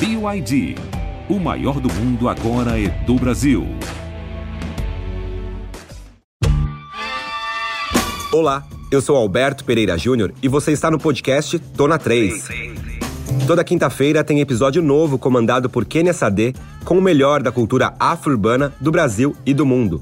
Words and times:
BYD. 0.00 0.76
O 1.28 1.40
maior 1.40 1.80
do 1.80 1.92
mundo 1.92 2.28
agora 2.28 2.80
é 2.80 2.86
do 3.04 3.16
Brasil. 3.16 3.66
Olá, 8.32 8.64
eu 8.92 9.02
sou 9.02 9.16
Alberto 9.16 9.64
Pereira 9.64 9.98
Júnior 9.98 10.32
e 10.40 10.46
você 10.46 10.70
está 10.70 10.88
no 10.88 11.00
podcast 11.00 11.58
Tona 11.58 11.98
3. 11.98 12.46
Toda 13.44 13.64
quinta-feira 13.64 14.22
tem 14.22 14.40
episódio 14.40 14.80
novo 14.80 15.18
comandado 15.18 15.68
por 15.68 15.84
Kenia 15.84 16.12
Sade 16.12 16.54
com 16.84 16.96
o 16.96 17.02
melhor 17.02 17.42
da 17.42 17.50
cultura 17.50 17.92
afro-urbana 17.98 18.72
do 18.80 18.92
Brasil 18.92 19.34
e 19.44 19.52
do 19.52 19.66
mundo. 19.66 20.00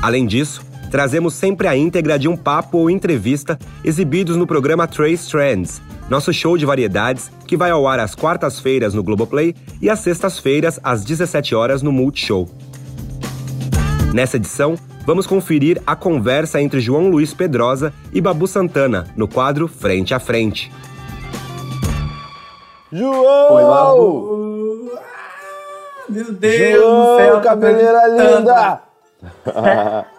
Além 0.00 0.24
disso, 0.24 0.62
trazemos 0.88 1.34
sempre 1.34 1.66
a 1.66 1.76
íntegra 1.76 2.16
de 2.16 2.28
um 2.28 2.36
papo 2.36 2.78
ou 2.78 2.88
entrevista 2.88 3.58
exibidos 3.82 4.36
no 4.36 4.46
programa 4.46 4.86
Trace 4.86 5.28
Trends, 5.28 5.82
nosso 6.08 6.32
show 6.32 6.56
de 6.56 6.66
variedades 6.66 7.30
que 7.46 7.56
vai 7.56 7.70
ao 7.70 7.86
ar 7.86 7.98
às 8.00 8.14
quartas-feiras 8.14 8.94
no 8.94 9.02
Globoplay 9.02 9.54
e 9.80 9.88
às 9.88 10.00
sextas-feiras 10.00 10.78
às 10.82 11.04
17 11.04 11.54
horas 11.54 11.82
no 11.82 11.92
Multishow. 11.92 12.48
Nessa 14.12 14.36
edição, 14.36 14.76
vamos 15.04 15.26
conferir 15.26 15.82
a 15.86 15.96
conversa 15.96 16.60
entre 16.60 16.80
João 16.80 17.08
Luiz 17.10 17.34
Pedrosa 17.34 17.92
e 18.12 18.20
Babu 18.20 18.46
Santana 18.46 19.06
no 19.16 19.26
quadro 19.26 19.66
Frente 19.66 20.14
a 20.14 20.20
Frente. 20.20 20.70
João! 22.92 23.54
Oi, 23.54 23.62
Babu! 23.62 24.90
Ah, 24.96 26.04
meu 26.08 26.32
Deus 26.32 26.80
João, 26.80 27.16
do 27.16 27.16
céu! 27.16 27.40
cabeleira 27.40 28.06
linda! 28.08 28.82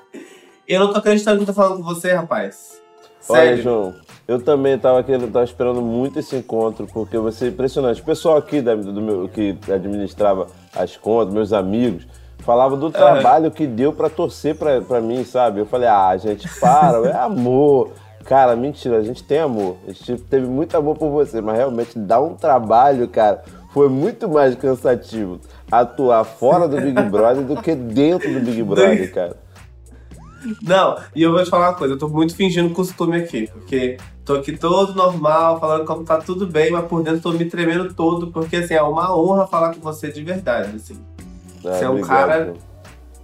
Eu 0.67 0.79
não 0.79 0.91
tô 0.91 0.97
acreditando 0.97 1.37
que 1.37 1.43
eu 1.43 1.47
tô 1.47 1.53
falando 1.53 1.77
com 1.77 1.83
você, 1.83 2.11
rapaz. 2.13 2.81
Olha, 3.29 3.39
Sério. 3.41 3.63
João, 3.63 3.95
eu 4.27 4.41
também 4.41 4.77
tava, 4.77 5.03
querendo, 5.03 5.31
tava 5.31 5.45
esperando 5.45 5.81
muito 5.81 6.19
esse 6.19 6.35
encontro, 6.35 6.87
porque 6.91 7.17
você 7.17 7.45
é 7.45 7.47
impressionante. 7.49 8.01
O 8.01 8.05
pessoal 8.05 8.37
aqui 8.37 8.61
da- 8.61 8.75
do 8.75 9.01
meu, 9.01 9.27
que 9.29 9.57
administrava 9.71 10.47
as 10.75 10.97
contas, 10.97 11.33
meus 11.33 11.53
amigos, 11.53 12.07
falava 12.39 12.75
do 12.75 12.89
trabalho 12.91 13.51
que 13.51 13.67
deu 13.67 13.93
pra 13.93 14.09
torcer 14.09 14.55
pra 14.55 14.99
mim, 15.01 15.23
sabe? 15.23 15.59
Eu 15.59 15.65
falei, 15.65 15.87
ah, 15.87 16.15
gente, 16.17 16.47
para, 16.59 16.97
é 17.07 17.13
amor. 17.15 17.91
Cara, 18.25 18.55
mentira, 18.55 18.97
a 18.97 19.03
gente 19.03 19.23
tem 19.23 19.37
amor. 19.39 19.75
A 19.87 19.91
gente 19.91 20.17
teve 20.23 20.47
muito 20.47 20.75
amor 20.75 20.97
por 20.97 21.09
você, 21.11 21.39
mas 21.41 21.57
realmente 21.57 21.97
dá 21.97 22.19
um 22.19 22.33
trabalho, 22.33 23.07
cara. 23.07 23.43
Foi 23.71 23.87
muito 23.89 24.27
mais 24.27 24.55
cansativo 24.55 25.39
atuar 25.71 26.23
fora 26.23 26.67
do 26.67 26.77
Big 26.81 26.99
Brother 27.03 27.43
do 27.43 27.61
que 27.61 27.75
dentro 27.75 28.33
do 28.33 28.39
Big 28.39 28.63
Brother, 28.63 29.13
cara. 29.13 29.35
Não, 30.61 30.97
e 31.15 31.21
eu 31.21 31.31
vou 31.31 31.43
te 31.43 31.49
falar 31.49 31.69
uma 31.69 31.75
coisa, 31.75 31.93
eu 31.93 31.97
tô 31.97 32.07
muito 32.07 32.35
fingindo 32.35 32.73
costume 32.73 33.17
aqui, 33.17 33.47
porque 33.51 33.97
tô 34.23 34.33
aqui 34.35 34.57
todo 34.57 34.93
normal, 34.93 35.59
falando 35.59 35.85
como 35.85 36.03
tá 36.03 36.17
tudo 36.17 36.45
bem, 36.47 36.71
mas 36.71 36.85
por 36.85 37.03
dentro 37.03 37.21
tô 37.21 37.31
me 37.31 37.45
tremendo 37.45 37.93
todo, 37.93 38.31
porque 38.31 38.57
assim, 38.57 38.73
é 38.73 38.81
uma 38.81 39.15
honra 39.15 39.47
falar 39.47 39.73
com 39.73 39.81
você 39.81 40.11
de 40.11 40.23
verdade, 40.23 40.75
assim. 40.75 40.97
Ah, 41.65 41.73
Você 41.73 41.85
é 41.85 41.89
um 41.89 41.93
obrigado, 41.93 42.27
cara. 42.27 42.53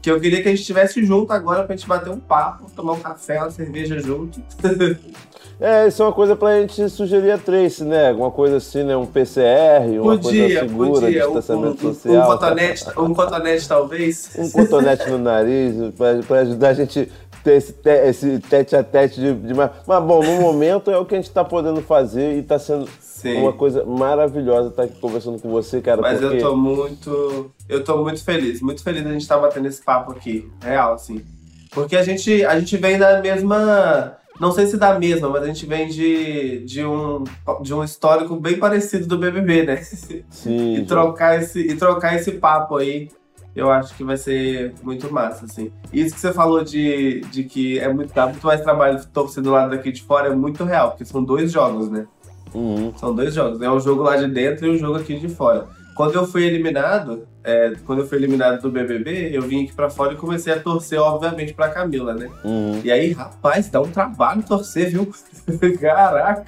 Que 0.01 0.09
eu 0.09 0.19
queria 0.19 0.41
que 0.41 0.47
a 0.47 0.51
gente 0.51 0.61
estivesse 0.61 1.05
junto 1.05 1.31
agora 1.31 1.63
pra 1.63 1.75
gente 1.75 1.87
bater 1.87 2.09
um 2.09 2.19
papo, 2.19 2.69
tomar 2.75 2.93
um 2.93 2.99
café, 2.99 3.39
uma 3.39 3.51
cerveja 3.51 3.99
junto. 3.99 4.41
É, 5.63 5.87
isso 5.87 6.01
é 6.01 6.05
uma 6.07 6.11
coisa 6.11 6.35
pra 6.35 6.59
gente 6.59 6.89
sugerir 6.89 7.29
a 7.29 7.37
Trace, 7.37 7.83
né? 7.83 8.09
Alguma 8.09 8.31
coisa 8.31 8.57
assim, 8.57 8.81
né? 8.81 8.97
Um 8.97 9.05
PCR, 9.05 9.99
uma 10.01 10.17
podia, 10.17 10.41
coisa 10.41 10.59
segura, 10.59 11.01
podia. 11.01 11.21
Distanciamento 11.21 11.85
um, 11.85 11.89
um, 11.91 11.93
social. 11.93 12.27
cotonete, 12.27 12.85
um 12.97 13.13
cotonete, 13.13 13.67
talvez. 13.67 14.31
Um 14.39 14.49
cotonete 14.49 15.07
no 15.07 15.19
nariz, 15.19 15.75
pra, 15.95 16.15
pra 16.27 16.39
ajudar 16.39 16.69
a 16.69 16.73
gente 16.73 17.11
ter 17.43 17.57
esse, 17.57 17.73
te, 17.73 17.89
esse 17.89 18.39
tete 18.39 18.75
a 18.75 18.83
tete 18.83 19.19
de, 19.19 19.33
de 19.35 19.53
mais. 19.53 19.69
Mas, 19.85 20.03
bom, 20.03 20.23
no 20.23 20.41
momento 20.41 20.89
é 20.89 20.97
o 20.97 21.05
que 21.05 21.13
a 21.13 21.17
gente 21.17 21.29
tá 21.29 21.43
podendo 21.43 21.81
fazer 21.81 22.37
e 22.37 22.41
tá 22.41 22.57
sendo 22.57 22.89
Sim. 22.99 23.37
uma 23.37 23.53
coisa 23.53 23.85
maravilhosa 23.85 24.69
estar 24.69 24.83
aqui 24.83 24.99
conversando 24.99 25.39
com 25.39 25.51
você, 25.51 25.79
cara. 25.79 26.01
Mas 26.01 26.21
eu 26.21 26.39
tô 26.39 26.55
muito. 26.55 27.51
Eu 27.71 27.85
tô 27.85 28.03
muito 28.03 28.21
feliz, 28.21 28.61
muito 28.61 28.83
feliz 28.83 29.01
da 29.01 29.13
gente 29.13 29.21
estar 29.21 29.37
batendo 29.37 29.65
esse 29.65 29.81
papo 29.81 30.11
aqui. 30.11 30.51
Real, 30.61 30.93
assim. 30.93 31.23
Porque 31.71 31.95
a 31.95 32.03
gente, 32.03 32.43
a 32.43 32.59
gente 32.59 32.75
vem 32.75 32.99
da 32.99 33.21
mesma. 33.21 34.17
Não 34.41 34.51
sei 34.51 34.67
se 34.67 34.75
da 34.75 34.99
mesma, 34.99 35.29
mas 35.29 35.43
a 35.43 35.47
gente 35.47 35.65
vem 35.65 35.87
de, 35.87 36.65
de, 36.65 36.83
um, 36.83 37.23
de 37.61 37.73
um 37.73 37.81
histórico 37.81 38.35
bem 38.35 38.59
parecido 38.59 39.07
do 39.07 39.17
BBB, 39.17 39.63
né? 39.63 39.77
Sim, 39.77 40.75
E 40.75 40.85
trocar, 40.85 41.41
esse, 41.41 41.61
e 41.61 41.73
trocar 41.75 42.15
esse 42.15 42.33
papo 42.33 42.75
aí, 42.75 43.09
eu 43.55 43.71
acho 43.71 43.95
que 43.95 44.03
vai 44.03 44.17
ser 44.17 44.73
muito 44.83 45.09
massa, 45.13 45.45
assim. 45.45 45.71
Isso 45.93 46.13
que 46.13 46.19
você 46.19 46.33
falou 46.33 46.65
de, 46.65 47.21
de 47.31 47.45
que 47.45 47.79
é 47.79 47.87
muito, 47.87 48.13
dá 48.13 48.27
muito 48.27 48.45
mais 48.45 48.59
trabalho 48.59 49.01
torcer 49.13 49.41
do 49.41 49.51
lado 49.51 49.69
daqui 49.69 49.93
de 49.93 50.03
fora 50.03 50.27
é 50.27 50.35
muito 50.35 50.65
real, 50.65 50.89
porque 50.89 51.05
são 51.05 51.23
dois 51.23 51.53
jogos, 51.53 51.89
né? 51.89 52.05
Uhum. 52.53 52.91
São 52.97 53.15
dois 53.15 53.33
jogos. 53.33 53.61
É 53.61 53.71
o 53.71 53.79
jogo 53.79 54.03
lá 54.03 54.17
de 54.17 54.27
dentro 54.27 54.65
e 54.65 54.71
o 54.71 54.77
jogo 54.77 54.97
aqui 54.97 55.17
de 55.17 55.29
fora. 55.29 55.67
Quando 55.95 56.15
eu 56.15 56.27
fui 56.27 56.43
eliminado, 56.43 57.27
é, 57.43 57.73
quando 57.85 57.99
eu 57.99 58.07
fui 58.07 58.17
eliminado 58.17 58.61
do 58.61 58.69
BBB, 58.69 59.29
eu 59.35 59.41
vim 59.41 59.63
aqui 59.63 59.73
pra 59.73 59.89
fora 59.89 60.13
e 60.13 60.17
comecei 60.17 60.53
a 60.53 60.59
torcer, 60.59 60.99
obviamente, 60.99 61.53
pra 61.53 61.69
Camila, 61.69 62.13
né? 62.13 62.29
Uhum. 62.43 62.81
E 62.83 62.91
aí, 62.91 63.11
rapaz, 63.13 63.69
dá 63.69 63.81
um 63.81 63.89
trabalho 63.89 64.43
torcer, 64.43 64.91
viu? 64.91 65.11
Caraca! 65.79 66.45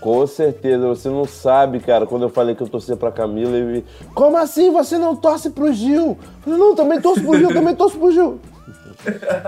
Com 0.00 0.24
certeza, 0.28 0.86
você 0.86 1.08
não 1.08 1.24
sabe, 1.24 1.80
cara, 1.80 2.06
quando 2.06 2.22
eu 2.22 2.28
falei 2.30 2.54
que 2.54 2.62
eu 2.62 2.68
torcia 2.68 2.96
pra 2.96 3.10
Camila, 3.10 3.56
ele 3.56 3.84
Como 4.14 4.36
assim 4.36 4.70
você 4.70 4.96
não 4.96 5.16
torce 5.16 5.50
pro 5.50 5.72
Gil? 5.72 6.10
Eu 6.10 6.16
falei, 6.42 6.58
não, 6.58 6.74
também 6.74 7.00
torço 7.00 7.20
pro 7.22 7.36
Gil, 7.36 7.48
também 7.52 7.74
torço 7.74 7.98
pro 7.98 8.12
Gil. 8.12 8.38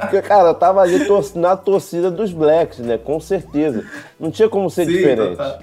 Porque, 0.01 0.23
cara, 0.23 0.49
eu 0.49 0.55
tava 0.55 0.81
ali 0.81 1.07
tor- 1.07 1.25
na 1.37 1.57
torcida 1.57 2.11
dos 2.11 2.33
Blacks, 2.33 2.79
né? 2.79 2.99
Com 2.99 3.21
certeza. 3.21 3.85
Não 4.19 4.31
tinha 4.31 4.49
como 4.49 4.69
ser 4.71 4.87
Sim, 4.87 4.93
diferente. 4.93 5.37
total. 5.37 5.59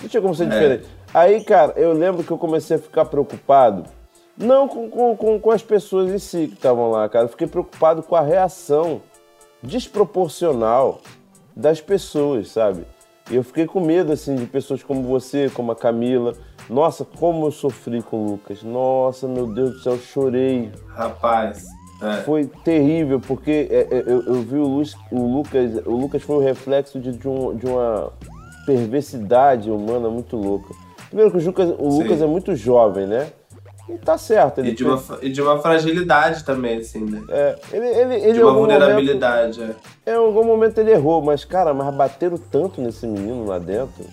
Não 0.00 0.08
tinha 0.08 0.22
como 0.22 0.34
ser 0.34 0.44
É. 0.44 0.48
diferente. 0.48 0.84
Aí, 1.12 1.42
cara, 1.44 1.72
eu 1.76 1.92
lembro 1.92 2.22
que 2.24 2.30
eu 2.30 2.38
comecei 2.38 2.76
a 2.76 2.80
ficar 2.80 3.04
preocupado, 3.06 3.84
não 4.36 4.66
com, 4.68 4.88
com, 4.90 5.16
com, 5.16 5.38
com 5.40 5.50
as 5.50 5.62
pessoas 5.62 6.10
em 6.10 6.18
si 6.18 6.46
que 6.48 6.54
estavam 6.54 6.90
lá, 6.90 7.08
cara. 7.08 7.24
Eu 7.26 7.28
fiquei 7.28 7.46
preocupado 7.46 8.02
com 8.02 8.14
a 8.16 8.20
reação 8.20 9.00
desproporcional 9.62 11.00
das 11.54 11.80
pessoas, 11.80 12.50
sabe? 12.50 12.84
E 13.30 13.36
eu 13.36 13.44
fiquei 13.44 13.66
com 13.66 13.80
medo, 13.80 14.12
assim, 14.12 14.34
de 14.34 14.46
pessoas 14.46 14.82
como 14.82 15.02
você, 15.02 15.50
como 15.54 15.70
a 15.72 15.76
Camila. 15.76 16.34
Nossa, 16.68 17.04
como 17.04 17.46
eu 17.46 17.50
sofri 17.50 18.02
com 18.02 18.16
o 18.24 18.30
Lucas. 18.32 18.62
Nossa, 18.62 19.28
meu 19.28 19.46
Deus 19.52 19.72
do 19.74 19.78
céu, 19.80 19.98
chorei. 19.98 20.70
Rapaz. 20.88 21.64
é. 22.02 22.22
Foi 22.22 22.46
terrível, 22.64 23.20
porque 23.20 23.68
é, 23.70 23.86
é, 23.90 24.02
eu, 24.06 24.22
eu 24.22 24.34
vi 24.42 24.56
o, 24.56 24.82
o 25.12 25.36
Lucas. 25.36 25.86
O 25.86 25.90
Lucas 25.96 26.22
foi 26.22 26.36
o 26.36 26.40
reflexo 26.40 26.98
de, 26.98 27.12
de, 27.12 27.28
um- 27.28 27.54
de 27.54 27.66
uma 27.66 28.12
perversidade 28.66 29.70
humana 29.70 30.08
muito 30.08 30.36
louca. 30.36 30.74
Primeiro 31.08 31.30
que 31.30 31.38
o 31.38 31.44
Lucas, 31.44 31.68
o. 31.78 31.88
Lucas 32.02 32.20
é 32.22 32.26
muito 32.26 32.56
jovem, 32.56 33.06
né? 33.06 33.28
E 33.88 33.98
tá 33.98 34.16
certo. 34.16 34.58
Ele, 34.58 34.70
E 34.70 34.74
de, 34.74 34.84
uma, 34.84 35.02
e 35.22 35.28
de 35.30 35.42
uma 35.42 35.58
fragilidade 35.58 36.44
também, 36.44 36.78
assim, 36.78 37.04
né? 37.04 37.22
é, 37.28 37.58
ele, 37.72 37.86
ele, 37.86 38.14
ele 38.14 38.32
De 38.34 38.42
uma 38.42 38.52
vulnerabilidade. 38.52 39.60
é. 39.60 39.64
Momento, 39.64 39.80
em 40.06 40.14
algum 40.14 40.44
momento 40.44 40.78
ele 40.78 40.92
errou, 40.92 41.20
mas, 41.20 41.44
cara, 41.44 41.74
mas 41.74 41.94
bateram 41.94 42.38
tanto 42.38 42.80
nesse 42.80 43.06
menino 43.06 43.46
lá 43.46 43.58
dentro. 43.58 44.04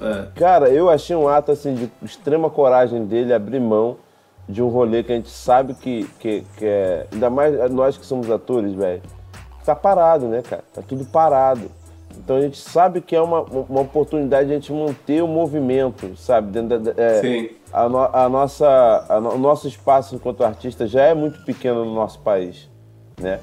É. 0.00 0.26
Cara, 0.34 0.68
eu 0.70 0.88
achei 0.88 1.14
um 1.14 1.28
ato 1.28 1.52
assim 1.52 1.74
de 1.74 1.90
extrema 2.02 2.48
coragem 2.48 3.04
dele 3.04 3.34
abrir 3.34 3.60
mão 3.60 3.98
de 4.48 4.62
um 4.62 4.68
rolê 4.68 5.02
que 5.02 5.12
a 5.12 5.16
gente 5.16 5.30
sabe 5.30 5.74
que, 5.74 6.08
que, 6.18 6.44
que 6.56 6.64
é. 6.64 7.06
Ainda 7.12 7.30
mais 7.30 7.70
nós 7.70 7.96
que 7.96 8.06
somos 8.06 8.30
atores, 8.30 8.72
velho. 8.74 9.02
Tá 9.64 9.74
parado, 9.74 10.26
né, 10.26 10.42
cara? 10.42 10.64
Tá 10.72 10.82
tudo 10.82 11.04
parado. 11.04 11.70
Então 12.16 12.36
a 12.36 12.40
gente 12.40 12.58
sabe 12.58 13.00
que 13.00 13.14
é 13.14 13.20
uma, 13.20 13.42
uma 13.42 13.80
oportunidade 13.82 14.48
de 14.48 14.54
a 14.54 14.56
gente 14.56 14.72
manter 14.72 15.22
o 15.22 15.28
movimento, 15.28 16.16
sabe? 16.16 16.50
Dentro 16.50 16.78
da, 16.80 17.02
é, 17.02 17.20
Sim. 17.20 17.50
A, 17.72 17.88
no- 17.88 17.98
a 18.12 18.28
nossa, 18.28 19.04
a 19.08 19.20
no- 19.20 19.34
o 19.34 19.38
nosso 19.38 19.66
espaço 19.68 20.14
enquanto 20.14 20.42
artista 20.44 20.86
já 20.86 21.02
é 21.04 21.14
muito 21.14 21.44
pequeno 21.44 21.84
no 21.84 21.94
nosso 21.94 22.18
país, 22.20 22.68
né? 23.20 23.40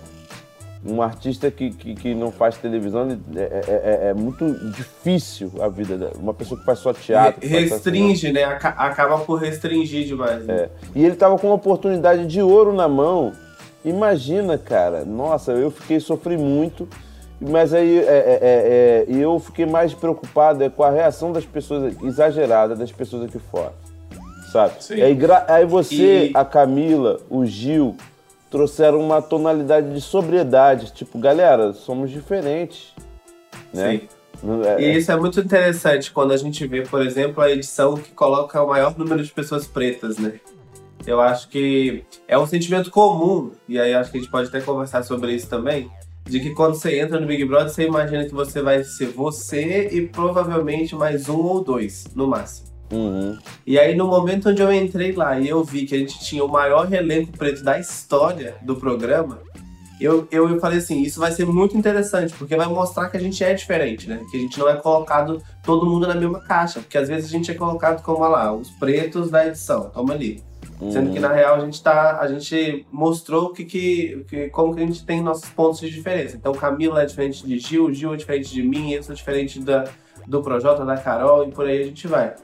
Um 0.86 1.02
artista 1.02 1.50
que, 1.50 1.72
que, 1.72 1.96
que 1.96 2.14
não 2.16 2.32
faz 2.32 2.56
televisão 2.58 3.10
ele- 3.10 3.20
é, 3.36 3.42
é- 3.42 4.06
é- 4.06 4.10
é 4.10 4.14
muito 4.14 4.46
difícil 4.72 5.52
a 5.60 5.68
vida 5.68 5.98
dela. 5.98 6.14
Uma 6.20 6.34
pessoa 6.34 6.60
que 6.60 6.66
faz 6.66 6.80
só 6.80 6.94
teatro. 6.94 7.46
Restringe, 7.46 8.32
né? 8.32 8.44
Aca- 8.44 8.76
Acaba 8.78 9.18
por 9.20 9.40
restringir 9.40 10.06
demais. 10.06 10.46
Né? 10.46 10.54
é. 10.56 10.70
E 10.96 11.04
ele 11.04 11.16
tava 11.16 11.38
com 11.38 11.48
uma 11.48 11.56
oportunidade 11.56 12.26
de 12.28 12.42
ouro 12.42 12.72
na 12.74 12.88
mão. 12.88 13.34
Imagina, 13.84 14.58
cara. 14.58 15.04
Nossa, 15.04 15.52
eu 15.54 15.72
fiquei, 15.72 16.00
sofri 16.00 16.38
muito. 16.38 16.88
Mas 17.40 17.74
aí 17.74 18.00
é, 18.00 18.02
é, 18.02 18.40
é, 18.42 19.06
é, 19.10 19.16
eu 19.16 19.38
fiquei 19.40 19.66
mais 19.66 19.94
preocupado 19.94 20.64
é, 20.64 20.70
com 20.70 20.84
a 20.84 20.90
reação 20.90 21.32
das 21.32 21.46
pessoas, 21.46 21.96
exagerada 22.04 22.76
das 22.76 22.92
pessoas 22.92 23.26
aqui 23.26 23.40
fora. 23.40 23.74
Sabe? 24.52 24.74
Sim. 24.84 25.02
Aí, 25.02 25.14
gra- 25.14 25.46
aí 25.48 25.66
você, 25.66 26.28
E- 26.28 26.32
a 26.34 26.44
Camila, 26.46 27.20
o 27.30 27.46
Gil, 27.46 27.96
trouxeram 28.50 29.00
uma 29.00 29.22
tonalidade 29.22 29.94
de 29.94 30.00
sobriedade. 30.02 30.94
Tipo, 30.94 31.20
galera, 31.20 31.74
somos 31.74 32.10
diferentes. 32.12 32.94
Né? 33.74 34.00
Sim. 34.00 34.08
É, 34.66 34.82
E 34.82 34.98
isso 34.98 35.12
é 35.12 35.16
muito 35.18 35.40
interessante 35.40 36.12
quando 36.12 36.32
a 36.32 36.38
gente 36.38 36.66
vê, 36.68 36.82
por 36.84 37.02
exemplo, 37.06 37.42
a 37.44 37.50
edição 37.52 37.96
que 37.96 38.12
coloca 38.12 38.62
o 38.62 38.68
maior 38.68 38.98
número 38.98 39.24
de 39.24 39.32
pessoas 39.32 39.66
pretas, 39.68 40.18
né? 40.20 40.34
Eu 41.06 41.20
acho 41.20 41.50
que 41.50 42.04
é 42.28 42.38
um 42.38 42.46
sentimento 42.46 42.92
comum, 42.92 43.52
e 43.68 43.80
aí 43.80 43.94
acho 43.96 44.12
que 44.12 44.18
a 44.18 44.22
gente 44.22 44.30
pode 44.30 44.50
até 44.50 44.62
conversar 44.62 45.04
sobre 45.04 45.34
isso 45.34 45.50
também, 45.50 45.90
de 46.26 46.40
que 46.40 46.52
quando 46.54 46.76
você 46.76 47.00
entra 47.00 47.20
no 47.20 47.26
Big 47.26 47.44
Brother, 47.46 47.70
você 47.70 47.84
imagina 47.86 48.26
que 48.26 48.34
você 48.34 48.62
vai 48.62 48.84
ser 48.84 49.08
você 49.08 49.88
e 49.92 50.02
provavelmente 50.08 50.94
mais 50.96 51.28
um 51.30 51.38
ou 51.42 51.64
dois, 51.64 52.06
no 52.14 52.28
máximo. 52.28 52.67
Uhum. 52.92 53.38
E 53.66 53.78
aí, 53.78 53.96
no 53.96 54.08
momento 54.08 54.50
onde 54.50 54.62
eu 54.62 54.72
entrei 54.72 55.12
lá 55.12 55.40
e 55.40 55.48
eu 55.48 55.64
vi 55.64 55.86
que 55.86 55.96
a 55.96 55.98
gente 55.98 56.20
tinha 56.20 56.44
o 56.44 56.48
maior 56.48 56.92
elenco 56.92 57.32
preto 57.38 57.64
da 57.64 57.78
história 57.78 58.56
do 58.62 58.76
programa, 58.76 59.40
eu, 60.00 60.28
eu, 60.32 60.48
eu 60.48 60.60
falei 60.60 60.78
assim, 60.78 61.02
isso 61.02 61.20
vai 61.20 61.32
ser 61.32 61.46
muito 61.46 61.76
interessante, 61.76 62.34
porque 62.34 62.56
vai 62.56 62.68
mostrar 62.68 63.10
que 63.10 63.18
a 63.18 63.20
gente 63.20 63.44
é 63.44 63.54
diferente, 63.54 64.08
né? 64.08 64.22
Que 64.30 64.38
a 64.38 64.40
gente 64.40 64.60
não 64.60 64.70
é 64.70 64.76
colocado 64.76 65.42
todo 65.64 65.88
mundo 65.88 66.08
na 66.08 66.14
mesma 66.14 66.40
caixa. 66.40 66.80
Porque 66.80 66.98
às 66.98 67.08
vezes 67.08 67.26
a 67.26 67.32
gente 67.32 67.50
é 67.50 67.56
colocado 67.56 68.04
como, 68.04 68.20
olha 68.20 68.30
lá, 68.30 68.54
os 68.54 68.70
pretos 68.70 69.32
da 69.32 69.48
edição, 69.48 69.90
toma 69.90 70.14
ali. 70.14 70.44
Sendo 70.92 71.12
que 71.12 71.20
na 71.20 71.34
real 71.34 71.56
a 71.56 71.60
gente 71.62 71.82
tá. 71.82 72.20
A 72.20 72.28
gente 72.28 72.86
mostrou 72.92 73.52
que, 73.52 73.66
que, 73.66 74.24
que, 74.30 74.50
como 74.50 74.76
que 74.76 74.84
a 74.84 74.86
gente 74.86 75.04
tem 75.04 75.24
nossos 75.24 75.50
pontos 75.50 75.80
de 75.80 75.90
diferença. 75.90 76.36
Então 76.36 76.54
Camila 76.54 77.02
é 77.02 77.06
diferente 77.06 77.46
de 77.48 77.58
Gil, 77.58 77.92
Gil 77.92 78.14
é 78.14 78.18
diferente 78.18 78.54
de 78.54 78.62
mim, 78.62 78.92
eu 78.92 79.02
sou 79.02 79.16
diferente 79.16 79.60
da, 79.60 79.86
do 80.28 80.44
Projota, 80.44 80.86
da 80.86 80.96
Carol, 80.96 81.48
e 81.48 81.52
por 81.52 81.66
aí 81.66 81.82
a 81.82 81.86
gente 81.86 82.08
vai. 82.08 82.36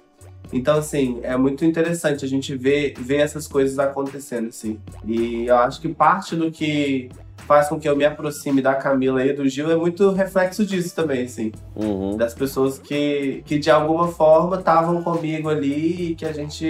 Então, 0.52 0.78
assim, 0.78 1.20
é 1.24 1.36
muito 1.36 1.66
interessante 1.66 2.24
a 2.24 2.28
gente 2.28 2.56
ver, 2.56 2.94
ver 3.00 3.18
essas 3.18 3.48
coisas 3.48 3.80
acontecendo, 3.80 4.50
assim. 4.50 4.80
E 5.06 5.46
eu 5.48 5.58
acho 5.58 5.82
que 5.82 5.90
parte 5.90 6.36
do 6.36 6.52
que 6.52 7.10
faz 7.48 7.68
com 7.68 7.80
que 7.80 7.88
eu 7.88 7.96
me 7.96 8.06
aproxime 8.06 8.62
da 8.62 8.76
Camila 8.76 9.24
e 9.26 9.34
do 9.34 9.48
Gil 9.48 9.72
é 9.72 9.76
muito 9.76 10.12
reflexo 10.12 10.66
disso 10.66 10.96
também, 10.96 11.26
assim. 11.26 11.52
Uhum. 11.76 12.16
Das 12.16 12.34
pessoas 12.34 12.80
que, 12.80 13.44
que 13.46 13.58
de 13.60 13.70
alguma 13.70 14.08
forma 14.08 14.58
estavam 14.58 15.04
comigo 15.04 15.50
ali 15.50 16.12
e 16.12 16.16
que 16.16 16.26
a 16.26 16.32
gente, 16.32 16.66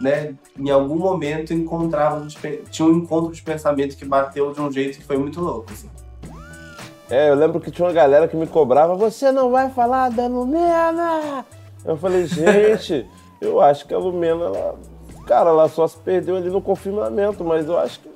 né, 0.00 0.34
em 0.58 0.70
algum 0.70 0.96
momento 0.96 1.52
encontrava, 1.52 2.26
tinha 2.70 2.88
um 2.88 2.98
encontro 2.98 3.32
de 3.32 3.42
pensamento 3.42 3.96
que 3.96 4.04
bateu 4.04 4.52
de 4.52 4.60
um 4.60 4.70
jeito 4.70 4.98
que 4.98 5.04
foi 5.04 5.16
muito 5.16 5.40
louco, 5.40 5.72
assim. 5.72 5.88
É, 7.10 7.28
eu 7.28 7.34
lembro 7.34 7.60
que 7.60 7.70
tinha 7.70 7.86
uma 7.86 7.92
galera 7.92 8.26
que 8.26 8.36
me 8.36 8.46
cobrava, 8.46 8.94
você 8.94 9.30
não 9.30 9.50
vai 9.50 9.70
falar 9.70 10.10
da 10.10 10.26
Lumena! 10.26 11.44
Eu 11.84 11.96
falei, 11.96 12.26
gente, 12.26 13.06
eu 13.40 13.60
acho 13.60 13.86
que 13.86 13.94
a 13.94 13.98
Lumena, 13.98 14.44
ela, 14.44 14.74
cara, 15.26 15.50
ela 15.50 15.68
só 15.68 15.86
se 15.86 15.96
perdeu 15.98 16.36
ali 16.36 16.50
no 16.50 16.60
confinamento, 16.60 17.44
mas 17.44 17.66
eu 17.66 17.78
acho 17.78 18.00
que 18.00 18.12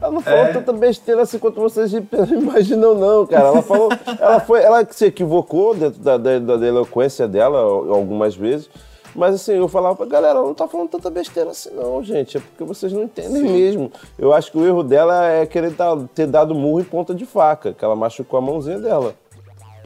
ela 0.00 0.12
não 0.12 0.20
falou 0.20 0.44
é. 0.44 0.52
tanta 0.52 0.72
besteira 0.72 1.22
assim 1.22 1.38
quanto 1.38 1.60
vocês 1.60 1.92
imaginam, 2.30 2.94
não, 2.94 3.26
cara. 3.26 3.46
Ela 3.48 3.62
falou. 3.62 3.88
ela 4.20 4.40
foi. 4.40 4.62
Ela 4.62 4.86
se 4.90 5.06
equivocou 5.06 5.74
dentro 5.74 6.00
da, 6.00 6.18
da, 6.18 6.38
da 6.38 6.66
eloquência 6.66 7.26
dela 7.26 7.58
algumas 7.58 8.34
vezes. 8.34 8.68
Mas 9.14 9.36
assim, 9.36 9.52
eu 9.52 9.68
falava 9.68 9.94
pra 9.94 10.06
galera, 10.06 10.38
ela 10.38 10.46
não 10.46 10.54
tá 10.54 10.66
falando 10.66 10.90
tanta 10.90 11.08
besteira 11.08 11.50
assim, 11.50 11.70
não, 11.70 12.02
gente. 12.02 12.36
É 12.36 12.40
porque 12.40 12.64
vocês 12.64 12.92
não 12.92 13.04
entendem 13.04 13.42
Sim. 13.42 13.52
mesmo. 13.52 13.92
Eu 14.18 14.32
acho 14.32 14.50
que 14.50 14.58
o 14.58 14.66
erro 14.66 14.82
dela 14.82 15.26
é 15.26 15.46
querer 15.46 15.72
ter 16.14 16.26
dado 16.26 16.54
murro 16.54 16.80
em 16.80 16.84
ponta 16.84 17.14
de 17.14 17.24
faca, 17.24 17.72
que 17.72 17.84
ela 17.84 17.94
machucou 17.94 18.38
a 18.38 18.42
mãozinha 18.42 18.78
dela. 18.78 19.14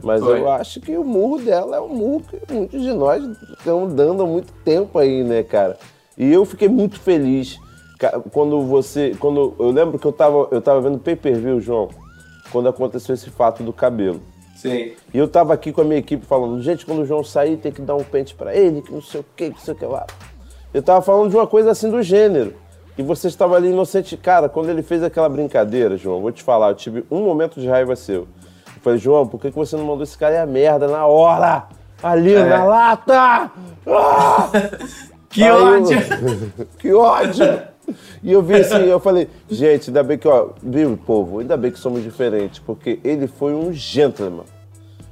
Mas 0.03 0.21
Foi. 0.21 0.39
eu 0.39 0.49
acho 0.49 0.79
que 0.79 0.97
o 0.97 1.03
murro 1.03 1.39
dela 1.39 1.77
é 1.77 1.81
um 1.81 1.89
murro 1.89 2.23
que 2.23 2.53
muitos 2.53 2.81
de 2.81 2.93
nós 2.93 3.23
estão 3.57 3.87
dando 3.87 4.23
há 4.23 4.25
muito 4.25 4.51
tempo 4.63 4.97
aí, 4.97 5.23
né, 5.23 5.43
cara? 5.43 5.77
E 6.17 6.31
eu 6.31 6.45
fiquei 6.45 6.67
muito 6.67 6.99
feliz 6.99 7.59
quando 8.31 8.61
você. 8.61 9.15
Quando, 9.19 9.55
eu 9.59 9.71
lembro 9.71 9.99
que 9.99 10.05
eu 10.05 10.11
tava, 10.11 10.47
eu 10.51 10.61
tava 10.61 10.81
vendo 10.81 10.99
pay 10.99 11.15
per 11.15 11.35
view, 11.35 11.59
João, 11.59 11.89
quando 12.51 12.69
aconteceu 12.69 13.13
esse 13.13 13.29
fato 13.29 13.63
do 13.63 13.73
cabelo. 13.73 14.21
Sim. 14.55 14.91
E 15.13 15.17
eu 15.17 15.27
tava 15.27 15.53
aqui 15.53 15.71
com 15.71 15.81
a 15.81 15.83
minha 15.85 15.99
equipe 15.99 16.25
falando, 16.25 16.61
gente, 16.61 16.85
quando 16.85 17.01
o 17.01 17.05
João 17.05 17.23
sair, 17.23 17.57
tem 17.57 17.71
que 17.71 17.81
dar 17.81 17.95
um 17.95 18.03
pente 18.03 18.35
para 18.35 18.53
ele, 18.53 18.81
que 18.81 18.91
não 18.91 19.01
sei 19.01 19.21
o 19.21 19.25
que, 19.35 19.45
que 19.45 19.55
não 19.55 19.59
sei 19.59 19.73
o 19.73 19.77
que 19.77 19.85
lá. 19.85 20.05
Eu 20.73 20.83
tava 20.83 21.01
falando 21.01 21.29
de 21.29 21.35
uma 21.35 21.47
coisa 21.47 21.71
assim 21.71 21.89
do 21.89 22.01
gênero. 22.03 22.53
E 22.97 23.01
você 23.01 23.29
estava 23.29 23.55
ali 23.55 23.69
inocente. 23.69 24.17
Cara, 24.17 24.49
quando 24.49 24.69
ele 24.69 24.83
fez 24.83 25.01
aquela 25.01 25.29
brincadeira, 25.29 25.95
João, 25.95 26.19
vou 26.19 26.33
te 26.33 26.43
falar, 26.43 26.69
eu 26.69 26.75
tive 26.75 27.05
um 27.09 27.23
momento 27.23 27.61
de 27.61 27.67
raiva 27.67 27.95
seu. 27.95 28.27
Eu 28.79 28.83
falei, 28.83 28.99
João, 28.99 29.27
por 29.27 29.41
que, 29.41 29.49
você 29.49 29.75
não 29.75 29.83
mandou 29.83 30.03
esse 30.03 30.17
cara 30.17 30.35
ir 30.35 30.37
a 30.37 30.45
merda 30.45 30.87
na 30.87 31.05
hora? 31.05 31.65
Ali, 32.01 32.33
é. 32.33 32.45
na 32.45 32.63
lata! 32.63 33.51
Ah! 33.85 34.49
que 35.29 35.43
Aí 35.43 35.51
ódio! 35.51 35.97
Eu... 35.99 36.65
que 36.79 36.93
ódio! 36.93 37.61
E 38.23 38.31
eu 38.31 38.41
vi 38.41 38.55
assim, 38.55 38.85
eu 38.85 38.99
falei, 38.99 39.27
gente, 39.49 39.89
ainda 39.89 40.01
bem 40.01 40.17
que, 40.17 40.27
ó, 40.27 40.49
viu, 40.63 40.97
povo, 41.05 41.39
ainda 41.39 41.57
bem 41.57 41.71
que 41.71 41.79
somos 41.79 42.01
diferentes, 42.01 42.59
porque 42.59 42.99
ele 43.03 43.27
foi 43.27 43.53
um 43.53 43.73
gentleman. 43.73 44.45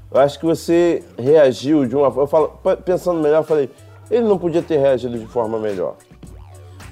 Eu 0.10 0.22
acho 0.22 0.40
que 0.40 0.46
você 0.46 1.04
reagiu 1.18 1.86
de 1.86 1.96
uma 1.96 2.10
forma. 2.10 2.24
Eu 2.24 2.28
falo, 2.28 2.78
pensando 2.78 3.20
melhor, 3.20 3.40
eu 3.40 3.44
falei, 3.44 3.70
ele 4.10 4.26
não 4.26 4.38
podia 4.38 4.62
ter 4.62 4.78
reagido 4.78 5.20
de 5.20 5.26
forma 5.26 5.60
melhor. 5.60 5.96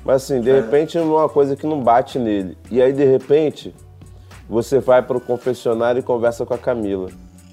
Mas 0.03 0.23
assim, 0.23 0.41
de 0.41 0.49
é. 0.49 0.55
repente 0.55 0.97
é 0.97 1.01
uma 1.01 1.29
coisa 1.29 1.55
que 1.55 1.65
não 1.65 1.79
bate 1.79 2.19
nele. 2.19 2.57
E 2.69 2.81
aí, 2.81 2.91
de 2.91 3.05
repente, 3.05 3.73
você 4.47 4.79
vai 4.79 5.01
para 5.01 5.17
o 5.17 5.21
confessionário 5.21 5.99
e 5.99 6.03
conversa 6.03 6.45
com 6.45 6.53
a 6.53 6.57
Camila. 6.57 7.09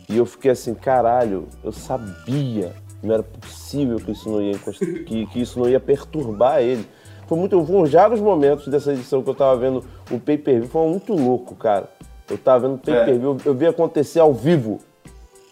E 0.09 0.19
eu 0.19 0.27
fiquei 0.27 0.51
assim, 0.51 0.75
caralho, 0.75 1.49
eu 1.65 1.73
sabia, 1.73 2.73
não 3.03 3.15
era 3.15 3.23
possível 3.23 3.97
que 3.97 4.13
isso 4.13 4.29
não 4.29 4.43
ia, 4.43 4.59
que, 5.07 5.27
que 5.27 5.41
isso 5.41 5.59
não 5.59 5.69
ia 5.69 5.81
perturbar 5.81 6.61
ele. 6.61 6.87
Foi 7.27 7.39
muito. 7.39 7.65
Foram 7.65 7.87
vários 7.87 8.21
momentos 8.21 8.69
dessa 8.69 8.93
edição 8.93 9.23
que 9.23 9.31
eu 9.31 9.35
tava 9.35 9.57
vendo 9.57 9.85
o 10.11 10.19
pay 10.19 10.37
per 10.37 10.61
view. 10.61 10.69
Foi 10.69 10.87
muito 10.89 11.15
louco, 11.15 11.55
cara. 11.55 11.89
Eu 12.31 12.37
tava 12.37 12.69
vendo 12.69 12.75
o 12.75 12.79
pay 12.79 13.05
per 13.05 13.19
view, 13.19 13.37
é. 13.45 13.49
eu 13.49 13.55
vi 13.55 13.67
acontecer 13.67 14.21
ao 14.21 14.33
vivo, 14.33 14.81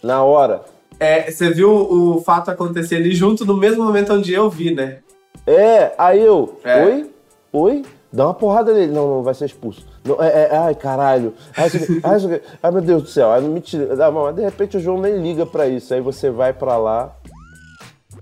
na 0.02 0.22
hora. 0.22 0.62
É, 0.98 1.30
você 1.30 1.50
viu 1.50 1.70
o 1.70 2.20
fato 2.20 2.50
acontecer 2.50 2.96
ali 2.96 3.14
junto 3.14 3.46
no 3.46 3.56
mesmo 3.56 3.82
momento 3.82 4.12
onde 4.12 4.32
eu 4.32 4.50
vi, 4.50 4.74
né? 4.74 4.98
É, 5.46 5.94
aí 5.96 6.20
eu. 6.20 6.60
É. 6.62 6.84
Oi? 6.84 7.10
Oi? 7.52 7.82
Dá 8.12 8.24
uma 8.26 8.34
porrada 8.34 8.72
nele. 8.72 8.92
Não, 8.92 9.08
não, 9.08 9.22
vai 9.22 9.34
ser 9.34 9.46
expulso. 9.46 9.86
Não, 10.04 10.22
é, 10.22 10.28
é, 10.28 10.56
ai, 10.56 10.74
caralho. 10.74 11.34
Ai, 11.56 11.68
ai, 12.02 12.42
ai, 12.62 12.70
meu 12.70 12.82
Deus 12.82 13.02
do 13.02 13.08
céu. 13.08 13.30
Ai, 13.30 13.40
não 13.40 13.50
me 13.50 13.60
tira. 13.60 13.94
Mas 14.10 14.34
de 14.34 14.42
repente 14.42 14.76
o 14.76 14.80
João 14.80 15.00
nem 15.00 15.22
liga 15.22 15.46
pra 15.46 15.68
isso. 15.68 15.94
Aí 15.94 16.00
você 16.00 16.30
vai 16.30 16.52
pra 16.52 16.76
lá. 16.76 17.14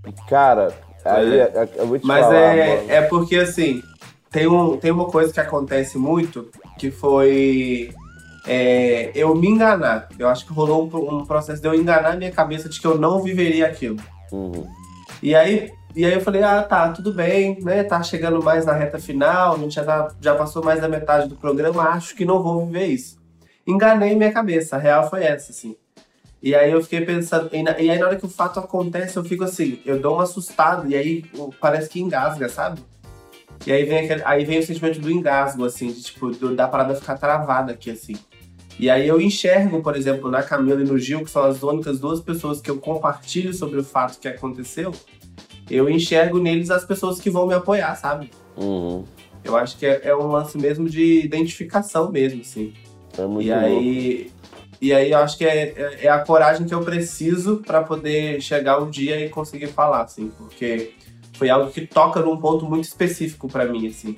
E, 0.06 0.12
cara, 0.28 0.72
Aí 1.04 1.40
é. 1.40 1.68
eu 1.76 1.86
vou 1.86 1.98
te 1.98 2.06
Mas 2.06 2.24
falar, 2.24 2.56
é, 2.56 2.86
é 2.88 3.02
porque 3.02 3.36
assim, 3.36 3.82
tem, 4.30 4.46
um, 4.46 4.76
tem 4.76 4.90
uma 4.90 5.06
coisa 5.06 5.32
que 5.32 5.40
acontece 5.40 5.96
muito, 5.96 6.48
que 6.78 6.90
foi 6.90 7.90
é, 8.46 9.10
eu 9.14 9.34
me 9.34 9.48
enganar. 9.48 10.08
Eu 10.18 10.28
acho 10.28 10.46
que 10.46 10.52
rolou 10.52 10.84
um, 10.84 11.18
um, 11.18 11.26
processo 11.26 11.62
de 11.62 11.68
eu 11.68 11.74
enganar 11.74 12.16
minha 12.16 12.30
cabeça 12.30 12.68
de 12.68 12.80
que 12.80 12.86
eu 12.86 12.98
não 12.98 13.22
viveria 13.22 13.66
aquilo. 13.66 13.96
Uhum. 14.32 14.66
E 15.22 15.34
aí, 15.34 15.72
e 15.98 16.04
aí 16.04 16.14
eu 16.14 16.20
falei, 16.20 16.44
ah, 16.44 16.62
tá, 16.62 16.92
tudo 16.92 17.12
bem, 17.12 17.58
né? 17.60 17.82
Tá 17.82 18.00
chegando 18.04 18.40
mais 18.40 18.64
na 18.64 18.72
reta 18.72 19.00
final, 19.00 19.56
a 19.56 19.58
gente 19.58 19.74
já, 19.74 19.84
tá, 19.84 20.14
já 20.20 20.32
passou 20.32 20.62
mais 20.62 20.80
da 20.80 20.88
metade 20.88 21.28
do 21.28 21.34
programa, 21.34 21.88
acho 21.88 22.14
que 22.14 22.24
não 22.24 22.40
vou 22.40 22.64
viver 22.64 22.86
isso. 22.86 23.18
Enganei 23.66 24.14
minha 24.14 24.30
cabeça, 24.30 24.76
a 24.76 24.78
real 24.78 25.10
foi 25.10 25.24
essa, 25.24 25.50
assim. 25.50 25.74
E 26.40 26.54
aí 26.54 26.70
eu 26.70 26.80
fiquei 26.84 27.00
pensando, 27.00 27.50
e, 27.52 27.64
na, 27.64 27.80
e, 27.80 27.90
aí 27.90 27.98
na 27.98 28.06
hora 28.06 28.14
que 28.14 28.24
o 28.24 28.28
fato 28.28 28.60
acontece, 28.60 29.16
eu 29.16 29.24
fico 29.24 29.42
assim, 29.42 29.80
eu 29.84 29.98
dou 29.98 30.14
uma 30.14 30.22
assustada, 30.22 30.86
e 30.86 30.94
aí 30.94 31.24
parece 31.60 31.88
que 31.88 32.00
engasga, 32.00 32.48
sabe? 32.48 32.80
E 33.66 33.72
aí 33.72 33.82
vem, 33.82 34.04
aquele, 34.04 34.22
aí 34.24 34.44
vem 34.44 34.60
o 34.60 34.62
sentimento 34.62 35.00
do 35.00 35.10
engasgo, 35.10 35.64
assim, 35.64 35.90
de 35.90 36.00
tipo, 36.00 36.30
do, 36.30 36.54
da 36.54 36.68
parada 36.68 36.94
ficar 36.94 37.18
travada 37.18 37.72
aqui, 37.72 37.90
assim. 37.90 38.14
E 38.78 38.88
aí 38.88 39.08
eu 39.08 39.20
enxergo, 39.20 39.82
por 39.82 39.96
exemplo, 39.96 40.30
na 40.30 40.44
Camila 40.44 40.80
e 40.80 40.84
no 40.84 40.96
Gil, 40.96 41.24
que 41.24 41.30
são 41.32 41.42
as 41.42 41.60
únicas 41.60 41.98
duas 41.98 42.20
pessoas 42.20 42.60
que 42.60 42.70
eu 42.70 42.78
compartilho 42.78 43.52
sobre 43.52 43.80
o 43.80 43.82
fato 43.82 44.20
que 44.20 44.28
aconteceu, 44.28 44.94
eu 45.70 45.88
enxergo 45.88 46.38
neles 46.38 46.70
as 46.70 46.84
pessoas 46.84 47.20
que 47.20 47.30
vão 47.30 47.46
me 47.46 47.54
apoiar, 47.54 47.94
sabe? 47.96 48.30
Uhum. 48.56 49.04
Eu 49.44 49.56
acho 49.56 49.78
que 49.78 49.86
é, 49.86 50.00
é, 50.04 50.16
um 50.16 50.26
lance 50.26 50.58
mesmo 50.58 50.88
de 50.88 51.20
identificação 51.20 52.10
mesmo, 52.10 52.40
assim. 52.40 52.74
É 53.16 53.24
muito 53.24 53.46
e 53.46 53.52
aí, 53.52 54.30
e 54.80 54.92
aí 54.92 55.10
eu 55.10 55.18
acho 55.18 55.38
que 55.38 55.44
é, 55.44 55.74
é, 55.76 55.98
é 56.06 56.08
a 56.08 56.18
coragem 56.20 56.66
que 56.66 56.74
eu 56.74 56.82
preciso 56.82 57.62
para 57.64 57.82
poder 57.82 58.40
chegar 58.40 58.80
um 58.80 58.90
dia 58.90 59.18
e 59.24 59.28
conseguir 59.28 59.68
falar, 59.68 60.02
assim, 60.02 60.30
porque 60.36 60.92
foi 61.34 61.48
algo 61.48 61.70
que 61.70 61.86
toca 61.86 62.20
num 62.20 62.36
ponto 62.36 62.64
muito 62.66 62.84
específico 62.84 63.48
para 63.48 63.64
mim, 63.64 63.86
assim. 63.86 64.16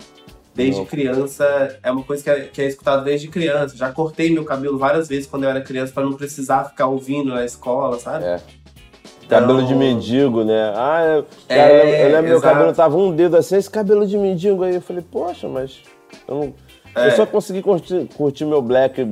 Desde 0.54 0.80
Não. 0.80 0.86
criança, 0.86 1.78
é 1.82 1.90
uma 1.92 2.02
coisa 2.02 2.24
que 2.24 2.30
é, 2.30 2.40
que 2.40 2.62
é 2.62 2.66
escutada 2.66 3.02
desde 3.02 3.28
criança. 3.28 3.76
Já 3.76 3.92
cortei 3.92 4.30
meu 4.30 4.44
cabelo 4.44 4.78
várias 4.78 5.06
vezes 5.06 5.26
quando 5.26 5.44
eu 5.44 5.50
era 5.50 5.60
criança 5.60 5.92
para 5.92 6.02
não 6.02 6.14
precisar 6.14 6.64
ficar 6.64 6.86
ouvindo 6.86 7.32
na 7.32 7.44
escola, 7.44 7.98
sabe? 7.98 8.24
É. 8.24 8.40
Então... 9.30 9.40
Cabelo 9.40 9.64
de 9.64 9.74
mendigo, 9.76 10.42
né? 10.42 10.72
Ah, 10.74 11.04
eu, 11.04 11.26
é, 11.48 11.56
cara, 11.56 11.72
eu 11.72 12.12
lembro 12.12 12.30
meu 12.30 12.40
cabelo 12.40 12.72
tava 12.72 12.96
um 12.96 13.14
dedo 13.14 13.36
assim, 13.36 13.56
esse 13.56 13.70
cabelo 13.70 14.04
de 14.04 14.18
mendigo 14.18 14.64
aí. 14.64 14.74
Eu 14.74 14.80
falei, 14.80 15.04
poxa, 15.08 15.48
mas 15.48 15.80
eu 16.26 16.34
não 16.34 16.54
é. 16.92 17.06
Eu 17.06 17.12
só 17.12 17.24
consegui 17.24 17.62
curtir, 17.62 18.08
curtir 18.16 18.44
meu 18.44 18.60
black 18.60 19.00
é, 19.00 19.06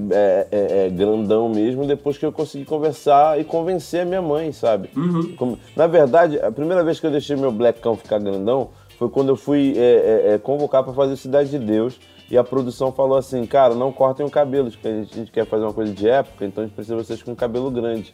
é, 0.51 0.87
é, 0.87 0.91
grandão 0.91 1.49
mesmo 1.49 1.87
depois 1.87 2.19
que 2.19 2.27
eu 2.27 2.33
consegui 2.33 2.65
conversar 2.65 3.39
e 3.39 3.45
convencer 3.45 4.01
a 4.01 4.05
minha 4.05 4.21
mãe, 4.21 4.51
sabe? 4.51 4.91
Uhum. 4.97 5.57
Na 5.77 5.87
verdade, 5.87 6.41
a 6.41 6.51
primeira 6.51 6.83
vez 6.83 6.99
que 6.99 7.07
eu 7.07 7.11
deixei 7.13 7.37
meu 7.37 7.53
blackão 7.53 7.95
ficar 7.97 8.19
grandão 8.19 8.71
foi 8.99 9.09
quando 9.09 9.29
eu 9.29 9.37
fui 9.37 9.75
é, 9.77 10.35
é, 10.35 10.39
convocar 10.39 10.83
para 10.83 10.93
fazer 10.93 11.15
Cidade 11.15 11.51
de 11.51 11.59
Deus 11.61 12.01
e 12.29 12.37
a 12.37 12.43
produção 12.43 12.91
falou 12.91 13.17
assim, 13.17 13.47
cara, 13.47 13.75
não 13.77 13.93
cortem 13.93 14.27
o 14.27 14.31
cabelo, 14.31 14.71
porque 14.73 14.89
a 14.89 14.91
gente, 14.91 15.13
a 15.13 15.17
gente 15.17 15.31
quer 15.31 15.47
fazer 15.47 15.63
uma 15.63 15.73
coisa 15.73 15.93
de 15.93 16.09
época, 16.09 16.45
então 16.45 16.65
a 16.65 16.67
gente 16.67 16.75
precisa 16.75 16.97
de 16.97 17.05
vocês 17.05 17.23
com 17.23 17.35
cabelo 17.37 17.71
grande. 17.71 18.13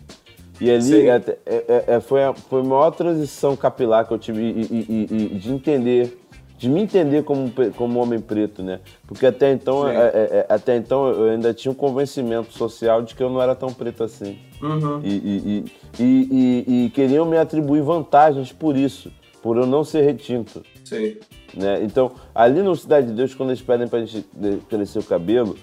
E 0.60 0.70
ali 0.70 1.08
é, 1.08 1.22
é, 1.46 1.84
é, 1.88 2.00
foi, 2.00 2.22
a, 2.22 2.32
foi 2.32 2.60
a 2.60 2.64
maior 2.64 2.90
transição 2.92 3.56
capilar 3.56 4.06
que 4.06 4.12
eu 4.12 4.18
tive 4.18 4.40
e, 4.40 4.62
e, 4.70 5.06
e, 5.10 5.38
de 5.38 5.52
entender 5.52 6.18
de 6.56 6.68
me 6.68 6.80
entender 6.80 7.24
como, 7.24 7.52
como 7.76 8.00
homem 8.00 8.20
preto, 8.20 8.62
né? 8.62 8.80
Porque 9.06 9.26
até 9.26 9.52
então, 9.52 9.86
é, 9.88 9.94
é, 9.94 10.06
é, 10.08 10.46
até 10.48 10.76
então 10.76 11.08
eu 11.08 11.30
ainda 11.30 11.52
tinha 11.52 11.70
um 11.70 11.74
convencimento 11.74 12.52
social 12.52 13.02
de 13.02 13.14
que 13.14 13.22
eu 13.22 13.28
não 13.28 13.42
era 13.42 13.54
tão 13.54 13.70
preto 13.70 14.04
assim. 14.04 14.38
Uhum. 14.62 15.00
E, 15.02 15.64
e, 15.98 16.90
queriam 16.90 17.26
me 17.26 17.36
atribuir 17.36 17.82
vantagens 17.82 18.52
por 18.52 18.76
isso. 18.76 19.10
por 19.42 19.56
eu 19.56 19.66
não 19.66 19.84
ser 19.84 20.02
retinto. 20.02 20.62
Sim. 20.84 21.16
Né? 21.54 21.82
Então, 21.82 22.12
ali 22.34 22.62
no 22.62 22.74
Cidade 22.74 23.08
de 23.08 23.12
Deus, 23.12 23.34
quando 23.34 23.50
eles 23.50 23.60
pedem 23.60 23.86
pra 23.86 24.04
gente 24.04 24.26
crescer 24.68 25.00
o 25.00 25.04
cabelo, 25.04 25.56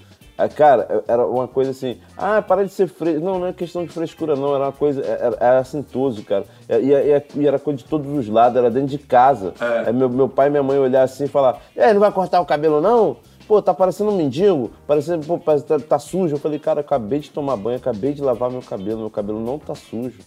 cara, 0.56 1.04
era 1.08 1.26
uma 1.26 1.48
coisa 1.48 1.72
assim, 1.72 1.98
ah, 2.18 2.42
para 2.42 2.66
de 2.66 2.72
ser 2.72 2.88
fresco. 2.88 3.24
Não, 3.24 3.40
não 3.40 3.48
é 3.48 3.54
questão 3.54 3.84
de 3.86 3.90
frescura, 3.92 4.36
não, 4.36 4.56
era 4.56 4.66
uma 4.66 4.72
coisa, 4.72 5.02
era, 5.06 5.38
era 5.40 5.60
assintoso, 5.60 6.24
cara. 6.24 6.46
E, 6.70 6.92
e- 6.92 7.42
e 7.42 7.48
era 7.48 7.60
coisa 7.60 7.78
de 7.78 7.86
todos 7.86 8.12
os 8.12 8.28
lados, 8.28 8.58
era 8.58 8.70
dentro 8.72 8.90
de 8.90 8.98
casa. 8.98 9.54
É. 9.60 9.88
Aí 9.88 9.94
meu, 9.94 10.10
meu 10.10 10.28
pai 10.30 10.48
e 10.48 10.50
minha 10.50 10.64
mãe 10.64 10.78
olhar 10.80 11.04
assim 11.04 11.26
e 11.26 11.28
falar, 11.28 11.62
é, 11.76 11.94
não 11.94 12.00
vai 12.00 12.12
cortar 12.12 12.42
o 12.42 12.46
cabelo, 12.46 12.82
não? 12.82 13.18
Pô, 13.48 13.62
tá 13.62 13.74
parecendo 13.74 14.12
um 14.12 14.16
mendigo, 14.16 14.72
parecendo, 14.88 15.26
pô, 15.26 15.38
tá, 15.38 15.58
tá 15.80 16.00
sujo. 16.00 16.36
Eu 16.36 16.40
falei, 16.40 16.58
cara, 16.58 16.80
eu 16.80 16.86
acabei 16.86 17.20
de 17.20 17.30
tomar 17.32 17.58
banho, 17.58 17.78
acabei 17.78 18.14
de 18.14 18.22
lavar 18.22 18.50
meu 18.50 18.62
cabelo, 18.62 19.00
meu 19.00 19.10
cabelo 19.10 19.40
não 19.40 19.60
tá 19.60 19.76
sujo. 19.76 20.20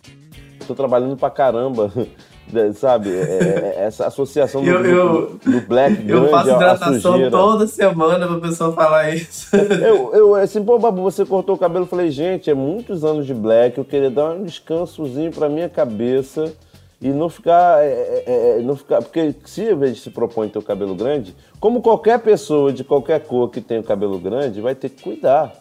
Tô 0.66 0.74
trabalhando 0.74 1.16
pra 1.16 1.30
caramba, 1.30 1.90
sabe? 2.74 3.10
É- 3.10 3.20
é- 3.22 3.74
é 3.78 3.84
essa 3.84 4.06
associação 4.06 4.62
do, 4.62 4.68
Eu- 4.70 4.84
eu- 4.84 5.38
do 5.44 5.60
black 5.66 6.08
Eu 6.08 6.28
faço 6.28 6.50
hidratação 6.50 7.30
toda 7.30 7.66
semana 7.66 8.26
pra 8.26 8.38
pessoa 8.40 8.72
falar 8.72 9.10
isso. 9.14 9.48
Eu, 9.56 10.14
eu, 10.14 10.34
assim, 10.34 10.62
pô, 10.64 10.78
Babu, 10.78 11.02
você 11.02 11.24
cortou 11.24 11.54
o 11.54 11.58
cabelo. 11.58 11.84
Eu 11.84 11.88
falei, 11.88 12.10
gente, 12.10 12.50
é 12.50 12.54
muitos 12.54 13.04
anos 13.04 13.26
de 13.26 13.34
black, 13.34 13.78
eu 13.78 13.84
queria 13.84 14.10
dar 14.10 14.30
um 14.32 14.44
descansozinho 14.44 15.30
pra 15.32 15.48
minha 15.48 15.68
cabeça 15.68 16.52
e 17.00 17.08
não 17.08 17.28
ficar. 17.28 17.82
é, 17.84 18.22
é, 18.26 18.58
é, 18.58 18.62
não 18.62 18.76
ficar 18.76 19.02
porque 19.02 19.34
se 19.44 19.68
a 19.68 19.86
gente 19.86 20.00
se 20.00 20.10
propõe 20.10 20.48
ter 20.48 20.58
o 20.58 20.62
cabelo 20.62 20.94
grande, 20.94 21.34
como 21.60 21.80
qualquer 21.82 22.18
pessoa 22.20 22.72
de 22.72 22.84
qualquer 22.84 23.20
cor 23.20 23.50
que 23.50 23.60
tem 23.60 23.78
o 23.78 23.82
cabelo 23.84 24.18
grande, 24.18 24.60
vai 24.60 24.74
ter 24.74 24.88
que 24.90 25.02
cuidar, 25.02 25.52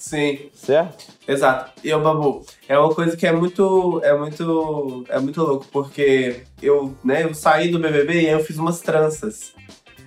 Sim, 0.00 0.48
certo? 0.54 1.12
exato. 1.28 1.72
E 1.84 1.92
o 1.92 2.00
Babu, 2.00 2.42
é 2.66 2.78
uma 2.78 2.94
coisa 2.94 3.14
que 3.18 3.26
é 3.26 3.32
muito, 3.32 4.00
é 4.02 4.16
muito, 4.16 5.04
é 5.10 5.20
muito 5.20 5.42
louco, 5.42 5.66
porque 5.70 6.40
eu, 6.62 6.94
né, 7.04 7.24
eu 7.24 7.34
saí 7.34 7.68
do 7.70 7.78
BBB 7.78 8.14
e 8.14 8.26
aí 8.28 8.32
eu 8.32 8.40
fiz 8.42 8.56
umas 8.56 8.80
tranças. 8.80 9.52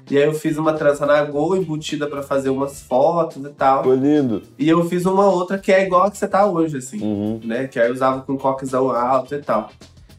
E 0.10 0.18
aí 0.18 0.24
eu 0.24 0.34
fiz 0.34 0.58
uma 0.58 0.74
trança 0.74 1.06
na 1.06 1.24
Gol 1.24 1.56
embutida 1.56 2.08
pra 2.08 2.24
fazer 2.24 2.50
umas 2.50 2.82
fotos 2.82 3.38
e 3.46 3.50
tal. 3.50 3.84
Foi 3.84 3.96
lindo. 3.96 4.42
E 4.58 4.68
eu 4.68 4.84
fiz 4.90 5.06
uma 5.06 5.28
outra 5.28 5.58
que 5.60 5.72
é 5.72 5.86
igual 5.86 6.04
a 6.08 6.12
que 6.12 6.18
você 6.18 6.28
tá 6.28 6.46
hoje, 6.46 6.78
assim, 6.78 7.00
Uhum. 7.02 7.40
né? 7.44 7.68
Que 7.68 7.80
aí 7.80 7.88
eu 7.88 7.94
usava 7.94 8.22
com 8.24 8.36
coquezão 8.38 8.90
alto 8.90 9.34
e 9.36 9.42
tal. 9.42 9.70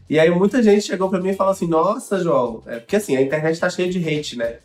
E 0.09 0.19
aí 0.21 0.31
muita 0.31 0.63
gente 0.63 0.87
chegou 0.87 1.11
pra 1.11 1.21
mim 1.21 1.31
e 1.31 1.35
falou 1.35 1.53
assim, 1.53 1.67
nossa, 1.67 2.19
João, 2.19 2.63
é 2.67 2.79
porque 2.79 2.95
assim, 2.97 3.17
a 3.17 3.21
internet 3.23 3.59
tá 3.59 3.69
cheia 3.69 3.91
de 3.91 3.99
hate, 3.99 4.39
né? 4.39 4.59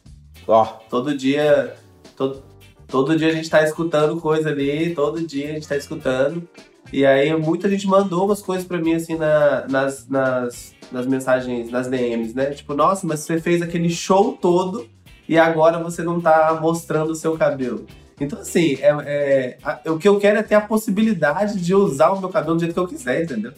Ó, 0.47 0.63
Todo 0.89 1.17
dia. 1.17 1.75
Todo, 2.15 2.43
todo 2.89 3.15
dia 3.17 3.29
a 3.29 3.31
gente 3.31 3.49
tá 3.49 3.63
escutando 3.63 4.19
coisa 4.19 4.49
ali, 4.49 4.93
todo 4.93 5.21
dia 5.21 5.49
a 5.49 5.53
gente 5.53 5.67
tá 5.67 5.75
escutando. 5.77 6.47
E 6.91 7.05
aí 7.05 7.33
muita 7.35 7.69
gente 7.69 7.85
mandou 7.87 8.25
umas 8.25 8.41
coisas 8.41 8.65
pra 8.65 8.77
mim, 8.79 8.93
assim, 8.95 9.15
na- 9.15 9.65
nas, 9.69 10.07
nas, 10.07 10.73
nas 10.91 11.05
mensagens, 11.05 11.69
nas 11.69 11.87
DMs, 11.87 12.35
né? 12.35 12.47
Tipo, 12.47 12.73
nossa, 12.73 13.05
mas 13.05 13.19
você 13.21 13.39
fez 13.39 13.61
aquele 13.61 13.89
show 13.89 14.33
todo 14.33 14.87
e 15.27 15.37
agora 15.37 15.77
você 15.77 16.01
não 16.01 16.19
tá 16.19 16.57
mostrando 16.59 17.11
o 17.11 17.15
seu 17.15 17.37
cabelo. 17.37 17.85
Então, 18.19 18.39
assim, 18.39 18.77
é, 18.81 18.89
é- 19.05 19.57
a- 19.63 19.79
o 19.91 19.97
que 19.99 20.07
eu 20.07 20.19
quero 20.19 20.39
é 20.39 20.43
ter 20.43 20.55
a 20.55 20.61
possibilidade 20.61 21.59
de 21.59 21.73
usar 21.75 22.09
o 22.11 22.19
meu 22.19 22.29
cabelo 22.29 22.55
do 22.55 22.59
jeito 22.59 22.73
que 22.73 22.79
eu 22.79 22.87
quiser, 22.87 23.23
entendeu? 23.23 23.53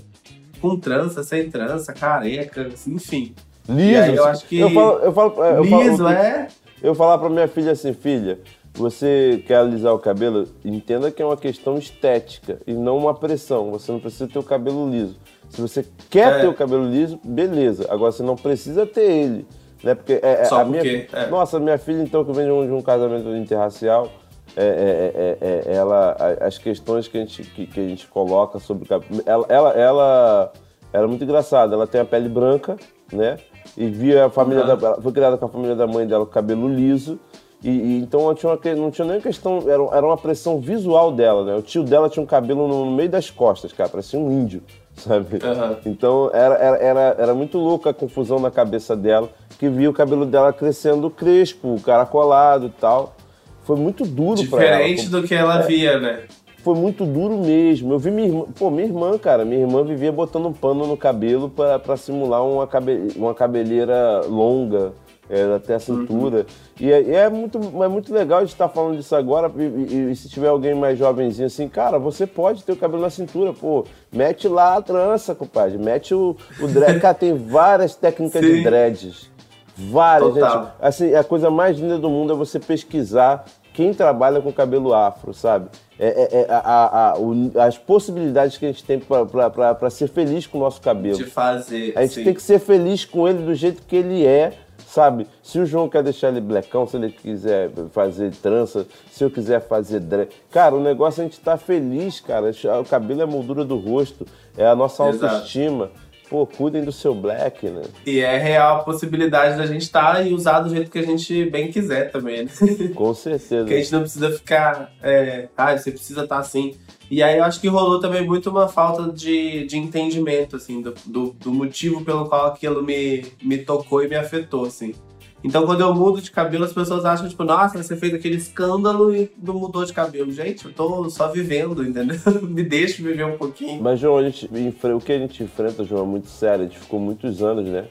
Com 0.60 0.78
trança, 0.78 1.24
sem 1.24 1.50
trança, 1.50 1.94
careca, 1.94 2.68
assim, 2.74 2.94
enfim. 2.96 3.34
liso. 3.70 4.12
Eu 4.12 4.26
acho 4.26 4.46
que 4.46 4.60
Eu 4.60 4.70
falo, 4.72 5.00
eu 5.00 5.12
falo, 5.14 5.30
eu 5.46 5.64
falo- 5.66 5.84
Liso, 5.90 6.08
é? 6.08 6.48
Eu 6.84 6.94
falar 6.96 7.18
pra 7.18 7.30
minha 7.30 7.48
filha 7.48 7.72
assim, 7.72 7.94
filha, 7.94 8.40
você 8.74 9.44
quer 9.46 9.58
alisar 9.58 9.94
o 9.94 10.00
cabelo, 10.00 10.48
entenda 10.64 11.12
que 11.12 11.22
é 11.22 11.26
uma 11.26 11.38
questão 11.38 11.78
estética 11.78 12.60
e 12.66 12.74
não 12.74 12.98
uma 12.98 13.14
pressão. 13.14 13.70
Você 13.72 13.92
não 13.92 14.00
precisa 14.00 14.28
ter 14.28 14.40
o 14.40 14.44
cabelo 14.44 14.90
liso. 14.90 15.18
Se 15.50 15.62
você 15.62 15.86
quer 16.10 16.38
É. 16.38 16.40
ter 16.42 16.48
o 16.48 16.54
cabelo 16.54 16.86
liso, 16.90 17.20
beleza. 17.24 17.86
Agora 17.90 18.12
você 18.12 18.24
não 18.24 18.36
precisa 18.36 18.86
ter 18.86 19.04
ele. 19.12 19.46
Né? 19.84 19.94
Porque 19.96 20.14
é, 20.14 20.42
é- 20.42 20.46
Só 20.46 20.62
a 20.62 20.66
minha, 20.66 20.82
porque, 20.82 21.08
é. 21.12 21.28
Nossa, 21.28 21.60
minha 21.60 21.78
filha, 21.78 22.02
então, 22.02 22.24
que 22.24 22.32
vem 22.32 22.46
de 22.46 22.52
um, 22.52 22.66
de 22.66 22.72
um 22.72 22.82
casamento 22.82 23.28
interracial, 23.36 24.10
é, 24.56 24.64
é, 24.64 25.38
é, 25.42 25.72
é, 25.72 25.76
ela, 25.76 26.16
as 26.42 26.58
questões 26.58 27.08
que 27.08 27.18
a 27.18 27.22
gente, 27.22 27.44
que, 27.44 27.66
que 27.68 27.80
a 27.80 27.84
gente 27.84 28.08
coloca 28.08 28.60
sobre 28.60 28.86
o 28.86 28.88
cabelo. 28.88 29.22
Ela, 29.26 29.46
ela, 29.50 29.70
ela 29.74 30.54
era 30.94 31.08
muito 31.08 31.24
engraçada. 31.24 31.74
Ela 31.76 31.88
tem 31.88 32.00
a 32.00 32.06
pele 32.06 32.30
branca, 32.30 32.78
né? 33.12 33.38
E 33.78 33.88
via 33.88 34.26
a 34.26 34.30
família 34.30 34.64
Uhum. 34.66 34.78
da, 34.78 34.88
ela 34.88 35.02
foi 35.02 35.12
criada 35.12 35.38
com 35.38 35.46
a 35.46 35.50
família 35.50 35.76
da 35.76 35.88
mãe 35.88 36.06
dela 36.08 36.26
com 36.26 36.32
cabelo 36.32 36.68
liso. 36.70 37.20
E, 37.64 37.70
e 37.70 37.98
então 38.00 38.22
não 38.26 38.34
tinha, 38.34 38.52
uma, 38.52 38.76
não 38.76 38.92
tinha 38.92 39.08
nem 39.08 39.22
questão, 39.22 39.60
era, 39.68 39.98
era 39.98 40.06
uma 40.06 40.18
pressão 40.18 40.60
visual 40.60 41.12
dela, 41.12 41.46
né? 41.46 41.56
O 41.56 41.62
tio 41.62 41.84
dela 41.84 42.10
tinha 42.10 42.24
um 42.24 42.26
cabelo 42.26 42.68
no, 42.68 42.86
no 42.86 42.92
meio 42.92 43.10
das 43.10 43.30
costas, 43.30 43.72
cara, 43.72 43.90
parecia 43.90 44.20
um 44.20 44.32
índio, 44.32 44.64
sabe? 44.98 45.40
Aham. 45.44 45.78
Então 45.86 46.32
era, 46.34 46.56
era, 46.56 46.78
era, 46.78 47.16
era 47.20 47.34
muito 47.36 47.58
louca 47.58 47.92
a 47.92 47.94
confusão 47.94 48.40
na 48.40 48.50
cabeça 48.50 48.96
dela, 48.96 49.30
que 49.60 49.70
via 49.70 49.90
o 49.90 49.94
cabelo 49.94 50.26
dela 50.26 50.52
crescendo 50.52 51.10
crespo, 51.10 51.80
caracolado 51.86 52.68
e 52.68 52.72
tal. 52.72 53.16
Foi 53.64 53.76
muito 53.76 54.06
duro 54.06 54.44
pra 54.48 54.64
ela. 54.64 54.78
Diferente 54.78 55.10
do 55.10 55.24
que 55.24 55.36
ela 55.36 55.60
via, 55.60 56.00
né? 56.00 56.22
Foi 56.64 56.76
muito 56.76 57.06
duro 57.06 57.38
mesmo. 57.38 57.94
Eu 57.94 58.00
vi 58.00 58.12
minha 58.12 58.28
irmã, 58.28 58.46
pô, 58.58 58.70
minha 58.70 58.86
irmã, 58.88 59.18
cara, 59.18 59.44
minha 59.46 59.62
irmã 59.62 59.84
vivia 59.84 60.12
botando 60.12 60.48
um 60.48 60.54
pano 60.54 60.86
no 60.86 60.98
cabelo 60.98 61.50
pra, 61.50 61.80
pra 61.80 61.98
simular 61.98 62.44
uma, 62.44 62.68
cabe, 62.68 63.10
uma 63.16 63.34
cabeleira 63.34 64.22
longa, 64.28 64.94
era 65.32 65.56
até 65.56 65.76
a 65.76 65.80
cintura. 65.80 66.46
E, 66.80 66.92
é, 66.92 67.12
é 67.14 67.30
muito, 67.30 67.58
é 67.84 67.88
muito 67.88 68.14
legal 68.14 68.40
a 68.40 68.42
gente 68.42 68.52
estar 68.52 68.68
falando 68.68 68.98
disso 68.98 69.16
agora. 69.16 69.50
E, 69.58 69.62
e- 69.62 70.12
e 70.12 70.16
se 70.16 70.28
tiver 70.28 70.50
alguém 70.50 70.76
mais 70.76 71.00
jovenzinho 71.00 71.48
assim, 71.48 71.70
cara, 71.70 71.98
você 71.98 72.28
pode 72.28 72.64
ter 72.64 72.74
o 72.74 72.76
cabelo 72.76 73.02
na 73.02 73.10
cintura, 73.10 73.54
pô. 73.54 73.86
Mete 74.12 74.48
lá 74.48 74.76
a 74.76 74.82
trança, 74.82 75.34
compadre. 75.34 75.78
Mete 75.78 76.14
o, 76.14 76.36
o 76.60 76.68
dread. 76.68 77.00
Cara, 77.00 77.14
tem 77.14 77.34
várias 77.34 77.96
técnicas 77.96 78.42
de 78.42 78.58
Sim. 78.58 78.64
dreads. 78.64 79.32
Várias, 79.78 80.34
Total. 80.34 80.64
gente. 80.64 80.72
Assim, 80.82 81.16
a 81.16 81.24
coisa 81.24 81.50
mais 81.50 81.80
linda 81.80 81.98
do 81.98 82.10
mundo 82.10 82.34
é 82.34 82.36
você 82.36 82.60
pesquisar 82.60 83.46
quem 83.74 83.94
trabalha 83.94 84.42
com 84.42 84.52
cabelo 84.52 84.94
afro, 84.94 85.34
sabe? 85.34 85.70
É, 85.98 86.08
é- 86.08 86.42
é 86.42 86.46
a- 86.50 86.58
a- 86.60 87.12
a- 87.12 87.18
o- 87.18 87.52
as 87.58 87.78
possibilidades 87.78 88.58
que 88.58 88.66
a 88.66 88.68
gente 88.68 88.84
tem 88.84 89.00
para 89.00 89.90
ser 89.90 90.10
feliz 90.10 90.46
com 90.46 90.58
o 90.58 90.62
nosso 90.62 90.82
cabelo. 90.82 91.16
De 91.18 91.24
fazer. 91.26 91.94
A 91.96 92.02
gente 92.02 92.16
sim. 92.16 92.24
tem 92.26 92.34
que 92.34 92.42
ser 92.44 92.60
feliz 92.60 93.06
com 93.06 93.28
ele 93.28 93.44
do 93.44 93.56
jeito 93.56 93.82
que 93.88 93.96
ele 93.96 94.26
é, 94.26 94.52
sabe? 94.92 95.26
Se 95.42 95.58
o 95.58 95.66
João 95.66 95.88
quer 95.88 96.04
deixar 96.04 96.28
ele 96.28 96.42
blecão, 96.42 96.86
se 96.86 96.98
ele 96.98 97.12
quiser 97.12 97.72
fazer 97.94 98.32
trança, 98.32 98.86
se 99.10 99.24
eu 99.24 99.32
quiser 99.32 99.62
fazer 99.62 100.02
dread. 100.02 100.30
Cara, 100.52 100.76
o 100.76 100.84
negócio 100.84 101.22
é 101.22 101.24
a 101.24 101.28
gente 101.28 101.38
estar 101.38 101.58
feliz, 101.58 102.20
cara. 102.20 102.52
O 102.80 102.86
cabelo 102.86 103.22
é 103.22 103.24
a 103.24 103.28
moldura 103.28 103.64
do 103.64 103.78
rosto, 103.78 104.28
é 104.58 104.66
a 104.66 104.76
nossa 104.76 105.08
Exato. 105.08 105.36
autoestima. 105.36 105.92
Pô, 106.30 106.46
cuidem 106.46 106.84
do 106.84 106.94
seu 106.94 107.14
black, 107.14 107.70
né? 107.70 107.82
E 108.06 108.22
é 108.22 108.38
real 108.38 108.78
a 108.78 108.84
possibilidade 108.84 109.58
da 109.58 109.66
gente 109.66 109.82
estar 109.82 110.26
e 110.26 110.34
usar 110.34 110.62
do 110.62 110.70
jeito 110.70 110.90
que 110.90 111.00
a 111.00 111.04
gente 111.04 111.50
bem 111.50 111.70
quiser 111.70 112.10
também, 112.10 112.46
né? 112.46 112.52
Com 112.96 113.14
certeza. 113.14 113.66
que 113.68 113.74
a 113.74 113.78
gente 113.78 113.92
não 113.92 114.02
precisa 114.02 114.32
ficar. 114.32 114.94
É, 115.04 115.50
ah, 115.58 115.78
você 115.78 115.92
precisa 115.92 116.24
estar 116.24 116.38
assim. 116.38 116.76
E 117.12 117.22
aí 117.22 117.40
eu 117.40 117.44
acho 117.44 117.60
que 117.60 117.68
rolou 117.68 118.00
também 118.00 118.26
muito 118.26 118.50
uma 118.50 118.70
falta 118.70 119.12
de, 119.12 119.66
de 119.66 119.78
entendimento, 119.78 120.56
assim, 120.56 120.82
do, 120.82 120.94
do, 121.06 121.36
do 121.38 121.52
motivo 121.52 122.06
pelo 122.06 122.26
qual 122.30 122.46
aquilo 122.46 122.82
me, 122.82 123.26
me 123.44 123.58
tocou 123.58 124.02
e 124.02 124.08
me 124.08 124.16
afetou, 124.16 124.64
assim. 124.64 124.96
Então 125.44 125.66
quando 125.66 125.82
eu 125.82 125.94
mudo 125.94 126.22
de 126.22 126.32
cabelo, 126.32 126.64
as 126.64 126.72
pessoas 126.72 127.04
acham, 127.04 127.28
tipo, 127.28 127.44
nossa, 127.44 127.84
você 127.84 127.98
fez 127.98 128.14
aquele 128.14 128.38
escândalo 128.38 129.14
e 129.14 129.30
não 129.44 129.56
mudou 129.56 129.84
de 129.84 129.92
cabelo. 129.92 130.32
Gente, 130.32 130.64
eu 130.64 130.72
tô 130.72 131.10
só 131.10 131.28
vivendo, 131.28 131.84
entendeu? 131.84 132.18
me 132.48 132.64
deixa 132.64 133.04
viver 133.04 133.26
um 133.26 133.38
pouquinho. 133.38 133.84
Mas, 133.84 134.00
João, 134.00 134.18
a 134.18 134.24
gente, 134.24 134.46
o 134.46 135.00
que 135.02 135.12
a 135.12 135.20
gente 135.20 135.44
enfrenta, 135.44 135.84
João, 135.84 136.04
é 136.04 136.08
muito 136.08 136.30
sério. 136.30 136.64
A 136.64 136.68
gente 136.68 136.80
ficou 136.80 136.98
muitos 136.98 137.44
anos, 137.44 137.66
né? 137.66 137.88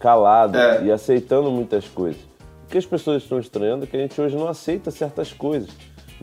Calado 0.00 0.58
É. 0.58 0.84
e 0.84 0.90
aceitando 0.90 1.48
muitas 1.48 1.86
coisas. 1.86 2.20
O 2.64 2.66
que 2.68 2.78
as 2.78 2.86
pessoas 2.86 3.22
estão 3.22 3.38
estranhando 3.38 3.84
é 3.84 3.86
que 3.86 3.96
a 3.96 4.00
gente 4.00 4.20
hoje 4.20 4.34
não 4.34 4.48
aceita 4.48 4.90
certas 4.90 5.32
coisas. 5.32 5.70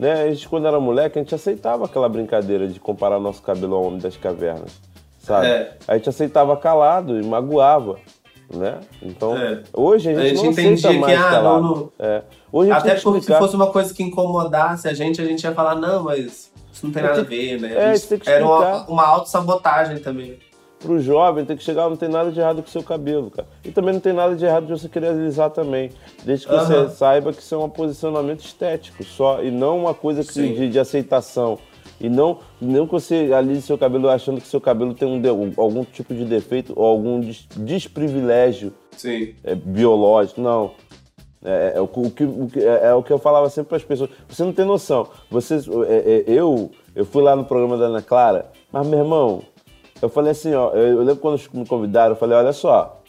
Né? 0.02 0.12
A 0.24 0.28
gente, 0.34 0.48
quando 0.48 0.66
era 0.66 0.80
moleque, 0.80 1.16
a 1.16 1.22
gente 1.22 1.32
aceitava 1.32 1.84
aquela 1.84 2.08
brincadeira 2.08 2.66
de 2.66 2.80
comparar 2.80 3.20
nosso 3.20 3.40
cabelo 3.40 3.76
ao 3.76 3.84
homem 3.84 4.00
das 4.00 4.16
cavernas, 4.16 4.72
sabe? 5.20 5.46
É. 5.46 5.76
A 5.86 5.96
gente 5.96 6.08
aceitava 6.08 6.56
calado 6.56 7.20
e 7.20 7.24
magoava, 7.24 7.98
né? 8.52 8.80
Então, 9.00 9.36
É. 9.38 9.62
hoje 9.72 10.10
a 10.10 10.14
gente, 10.14 10.24
A 10.24 10.28
gente 10.28 10.42
não 10.42 10.50
entendia 10.50 10.74
aceita 10.74 10.94
que, 10.94 10.98
mais 10.98 11.20
ah, 11.20 11.30
calado. 11.30 11.62
não- 11.62 11.74
não- 11.76 11.92
É. 12.00 12.22
Hoje 12.50 12.72
Até 12.72 12.96
que 12.96 13.00
porque 13.02 13.18
se 13.18 13.18
explicar. 13.20 13.38
fosse 13.38 13.54
uma 13.54 13.68
coisa 13.70 13.94
que 13.94 14.02
incomodasse 14.02 14.88
a 14.88 14.92
gente, 14.92 15.20
a 15.22 15.24
gente 15.24 15.44
ia 15.44 15.52
falar, 15.54 15.76
não, 15.76 16.02
mas 16.02 16.50
isso 16.72 16.84
não 16.84 16.92
tem 16.92 17.00
nada 17.04 17.20
a 17.20 17.24
ver, 17.24 17.60
né? 17.60 17.72
é, 17.72 17.90
A 17.90 17.94
gente- 17.94 18.08
tem 18.08 18.18
que 18.18 18.28
Era 18.28 18.44
uma, 18.44 18.84
uma 18.88 19.06
autossabotagem 19.06 19.98
também. 20.00 20.36
Pro 20.82 21.00
jovem 21.00 21.44
tem 21.44 21.56
que 21.56 21.62
chegar, 21.62 21.88
não 21.88 21.96
tem 21.96 22.08
nada 22.08 22.30
de 22.30 22.40
errado 22.40 22.62
com 22.62 22.68
o 22.68 22.70
seu 22.70 22.82
cabelo, 22.82 23.30
cara. 23.30 23.46
E 23.64 23.70
também 23.70 23.94
não 23.94 24.00
tem 24.00 24.12
nada 24.12 24.34
de 24.34 24.44
errado 24.44 24.66
de 24.66 24.72
você 24.72 24.88
querer 24.88 25.08
alisar 25.08 25.50
também. 25.50 25.90
Desde 26.24 26.46
que 26.46 26.52
Aham. 26.54 26.88
você 26.88 26.96
saiba 26.96 27.32
que 27.32 27.40
isso 27.40 27.54
é 27.54 27.58
um 27.58 27.68
posicionamento 27.68 28.40
estético 28.40 29.02
só, 29.04 29.42
e 29.42 29.50
não 29.50 29.78
uma 29.78 29.94
coisa 29.94 30.22
que- 30.22 30.54
de, 30.54 30.68
de 30.68 30.78
aceitação. 30.78 31.58
E 32.00 32.08
não, 32.08 32.38
não 32.60 32.84
que 32.86 32.92
você 32.92 33.30
alise 33.32 33.62
seu 33.62 33.78
cabelo 33.78 34.08
achando 34.08 34.40
que 34.40 34.46
seu 34.48 34.60
cabelo 34.60 34.92
tem 34.92 35.06
um 35.08 35.52
algum 35.56 35.84
tipo 35.84 36.12
de 36.12 36.24
defeito 36.24 36.72
ou 36.74 36.84
algum 36.84 37.20
des- 37.20 37.46
desprivilégio 37.56 38.72
Sim. 38.96 39.34
é, 39.44 39.54
biológico, 39.54 40.40
não. 40.40 40.72
É, 41.44 41.72
é 41.76 41.80
o, 41.80 41.84
o 41.84 42.10
que, 42.10 42.24
o 42.24 42.48
é, 42.56 42.86
é 42.88 42.94
o 42.94 43.02
que 43.02 43.12
eu 43.12 43.18
falava 43.18 43.48
sempre 43.50 43.68
para 43.70 43.76
as 43.76 43.84
pessoas. 43.84 44.10
Você 44.28 44.44
não 44.44 44.52
tem 44.52 44.64
noção. 44.64 45.08
Você, 45.30 45.56
é, 45.56 45.58
é, 45.96 46.24
eu, 46.26 46.70
eu 46.94 47.04
fui 47.04 47.22
lá 47.22 47.34
no 47.36 47.44
programa 47.44 47.76
da 47.76 47.86
Ana 47.86 48.02
Clara, 48.02 48.46
mas 48.72 48.86
meu 48.86 48.98
irmão, 49.00 49.42
eu 50.02 50.08
falei 50.08 50.32
assim, 50.32 50.52
ó, 50.52 50.70
eu, 50.70 50.98
eu 50.98 50.98
lembro 50.98 51.16
quando 51.16 51.40
me 51.54 51.64
convidaram, 51.64 52.10
eu 52.10 52.16
falei, 52.16 52.36
olha 52.36 52.52
só, 52.52 53.00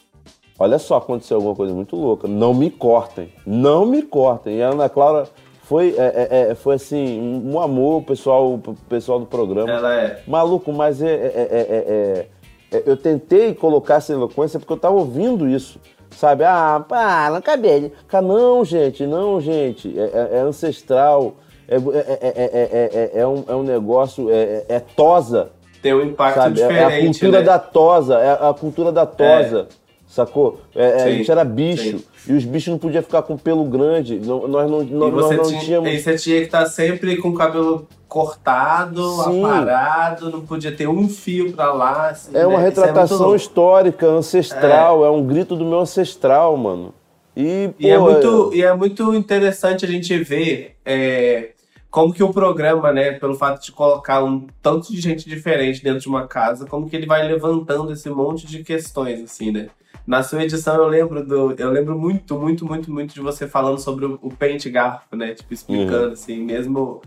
olha 0.59 0.77
só, 0.77 0.97
aconteceu 0.97 1.37
alguma 1.37 1.55
coisa 1.55 1.73
muito 1.73 1.95
louca. 1.95 2.27
Não 2.27 2.53
me 2.53 2.69
cortem. 2.69 3.33
Não 3.45 3.83
me 3.83 4.03
cortem. 4.03 4.57
E 4.57 4.61
a 4.61 4.69
Ana 4.69 4.87
Clara 4.87 5.27
foi, 5.63 5.95
é, 5.97 6.27
é, 6.29 6.51
é 6.51 6.55
foi 6.55 6.75
assim, 6.75 7.41
um 7.43 7.59
amor, 7.59 8.01
o 8.01 8.03
pessoal, 8.03 8.53
o 8.53 8.75
pessoal 8.87 9.19
do 9.19 9.25
programa. 9.25 9.71
Ela 9.71 9.95
é. 9.95 10.23
Maluco, 10.27 10.71
mas 10.71 11.01
é, 11.01 11.11
é, 11.11 12.27
é, 12.71 12.83
eu 12.85 12.95
tentei 12.95 13.55
colocar 13.55 13.95
essa 13.95 14.13
eloquência 14.13 14.59
porque 14.59 14.73
eu 14.73 14.77
tava 14.77 14.95
ouvindo 14.95 15.47
isso. 15.47 15.79
Sabe? 16.11 16.43
Ah, 16.43 16.85
pá, 16.87 17.31
não 17.31 17.41
cabelo. 17.41 17.91
Não, 18.21 18.63
gente, 18.63 19.07
não, 19.07 19.41
gente. 19.41 19.95
É, 19.97 20.41
ancestral. 20.41 21.37
É, 21.67 21.75
é, 21.75 23.11
é, 23.15 23.27
um, 23.27 23.43
é 23.47 23.55
um 23.55 23.63
negócio. 23.63 24.29
É, 24.29 24.63
é 24.69 24.79
tosa. 24.79 25.49
Tem 25.83 25.93
um 25.93 26.01
impacto 26.01 26.35
sabe? 26.35 26.55
diferente. 26.55 26.79
É 26.79 26.97
a 26.97 27.05
cultura 27.05 27.39
né? 27.39 27.43
da 27.43 27.59
tosa. 27.59 28.17
É 28.17 28.31
a 28.31 28.53
cultura 28.53 28.91
da 28.91 29.05
tosa. 29.05 29.67
Sacou? 30.07 30.61
É, 30.73 31.03
a 31.03 31.11
gente 31.11 31.29
era 31.29 31.43
bicho. 31.43 31.99
Sim. 31.99 32.05
E 32.25 32.33
os 32.33 32.45
bichos 32.45 32.71
não 32.71 32.77
podiam 32.77 33.03
ficar 33.03 33.21
com 33.23 33.35
pelo 33.35 33.65
grande. 33.65 34.17
Não, 34.17 34.47
nós 34.47 34.71
não, 34.71 34.81
nós, 34.81 35.13
nós 35.13 35.37
não 35.37 35.43
tinha, 35.43 35.59
tínhamos. 35.59 35.89
E 35.89 35.99
você 35.99 36.15
tinha 36.15 36.39
que 36.39 36.45
estar 36.45 36.65
sempre 36.67 37.17
com 37.17 37.29
o 37.29 37.33
cabelo 37.33 37.85
cortado, 38.07 39.23
Sim. 39.23 39.43
aparado, 39.43 40.29
não 40.29 40.41
podia 40.41 40.71
ter 40.71 40.87
um 40.87 41.09
fio 41.09 41.51
para 41.51 41.73
lá. 41.73 42.09
Assim, 42.11 42.31
é 42.33 42.47
uma 42.47 42.59
né? 42.59 42.65
retratação 42.65 43.33
é 43.33 43.35
histórica, 43.35 44.05
ancestral, 44.05 45.03
é. 45.03 45.07
é. 45.07 45.11
um 45.11 45.25
grito 45.25 45.55
do 45.55 45.65
meu 45.65 45.79
ancestral, 45.79 46.55
mano. 46.55 46.93
E, 47.35 47.69
pô, 47.69 47.75
e, 47.79 47.89
é, 47.89 47.97
muito, 47.97 48.51
é... 48.53 48.55
e 48.55 48.63
é 48.63 48.73
muito 48.73 49.13
interessante 49.15 49.83
a 49.83 49.87
gente 49.87 50.15
ver 50.23 50.77
é, 50.85 51.49
como 51.93 52.11
que 52.11 52.23
o 52.23 52.33
programa, 52.33 52.91
né, 52.91 53.11
pelo 53.11 53.35
fato 53.35 53.63
de 53.63 53.71
colocar 53.71 54.23
um 54.23 54.47
tanto 54.63 54.91
de 54.91 54.99
gente 54.99 55.29
diferente 55.29 55.83
dentro 55.83 55.99
de 55.99 56.07
uma 56.07 56.27
casa, 56.27 56.65
como 56.65 56.89
que 56.89 56.95
ele 56.95 57.05
vai 57.05 57.23
levantando 57.23 57.93
esse 57.93 58.09
monte 58.09 58.47
de 58.47 58.63
questões, 58.63 59.21
assim, 59.21 59.51
né? 59.51 59.67
Na 60.05 60.23
sua 60.23 60.43
edição 60.43 60.73
eu 60.73 60.87
lembro 60.87 61.23
do. 61.23 61.51
Eu 61.51 61.69
lembro 61.69 61.95
muito, 61.95 62.35
muito, 62.35 62.65
muito, 62.65 62.91
muito 62.91 63.13
de 63.13 63.21
você 63.21 63.47
falando 63.47 63.77
sobre 63.77 64.05
o, 64.05 64.17
o 64.23 64.29
pente 64.31 64.71
garfo, 64.71 65.15
né? 65.15 65.35
Tipo, 65.35 65.53
explicando, 65.53 66.07
uhum. 66.07 66.13
assim, 66.13 66.43
mesmo, 66.43 66.99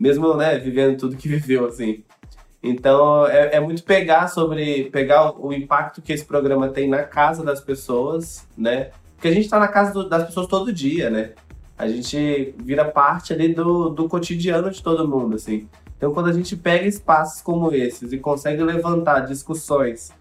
mesmo, 0.00 0.34
né, 0.34 0.58
vivendo 0.58 0.98
tudo 0.98 1.18
que 1.18 1.28
viveu, 1.28 1.66
assim. 1.66 2.02
Então 2.62 3.26
é, 3.26 3.56
é, 3.56 3.60
muito 3.60 3.82
pegar 3.82 4.26
sobre. 4.28 4.84
pegar 4.84 5.32
o, 5.32 5.48
o, 5.48 5.52
impacto 5.52 6.00
que 6.00 6.14
esse 6.14 6.24
programa 6.24 6.70
tem 6.70 6.88
na 6.88 7.02
casa 7.02 7.44
das 7.44 7.60
pessoas, 7.60 8.48
né? 8.56 8.90
Porque 9.16 9.28
a 9.28 9.34
gente 9.34 9.50
tá 9.50 9.58
na 9.58 9.68
casa 9.68 9.92
do, 9.92 10.08
das 10.08 10.24
pessoas 10.24 10.46
todo 10.46 10.72
dia, 10.72 11.10
né? 11.10 11.32
A 11.80 11.88
gente 11.88 12.54
vira 12.58 12.84
parte 12.84 13.32
ali 13.32 13.54
do, 13.54 13.88
do 13.88 14.06
cotidiano 14.06 14.70
de 14.70 14.82
todo 14.82 15.08
mundo, 15.08 15.36
assim. 15.36 15.66
Então 15.96 16.12
quando 16.12 16.28
a 16.28 16.32
gente 16.32 16.54
pega 16.54 16.86
espaços 16.86 17.40
como 17.40 17.72
esses 17.74 18.12
e 18.12 18.18
consegue 18.18 18.62
levantar 18.62 19.20
discussões 19.20 20.12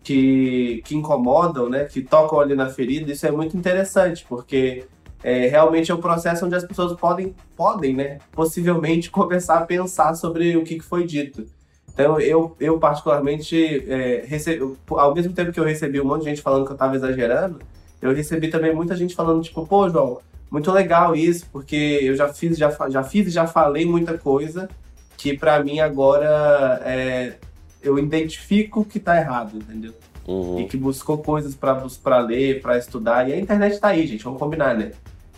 que, 0.00 0.80
que 0.84 0.94
incomodam, 0.94 1.68
né, 1.68 1.86
que 1.86 2.02
tocam 2.02 2.38
ali 2.38 2.54
na 2.54 2.68
ferida, 2.68 3.10
isso 3.10 3.26
é 3.26 3.32
muito 3.32 3.56
interessante, 3.56 4.24
porque 4.28 4.84
é, 5.20 5.48
realmente 5.48 5.90
é 5.90 5.94
um 5.94 6.00
processo 6.00 6.46
onde 6.46 6.54
as 6.54 6.64
pessoas 6.64 6.96
podem, 6.98 7.34
podem, 7.56 7.96
né, 7.96 8.18
possivelmente 8.30 9.10
começar 9.12 9.58
a 9.58 9.66
pensar 9.66 10.14
sobre 10.14 10.56
o 10.56 10.62
que, 10.62 10.76
que 10.76 10.84
foi 10.84 11.04
dito. 11.04 11.46
Então, 11.92 12.20
eu, 12.20 12.54
eu 12.60 12.78
particularmente, 12.78 13.84
é, 13.90 14.24
recebi, 14.24 14.62
ao 14.88 15.12
mesmo 15.12 15.32
tempo 15.32 15.50
que 15.50 15.58
eu 15.58 15.64
recebi 15.64 16.00
um 16.00 16.04
monte 16.04 16.20
de 16.20 16.30
gente 16.30 16.42
falando 16.42 16.64
que 16.64 16.70
eu 16.70 16.74
estava 16.74 16.94
exagerando, 16.94 17.58
eu 18.00 18.14
recebi 18.14 18.46
também 18.46 18.72
muita 18.72 18.94
gente 18.94 19.16
falando, 19.16 19.42
tipo, 19.42 19.66
pô, 19.66 19.88
João, 19.90 20.20
muito 20.50 20.70
legal 20.72 21.14
isso, 21.14 21.46
porque 21.52 22.00
eu 22.02 22.16
já 22.16 22.28
fiz, 22.32 22.56
já, 22.56 22.74
já 22.88 23.02
fiz 23.02 23.26
e 23.26 23.30
já 23.30 23.46
falei 23.46 23.84
muita 23.84 24.16
coisa 24.16 24.68
que 25.16 25.36
para 25.36 25.62
mim 25.62 25.80
agora 25.80 26.80
é, 26.84 27.34
eu 27.82 27.98
identifico 27.98 28.84
que 28.84 29.00
tá 29.00 29.16
errado, 29.16 29.56
entendeu? 29.56 29.92
Uhum. 30.26 30.60
E 30.60 30.66
que 30.66 30.76
buscou 30.76 31.18
coisas 31.18 31.54
para 31.54 32.20
ler, 32.20 32.62
para 32.62 32.78
estudar. 32.78 33.28
E 33.28 33.32
a 33.32 33.38
internet 33.38 33.80
tá 33.80 33.88
aí, 33.88 34.06
gente, 34.06 34.24
vamos 34.24 34.38
combinar, 34.38 34.76
né? 34.76 34.92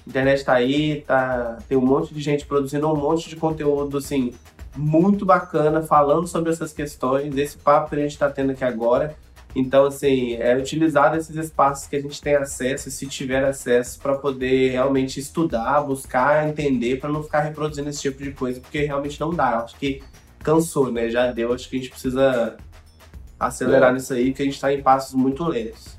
A 0.06 0.10
internet 0.10 0.44
tá 0.44 0.52
aí, 0.52 1.02
tá, 1.06 1.58
tem 1.68 1.78
um 1.78 1.84
monte 1.84 2.12
de 2.12 2.20
gente 2.20 2.44
produzindo 2.44 2.92
um 2.92 2.96
monte 2.96 3.28
de 3.28 3.36
conteúdo, 3.36 3.96
assim, 3.96 4.34
muito 4.76 5.24
bacana, 5.24 5.82
falando 5.82 6.26
sobre 6.26 6.50
essas 6.50 6.72
questões, 6.72 7.34
esse 7.36 7.56
papo 7.56 7.90
que 7.90 7.96
a 7.96 8.00
gente 8.00 8.18
tá 8.18 8.28
tendo 8.28 8.52
aqui 8.52 8.64
agora. 8.64 9.16
Então, 9.54 9.86
assim, 9.86 10.34
é 10.34 10.56
utilizar 10.56 11.16
esses 11.16 11.34
espaços 11.34 11.88
que 11.88 11.96
a 11.96 12.00
gente 12.00 12.20
tem 12.22 12.36
acesso, 12.36 12.90
se 12.90 13.06
tiver 13.06 13.44
acesso, 13.44 13.98
para 14.00 14.14
poder 14.16 14.70
realmente 14.70 15.18
estudar, 15.18 15.80
buscar, 15.82 16.48
entender, 16.48 17.00
para 17.00 17.10
não 17.10 17.22
ficar 17.22 17.40
reproduzindo 17.40 17.88
esse 17.88 18.00
tipo 18.00 18.22
de 18.22 18.32
coisa, 18.32 18.60
porque 18.60 18.82
realmente 18.82 19.20
não 19.20 19.34
dá. 19.34 19.58
Acho 19.58 19.76
que 19.76 20.02
cansou, 20.38 20.92
né? 20.92 21.08
Já 21.08 21.32
deu, 21.32 21.52
acho 21.52 21.68
que 21.68 21.76
a 21.76 21.78
gente 21.80 21.90
precisa 21.90 22.56
acelerar 23.38 23.90
é. 23.90 23.94
nisso 23.94 24.12
aí, 24.12 24.32
que 24.32 24.42
a 24.42 24.44
gente 24.44 24.54
está 24.54 24.72
em 24.72 24.82
passos 24.82 25.14
muito 25.14 25.44
lentos. 25.44 25.98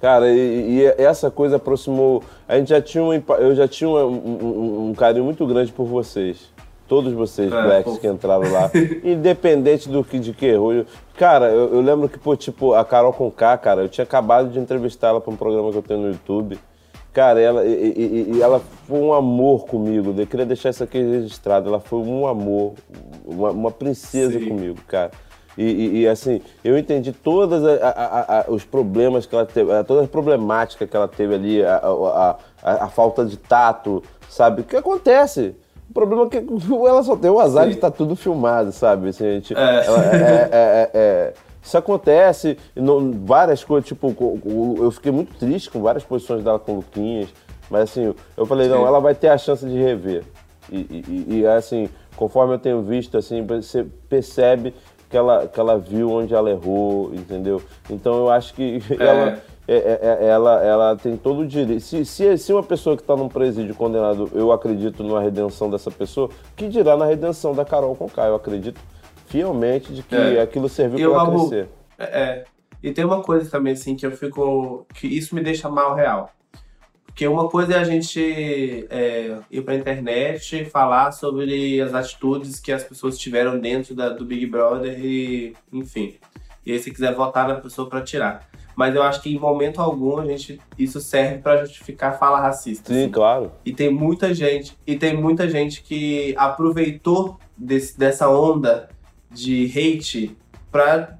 Cara, 0.00 0.28
e, 0.28 0.78
e, 0.78 0.84
essa 0.96 1.30
coisa 1.30 1.56
aproximou. 1.56 2.22
A 2.46 2.56
gente 2.56 2.68
já 2.68 2.80
tinha 2.80 3.02
um, 3.02 3.12
eu 3.12 3.54
já 3.54 3.66
tinha 3.66 3.90
um, 3.90 4.14
um, 4.14 4.90
um 4.90 4.94
carinho 4.94 5.24
muito 5.24 5.46
grande 5.46 5.72
por 5.72 5.86
vocês. 5.86 6.52
Todos 6.88 7.12
vocês, 7.12 7.52
é, 7.52 7.62
blacks, 7.62 7.92
pô. 7.92 7.98
que 7.98 8.08
entraram 8.08 8.50
lá. 8.50 8.70
independente 9.04 9.88
do 9.88 10.02
que 10.02 10.18
de 10.18 10.32
que 10.32 10.46
erro. 10.46 10.86
Cara, 11.16 11.50
eu, 11.50 11.74
eu, 11.74 11.80
lembro 11.82 12.08
que, 12.08 12.18
pô, 12.18 12.34
tipo, 12.34 12.72
a 12.72 12.84
Carol 12.84 13.12
com 13.12 13.30
K, 13.30 13.58
cara, 13.58 13.82
eu 13.82 13.88
tinha 13.88 14.04
acabado 14.04 14.48
de 14.48 14.58
entrevistar 14.58 15.08
ela 15.08 15.20
para 15.20 15.32
um 15.32 15.36
programa 15.36 15.70
que 15.70 15.76
eu 15.76 15.82
tenho 15.82 16.00
no 16.00 16.08
YouTube. 16.08 16.58
Cara, 17.12 17.40
ela, 17.40 17.64
e, 17.66 17.72
e, 17.72 18.36
e, 18.36 18.42
ela 18.42 18.60
foi 18.86 18.98
um 18.98 19.12
amor 19.12 19.66
comigo. 19.66 20.14
Eu 20.16 20.26
queria 20.26 20.46
deixar 20.46 20.70
isso 20.70 20.84
aqui 20.84 20.98
registrado. 20.98 21.68
Ela 21.68 21.80
foi 21.80 21.98
um 21.98 22.26
amor, 22.26 22.74
uma, 23.24 23.50
uma 23.50 23.70
princesa 23.70 24.38
Sim. 24.38 24.48
comigo, 24.48 24.78
cara. 24.86 25.10
E, 25.58 26.02
e, 26.02 26.08
assim, 26.08 26.40
eu 26.62 26.78
entendi 26.78 27.12
todos 27.12 27.60
os 28.46 28.64
problemas 28.64 29.26
que 29.26 29.34
ela 29.34 29.44
teve, 29.44 29.82
todas 29.82 30.04
as 30.04 30.08
problemáticas 30.08 30.88
que 30.88 30.96
ela 30.96 31.08
teve 31.08 31.34
ali, 31.34 31.64
a, 31.64 31.78
a, 31.78 32.36
a, 32.62 32.84
a 32.84 32.88
falta 32.88 33.24
de 33.24 33.36
tato, 33.36 34.00
sabe? 34.28 34.60
O 34.60 34.64
que 34.64 34.76
acontece? 34.76 35.56
O 35.88 35.92
problema 35.92 36.26
é 36.26 36.28
que 36.28 36.36
ela 36.86 37.02
só 37.02 37.16
tem 37.16 37.30
o 37.30 37.40
azar 37.40 37.64
Sim. 37.64 37.70
de 37.70 37.76
estar 37.76 37.90
tá 37.90 37.96
tudo 37.96 38.14
filmado, 38.14 38.72
sabe? 38.72 39.08
Assim, 39.08 39.24
gente, 39.24 39.54
é. 39.54 39.86
Ela, 39.86 40.04
é, 40.04 40.16
é, 40.16 40.50
é, 40.52 40.90
é 40.94 41.34
isso 41.68 41.76
acontece, 41.76 42.56
não, 42.74 43.12
várias 43.26 43.62
coisas, 43.62 43.86
tipo, 43.86 44.16
eu 44.80 44.90
fiquei 44.90 45.12
muito 45.12 45.34
triste 45.34 45.70
com 45.70 45.82
várias 45.82 46.02
posições 46.02 46.42
dela 46.42 46.58
com 46.58 46.72
o 46.72 46.76
Luquinhas, 46.76 47.28
mas 47.68 47.82
assim, 47.82 48.14
eu 48.36 48.46
falei, 48.46 48.68
não, 48.68 48.86
ela 48.86 48.98
vai 49.00 49.14
ter 49.14 49.28
a 49.28 49.36
chance 49.36 49.66
de 49.66 49.76
rever. 49.76 50.24
E, 50.72 50.76
e, 50.76 51.26
e, 51.40 51.46
assim, 51.46 51.90
conforme 52.16 52.54
eu 52.54 52.58
tenho 52.58 52.80
visto, 52.80 53.18
assim, 53.18 53.44
você 53.44 53.86
percebe 54.08 54.74
que 55.10 55.16
ela, 55.16 55.46
que 55.46 55.60
ela 55.60 55.78
viu 55.78 56.10
onde 56.10 56.34
ela 56.34 56.50
errou, 56.50 57.12
entendeu? 57.14 57.60
Então 57.90 58.16
eu 58.16 58.30
acho 58.30 58.54
que 58.54 58.82
é. 58.98 59.04
ela, 59.04 59.38
é, 59.68 59.74
é, 59.74 60.18
é, 60.24 60.28
ela, 60.28 60.64
ela 60.64 60.96
tem 60.96 61.14
todo 61.14 61.40
o 61.40 61.46
direito. 61.46 61.82
Se, 61.82 62.02
se, 62.02 62.38
se 62.38 62.52
uma 62.54 62.62
pessoa 62.62 62.96
que 62.96 63.02
está 63.02 63.14
num 63.14 63.28
presídio 63.28 63.74
condenado, 63.74 64.30
eu 64.34 64.50
acredito 64.50 65.04
na 65.04 65.20
redenção 65.20 65.68
dessa 65.68 65.90
pessoa, 65.90 66.30
que 66.56 66.68
dirá 66.68 66.96
na 66.96 67.04
redenção 67.04 67.54
da 67.54 67.66
Carol 67.66 67.94
Conká? 67.94 68.26
Eu 68.26 68.34
acredito 68.34 68.80
fielmente 69.26 69.92
de 69.92 70.02
que 70.02 70.16
é. 70.16 70.40
aquilo 70.40 70.70
serviu 70.70 71.10
para 71.12 71.20
ela 71.20 71.30
crescer. 71.30 71.68
É, 71.98 72.04
é, 72.04 72.44
e 72.82 72.92
tem 72.92 73.04
uma 73.04 73.22
coisa 73.22 73.50
também, 73.50 73.74
assim, 73.74 73.94
que 73.94 74.06
eu 74.06 74.12
fico. 74.12 74.86
que 74.94 75.06
isso 75.06 75.34
me 75.34 75.42
deixa 75.42 75.68
mal 75.68 75.94
real. 75.94 76.32
Porque 77.04 77.28
uma 77.28 77.48
coisa 77.50 77.74
é 77.74 77.78
a 77.78 77.84
gente 77.84 78.86
é, 78.88 79.38
ir 79.50 79.60
pra 79.62 79.74
internet 79.74 80.64
falar 80.66 81.12
sobre 81.12 81.78
as 81.78 81.92
atitudes 81.92 82.58
que 82.58 82.72
as 82.72 82.84
pessoas 82.84 83.18
tiveram 83.18 83.58
dentro 83.58 83.94
da, 83.94 84.08
do 84.08 84.24
Big 84.24 84.46
Brother 84.46 84.98
e, 84.98 85.54
enfim. 85.70 86.16
E 86.64 86.72
aí, 86.72 86.78
se 86.78 86.90
quiser 86.90 87.14
votar 87.14 87.46
na 87.46 87.56
pessoa 87.56 87.86
para 87.86 88.00
tirar. 88.00 88.47
Mas 88.78 88.94
eu 88.94 89.02
acho 89.02 89.20
que 89.20 89.34
em 89.34 89.36
momento 89.40 89.80
algum 89.80 90.18
a 90.20 90.24
gente, 90.24 90.60
isso 90.78 91.00
serve 91.00 91.38
para 91.38 91.64
justificar 91.64 92.16
fala 92.16 92.40
racista. 92.40 92.94
Sim, 92.94 93.00
assim. 93.00 93.10
claro. 93.10 93.50
E 93.64 93.72
tem 93.72 93.92
muita 93.92 94.32
gente, 94.32 94.78
e 94.86 94.94
tem 94.96 95.16
muita 95.16 95.48
gente 95.48 95.82
que 95.82 96.32
aproveitou 96.38 97.40
desse, 97.56 97.98
dessa 97.98 98.30
onda 98.30 98.88
de 99.32 99.64
hate 99.66 100.36
pra 100.70 101.18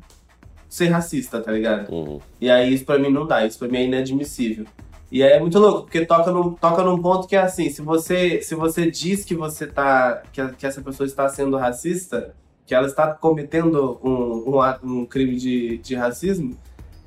ser 0.68 0.86
racista, 0.86 1.40
tá 1.40 1.50
ligado? 1.50 1.92
Uhum. 1.92 2.20
E 2.40 2.48
aí 2.48 2.72
isso 2.72 2.84
pra 2.84 2.96
mim 2.96 3.10
não 3.10 3.26
dá, 3.26 3.44
isso 3.44 3.58
pra 3.58 3.66
mim 3.66 3.78
é 3.78 3.84
inadmissível. 3.86 4.64
E 5.10 5.24
aí 5.24 5.32
é 5.32 5.40
muito 5.40 5.58
louco, 5.58 5.82
porque 5.82 6.06
toca 6.06 6.30
num, 6.30 6.52
toca 6.52 6.84
num 6.84 7.02
ponto 7.02 7.26
que 7.26 7.34
é 7.34 7.40
assim, 7.40 7.68
se 7.70 7.82
você, 7.82 8.40
se 8.40 8.54
você 8.54 8.88
diz 8.88 9.24
que 9.24 9.34
você 9.34 9.66
tá. 9.66 10.22
Que, 10.32 10.46
que 10.50 10.64
essa 10.64 10.80
pessoa 10.80 11.08
está 11.08 11.28
sendo 11.28 11.56
racista, 11.56 12.36
que 12.64 12.72
ela 12.72 12.86
está 12.86 13.12
cometendo 13.14 13.98
um, 14.00 14.54
um, 14.54 15.00
um 15.00 15.04
crime 15.04 15.34
de, 15.34 15.78
de 15.78 15.96
racismo, 15.96 16.56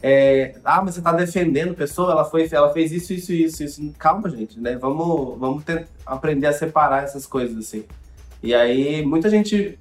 é, 0.04 0.56
ah, 0.66 0.82
mas 0.84 0.96
você 0.96 1.00
está 1.00 1.12
defendendo 1.12 1.72
a 1.72 1.76
pessoa, 1.76 2.12
ela, 2.12 2.26
foi, 2.26 2.48
ela 2.52 2.74
fez 2.74 2.92
isso, 2.92 3.14
isso, 3.14 3.32
isso, 3.32 3.64
isso. 3.64 3.94
Calma, 4.00 4.30
gente, 4.30 4.60
né? 4.60 4.76
Vamos, 4.76 5.38
vamos 5.40 5.64
aprender 6.06 6.48
a 6.48 6.54
separar 6.54 7.04
essas 7.04 7.28
coisas, 7.28 7.58
assim. 7.58 7.86
E 8.42 8.56
aí, 8.56 9.06
muita 9.06 9.30
gente 9.30 9.78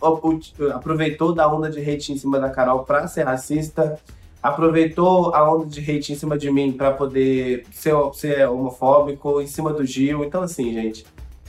aproveitou 0.74 1.35
da 1.35 1.50
onda 1.50 1.70
de 1.70 1.80
hate 1.80 2.12
em 2.12 2.18
cima 2.18 2.38
da 2.38 2.50
Carol 2.50 2.85
pra 2.85 3.09
ser 3.09 3.22
racista, 3.22 3.98
aproveitou 4.42 5.35
a 5.35 5.50
onda 5.50 5.64
de 5.64 5.80
hate 5.80 6.12
em 6.12 6.16
cima 6.16 6.37
de 6.37 6.50
mim 6.50 6.72
para 6.72 6.90
poder 6.92 7.64
ser, 7.72 7.94
ser 8.12 8.46
homofóbico, 8.46 9.40
em 9.40 9.46
cima 9.46 9.72
do 9.72 9.87
Gil. 9.87 10.22
Então, 10.22 10.42
assim, 10.42 10.74
gente, 10.74 11.06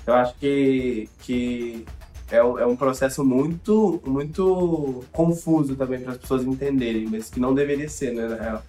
eu 0.08 0.14
acho 0.14 0.34
que, 0.36 1.10
que 1.20 1.86
é, 2.32 2.44
um, 2.44 2.60
é 2.60 2.66
um 2.66 2.76
processo 2.76 3.24
muito, 3.24 4.02
muito 4.06 5.04
confuso 5.12 5.76
também 5.76 6.00
para 6.00 6.14
as 6.14 6.18
pessoas 6.18 6.44
entenderem, 6.44 7.08
mas 7.10 7.30
que 7.30 7.40
não 7.40 7.54
deveria 7.54 7.90
ser, 7.90 8.14
né, 8.14 8.28
na 8.28 8.36
real. 8.36 8.64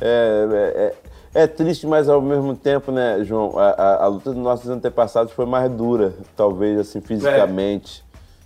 É, 0.00 0.94
é, 1.34 1.42
é, 1.42 1.46
triste, 1.46 1.86
mas 1.86 2.08
ao 2.08 2.20
mesmo 2.20 2.54
tempo, 2.54 2.92
né, 2.92 3.24
João, 3.24 3.58
a, 3.58 3.70
a, 3.70 4.04
a, 4.04 4.06
luta 4.06 4.32
dos 4.32 4.42
nossos 4.42 4.68
antepassados 4.68 5.32
foi 5.32 5.46
mais 5.46 5.70
dura, 5.70 6.14
talvez, 6.36 6.78
assim, 6.78 7.00
fisicamente. 7.00 8.04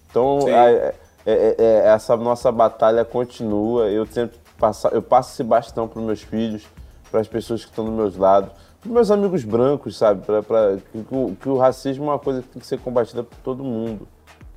Então, 0.08 0.46
a, 0.46 0.70
é, 0.70 0.94
é, 1.26 1.56
é, 1.58 1.88
essa 1.88 2.16
nossa 2.16 2.50
batalha 2.50 3.04
continua. 3.04 3.88
Eu 3.88 4.06
tento 4.06 4.38
passar, 4.58 4.92
eu 4.92 5.02
passo 5.02 5.32
esse 5.32 5.42
bastão 5.42 5.88
para 5.88 5.98
os 5.98 6.04
meus 6.04 6.22
filhos, 6.22 6.66
para 7.10 7.20
as 7.20 7.28
pessoas 7.28 7.64
que 7.64 7.70
estão 7.70 7.84
do 7.84 7.92
meus 7.92 8.16
lados, 8.16 8.52
para 8.80 8.92
meus 8.92 9.10
amigos 9.10 9.44
brancos, 9.44 9.96
sabe? 9.96 10.24
Pra, 10.24 10.42
pra, 10.42 10.76
que, 10.92 11.04
que, 11.40 11.48
o 11.48 11.56
racismo 11.58 12.04
é 12.04 12.08
uma 12.08 12.18
coisa 12.18 12.42
que 12.42 12.48
tem 12.48 12.60
que 12.60 12.66
ser 12.66 12.78
combatida 12.78 13.22
por 13.22 13.36
todo 13.38 13.62
mundo, 13.64 14.06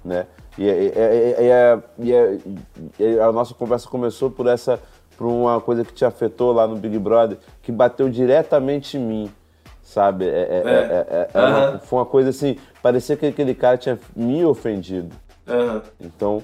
né? 0.04 0.26
E, 0.58 0.66
e, 0.66 0.94
e, 2.00 3.04
e, 3.04 3.20
a 3.20 3.32
nossa 3.32 3.54
conversa 3.54 3.88
começou 3.88 4.30
por 4.30 4.48
essa, 4.48 4.80
por 5.18 5.28
uma 5.28 5.60
coisa 5.60 5.84
que 5.84 5.94
te 5.94 6.06
afetou 6.06 6.52
lá 6.52 6.68
no 6.68 6.76
Big 6.76 6.98
Brother, 7.00 7.38
que 7.62 7.72
bateu 7.72 8.10
diretamente 8.10 8.98
em 8.98 9.02
mim, 9.02 9.32
sabe? 9.82 10.26
É, 10.26 10.28
é, 10.30 11.30
é. 11.34 11.40
Uma, 11.40 11.80
foi 11.80 12.00
uma 12.00 12.06
coisa 12.06 12.30
assim, 12.30 12.58
parecia 12.82 13.16
que 13.16 13.26
aquele 13.26 13.56
cara 13.56 13.78
tinha 13.78 14.00
me 14.16 14.46
ofendido. 14.46 15.16
Uhum. 15.48 15.82
Então, 16.00 16.44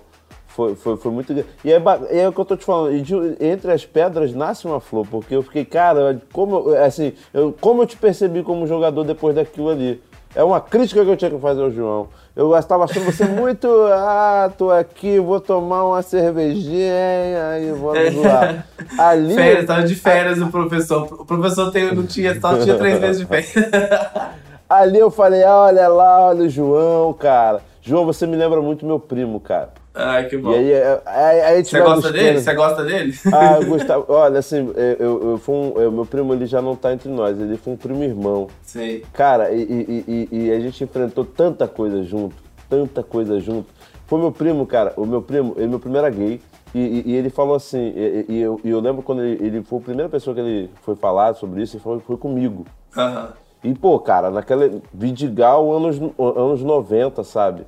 foi, 0.59 0.75
foi, 0.75 0.97
foi 0.97 1.11
muito. 1.11 1.31
E 1.63 1.71
é, 1.71 1.81
é 2.09 2.27
o 2.27 2.33
que 2.33 2.39
eu 2.39 2.45
tô 2.45 2.57
te 2.57 2.65
falando, 2.65 2.91
entre 3.39 3.71
as 3.71 3.85
pedras 3.85 4.33
nasce 4.33 4.67
uma 4.67 4.79
flor, 4.79 5.07
porque 5.09 5.35
eu 5.35 5.41
fiquei, 5.41 5.63
cara, 5.63 6.21
como, 6.33 6.73
assim, 6.75 7.13
eu, 7.33 7.55
como 7.61 7.83
eu 7.83 7.87
te 7.87 7.95
percebi 7.95 8.43
como 8.43 8.67
jogador 8.67 9.03
depois 9.03 9.35
daquilo 9.35 9.69
ali. 9.69 10.01
É 10.35 10.43
uma 10.43 10.61
crítica 10.61 11.03
que 11.03 11.09
eu 11.09 11.17
tinha 11.17 11.31
que 11.31 11.39
fazer 11.39 11.61
ao 11.61 11.71
João. 11.71 12.07
Eu 12.35 12.55
estava 12.55 12.83
achando 12.83 13.05
você 13.05 13.25
muito. 13.27 13.67
Ah, 13.91 14.51
tô 14.57 14.69
aqui, 14.71 15.19
vou 15.19 15.39
tomar 15.39 15.85
uma 15.85 16.01
cervejinha, 16.01 17.49
aí 17.51 17.71
vou 17.71 17.93
zoar. 18.11 18.65
Ali. 18.97 19.35
Férias, 19.35 19.65
tava 19.65 19.83
de 19.83 19.95
férias 19.95 20.39
o 20.39 20.47
professor. 20.47 21.07
O 21.19 21.25
professor 21.25 21.71
tem, 21.71 21.93
não 21.93 22.05
tinha, 22.05 22.39
só 22.39 22.57
tinha 22.57 22.77
três 22.77 22.99
meses 22.99 23.21
de 23.21 23.25
férias. 23.25 23.53
Ali 24.69 24.99
eu 24.99 25.09
falei, 25.09 25.43
olha 25.43 25.87
lá, 25.87 26.27
olha 26.27 26.43
o 26.43 26.49
João, 26.49 27.11
cara. 27.11 27.59
João, 27.81 28.05
você 28.05 28.27
me 28.27 28.35
lembra 28.35 28.61
muito 28.61 28.85
meu 28.85 28.99
primo, 28.99 29.39
cara. 29.39 29.78
Ai, 29.99 30.27
que 30.27 30.37
bom. 30.37 30.51
E 30.51 30.55
aí, 30.55 30.71
é, 30.71 31.01
aí, 31.05 31.41
aí 31.41 31.65
Você 31.65 31.81
gosta 31.81 32.11
dele? 32.11 32.39
Você 32.39 32.53
gosta 32.53 32.85
dele? 32.85 33.13
Ah, 33.33 33.59
Gustavo, 33.65 34.05
olha, 34.07 34.39
assim, 34.39 34.71
eu, 34.97 35.31
eu, 35.31 35.37
fui 35.37 35.53
um, 35.53 35.73
eu, 35.75 35.91
meu 35.91 36.05
primo 36.05 36.33
ele 36.33 36.45
já 36.45 36.61
não 36.61 36.75
tá 36.75 36.93
entre 36.93 37.09
nós, 37.09 37.37
ele 37.39 37.57
foi 37.57 37.73
um 37.73 37.77
primo 37.77 38.03
irmão. 38.03 38.47
Sim. 38.63 39.01
Cara, 39.11 39.51
e, 39.51 39.61
e, 39.61 40.27
e, 40.31 40.45
e 40.45 40.51
a 40.51 40.59
gente 40.59 40.81
enfrentou 40.83 41.25
tanta 41.25 41.67
coisa 41.67 42.01
junto, 42.03 42.35
tanta 42.69 43.03
coisa 43.03 43.39
junto. 43.41 43.67
Foi 44.07 44.19
meu 44.19 44.31
primo, 44.31 44.65
cara, 44.65 44.93
o 44.95 45.05
meu 45.05 45.21
primo, 45.21 45.53
ele 45.57 45.67
meu 45.67 45.79
primeiro 45.79 46.07
era 46.07 46.15
gay. 46.15 46.41
E, 46.73 47.03
e, 47.05 47.15
ele 47.15 47.29
falou 47.31 47.55
assim, 47.55 47.93
e, 47.95 48.25
e 48.29 48.41
eu, 48.41 48.61
eu, 48.63 48.79
lembro 48.79 49.01
quando 49.01 49.23
ele, 49.23 49.43
ele, 49.43 49.63
foi 49.63 49.79
a 49.79 49.81
primeira 49.81 50.09
pessoa 50.09 50.35
que 50.35 50.39
ele 50.39 50.69
foi 50.83 50.95
falar 50.95 51.33
sobre 51.33 51.63
isso, 51.63 51.75
ele 51.75 51.83
falou, 51.83 51.99
foi 51.99 52.15
comigo. 52.15 52.63
Uhum. 52.95 53.27
E, 53.63 53.73
pô, 53.73 53.99
cara, 53.99 54.29
naquela 54.29 54.69
Vidigal, 54.93 55.71
anos, 55.75 55.99
anos 56.17 56.63
90, 56.63 57.23
sabe? 57.23 57.65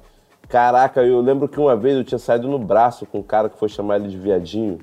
Caraca, 0.51 1.01
eu 1.01 1.21
lembro 1.21 1.47
que 1.47 1.57
uma 1.57 1.77
vez 1.77 1.95
eu 1.95 2.03
tinha 2.03 2.19
saído 2.19 2.45
no 2.45 2.59
braço 2.59 3.05
com 3.05 3.19
um 3.19 3.23
cara 3.23 3.47
que 3.47 3.57
foi 3.57 3.69
chamar 3.69 3.95
ele 3.95 4.09
de 4.09 4.17
viadinho. 4.17 4.79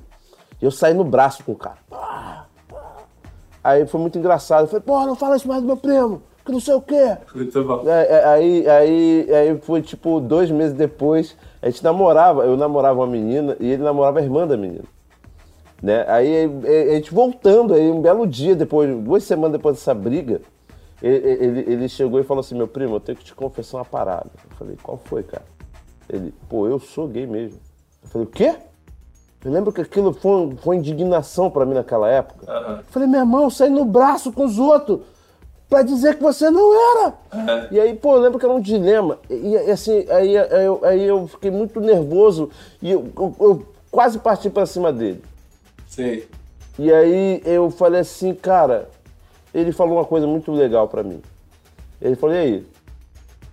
E 0.63 0.65
eu 0.65 0.71
saí 0.71 0.95
no 0.95 1.05
braço 1.05 1.45
com 1.45 1.53
o 1.53 1.57
cara. 1.57 1.77
Aí 3.63 3.87
foi 3.87 4.01
muito 4.01 4.19
engraçado. 4.19 4.63
Eu 4.63 4.69
falei, 4.69 4.83
pô, 4.83 5.05
não 5.05 5.15
fala 5.15 5.37
isso 5.37 5.47
mais 5.47 5.61
do 5.61 5.67
meu 5.67 5.77
primo, 5.77 6.23
que 6.43 6.51
não 6.51 6.59
sei 6.59 6.73
o 6.73 6.81
quê. 6.81 7.19
Muito 7.35 7.63
bom. 7.65 7.83
É, 7.87 8.13
é, 8.13 8.25
aí, 8.25 8.67
aí, 8.67 9.29
aí 9.31 9.59
foi 9.59 9.83
tipo 9.83 10.21
dois 10.21 10.51
meses 10.51 10.73
depois, 10.73 11.37
a 11.61 11.69
gente 11.69 11.85
namorava, 11.85 12.47
eu 12.47 12.57
namorava 12.57 13.01
uma 13.01 13.07
menina 13.07 13.55
e 13.61 13.71
ele 13.71 13.83
namorava 13.83 14.21
a 14.21 14.23
irmã 14.23 14.47
da 14.47 14.57
menina. 14.57 14.85
Né? 15.83 16.03
Aí 16.09 16.51
a 16.91 16.95
gente 16.95 17.13
voltando, 17.13 17.75
aí 17.75 17.91
um 17.91 18.01
belo 18.01 18.27
dia 18.27 18.57
depois, 18.57 18.97
duas 18.97 19.23
semanas 19.23 19.53
depois 19.53 19.77
dessa 19.77 19.93
briga, 19.93 20.41
ele, 21.03 21.29
ele, 21.29 21.73
ele 21.73 21.89
chegou 21.91 22.19
e 22.19 22.23
falou 22.25 22.41
assim, 22.41 22.57
meu 22.57 22.67
primo, 22.67 22.97
eu 22.97 23.01
tenho 23.01 23.19
que 23.19 23.25
te 23.25 23.35
confessar 23.35 23.77
uma 23.77 23.85
parada. 23.85 24.31
Eu 24.51 24.57
falei, 24.57 24.75
qual 24.83 24.97
foi, 24.97 25.23
cara? 25.23 25.58
Ele, 26.09 26.35
pô, 26.49 26.67
eu 26.67 26.79
sou 26.79 27.07
gay 27.07 27.27
mesmo. 27.27 27.59
Eu 28.03 28.09
falei, 28.09 28.27
o 28.27 28.31
quê? 28.31 28.55
Eu 29.45 29.53
lembro 29.53 29.73
que 29.73 29.81
aquilo 29.81 30.13
foi, 30.13 30.57
foi 30.63 30.77
indignação 30.77 31.51
para 31.51 31.65
mim 31.65 31.75
naquela 31.75 32.09
época. 32.09 32.51
Uhum. 32.51 32.77
Eu 32.77 32.85
falei, 32.89 33.09
meu 33.09 33.21
irmão, 33.21 33.51
saí 33.51 33.71
no 33.71 33.85
braço 33.85 34.33
com 34.33 34.45
os 34.45 34.59
outros 34.59 35.01
para 35.69 35.83
dizer 35.83 36.17
que 36.17 36.23
você 36.23 36.51
não 36.51 36.75
era. 36.75 37.15
Uhum. 37.33 37.69
E 37.71 37.81
aí, 37.81 37.95
pô, 37.95 38.17
eu 38.17 38.21
lembro 38.21 38.39
que 38.39 38.45
era 38.45 38.55
um 38.55 38.61
dilema. 38.61 39.19
E, 39.29 39.35
e 39.35 39.71
assim, 39.71 40.07
aí, 40.11 40.37
aí, 40.37 40.65
eu, 40.65 40.81
aí 40.83 41.05
eu 41.05 41.27
fiquei 41.29 41.51
muito 41.51 41.81
nervoso 41.81 42.51
e 42.81 42.91
eu, 42.91 43.07
eu, 43.17 43.37
eu 43.39 43.67
quase 43.91 44.19
parti 44.19 44.51
para 44.51 44.67
cima 44.67 44.93
dele. 44.93 45.23
Sim. 45.87 46.23
E 46.79 46.93
aí 46.93 47.43
eu 47.45 47.71
falei 47.71 48.01
assim, 48.01 48.35
cara, 48.35 48.89
ele 49.53 49.73
falou 49.73 49.99
uma 49.99 50.05
coisa 50.05 50.27
muito 50.27 50.51
legal 50.51 50.89
para 50.89 51.03
mim. 51.03 51.21
Ele 52.01 52.17
falou, 52.17 52.35
e 52.35 52.39
aí, 52.39 52.67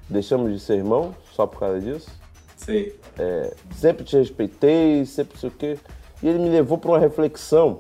deixamos 0.10 0.52
de 0.54 0.60
ser 0.60 0.76
irmão 0.76 1.14
só 1.34 1.46
por 1.46 1.60
causa 1.60 1.80
disso? 1.82 2.10
É, 3.18 3.54
sempre 3.76 4.04
te 4.04 4.18
respeitei, 4.18 5.06
sempre 5.06 5.38
sei 5.38 5.50
o 5.50 5.52
quê. 5.52 5.78
E 6.22 6.28
ele 6.28 6.40
me 6.40 6.50
levou 6.50 6.78
para 6.78 6.92
uma 6.92 7.00
reflexão 7.00 7.80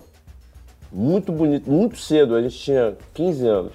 muito 0.91 1.31
bonita, 1.31 1.69
muito 1.69 1.97
cedo, 1.97 2.35
a 2.35 2.41
gente 2.41 2.57
tinha 2.57 2.95
15 3.13 3.47
anos. 3.47 3.73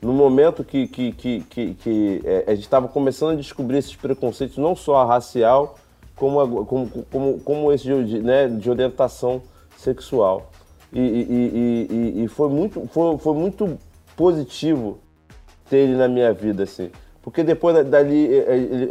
No 0.00 0.12
momento 0.12 0.64
que, 0.64 0.86
que, 0.86 1.12
que, 1.12 1.40
que, 1.42 1.74
que 1.74 2.22
é, 2.24 2.44
a 2.46 2.54
gente 2.54 2.64
estava 2.64 2.88
começando 2.88 3.30
a 3.30 3.36
descobrir 3.36 3.78
esses 3.78 3.96
preconceitos, 3.96 4.58
não 4.58 4.76
só 4.76 5.04
racial, 5.06 5.76
como, 6.16 6.40
a, 6.40 6.66
como, 6.66 6.88
como, 7.10 7.40
como 7.40 7.72
esse 7.72 7.84
de, 7.84 8.20
né, 8.20 8.48
de 8.48 8.70
orientação 8.70 9.42
sexual. 9.76 10.50
E, 10.92 11.00
e, 11.00 11.88
e, 11.90 12.24
e, 12.24 12.28
foi, 12.28 12.48
muito, 12.48 12.86
foi, 12.88 13.18
foi 13.18 13.34
muito 13.34 13.78
positivo 14.16 14.98
ter 15.68 15.78
ele 15.78 15.96
na 15.96 16.06
minha 16.06 16.32
vida, 16.32 16.64
assim. 16.64 16.90
Porque 17.24 17.42
depois 17.42 17.86
dali 17.86 18.28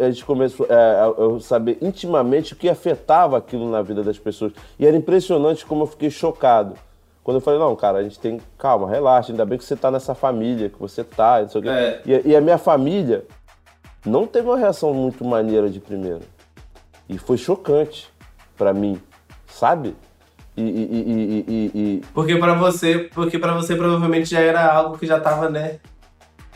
a 0.01 0.09
gente 0.09 0.25
começou 0.25 0.65
a 0.67 1.39
saber 1.39 1.77
intimamente 1.79 2.53
o 2.53 2.55
que 2.55 2.67
afetava 2.67 3.37
aquilo 3.37 3.69
na 3.69 3.83
vida 3.83 4.01
das 4.01 4.17
pessoas. 4.17 4.53
E 4.79 4.87
era 4.87 4.97
impressionante 4.97 5.63
como 5.63 5.83
eu 5.83 5.87
fiquei 5.87 6.09
chocado. 6.09 6.73
Quando 7.23 7.37
eu 7.37 7.41
falei, 7.41 7.59
não, 7.59 7.75
cara, 7.75 7.99
a 7.99 8.03
gente 8.03 8.17
tem. 8.19 8.41
Calma, 8.57 8.89
relaxa, 8.89 9.31
ainda 9.31 9.45
bem 9.45 9.59
que 9.59 9.63
você 9.63 9.75
tá 9.75 9.91
nessa 9.91 10.15
família, 10.15 10.67
que 10.67 10.79
você 10.79 11.03
tá, 11.03 11.43
não 11.43 11.49
sei 11.49 11.61
o 11.61 11.63
quê. 11.63 11.69
É. 11.69 12.01
E, 12.07 12.29
e, 12.31 12.35
a 12.35 12.41
minha 12.41 12.57
família 12.57 13.23
não 14.03 14.25
teve 14.25 14.47
uma 14.47 14.57
reação 14.57 14.91
muito 14.95 15.23
maneira 15.23 15.69
de 15.69 15.79
primeira. 15.79 16.21
E 17.07 17.19
foi 17.19 17.37
chocante 17.37 18.09
para 18.57 18.73
mim, 18.73 18.99
sabe? 19.45 19.95
E, 20.57 20.63
e, 20.63 21.71
e, 21.75 22.01
porque 22.15 22.35
para 22.37 22.55
você, 22.55 23.09
porque 23.13 23.37
para 23.37 23.53
você 23.53 23.75
provavelmente 23.75 24.31
já 24.31 24.39
era 24.39 24.73
algo 24.73 24.97
que 24.97 25.05
já 25.05 25.19
tava, 25.19 25.49
né? 25.49 25.79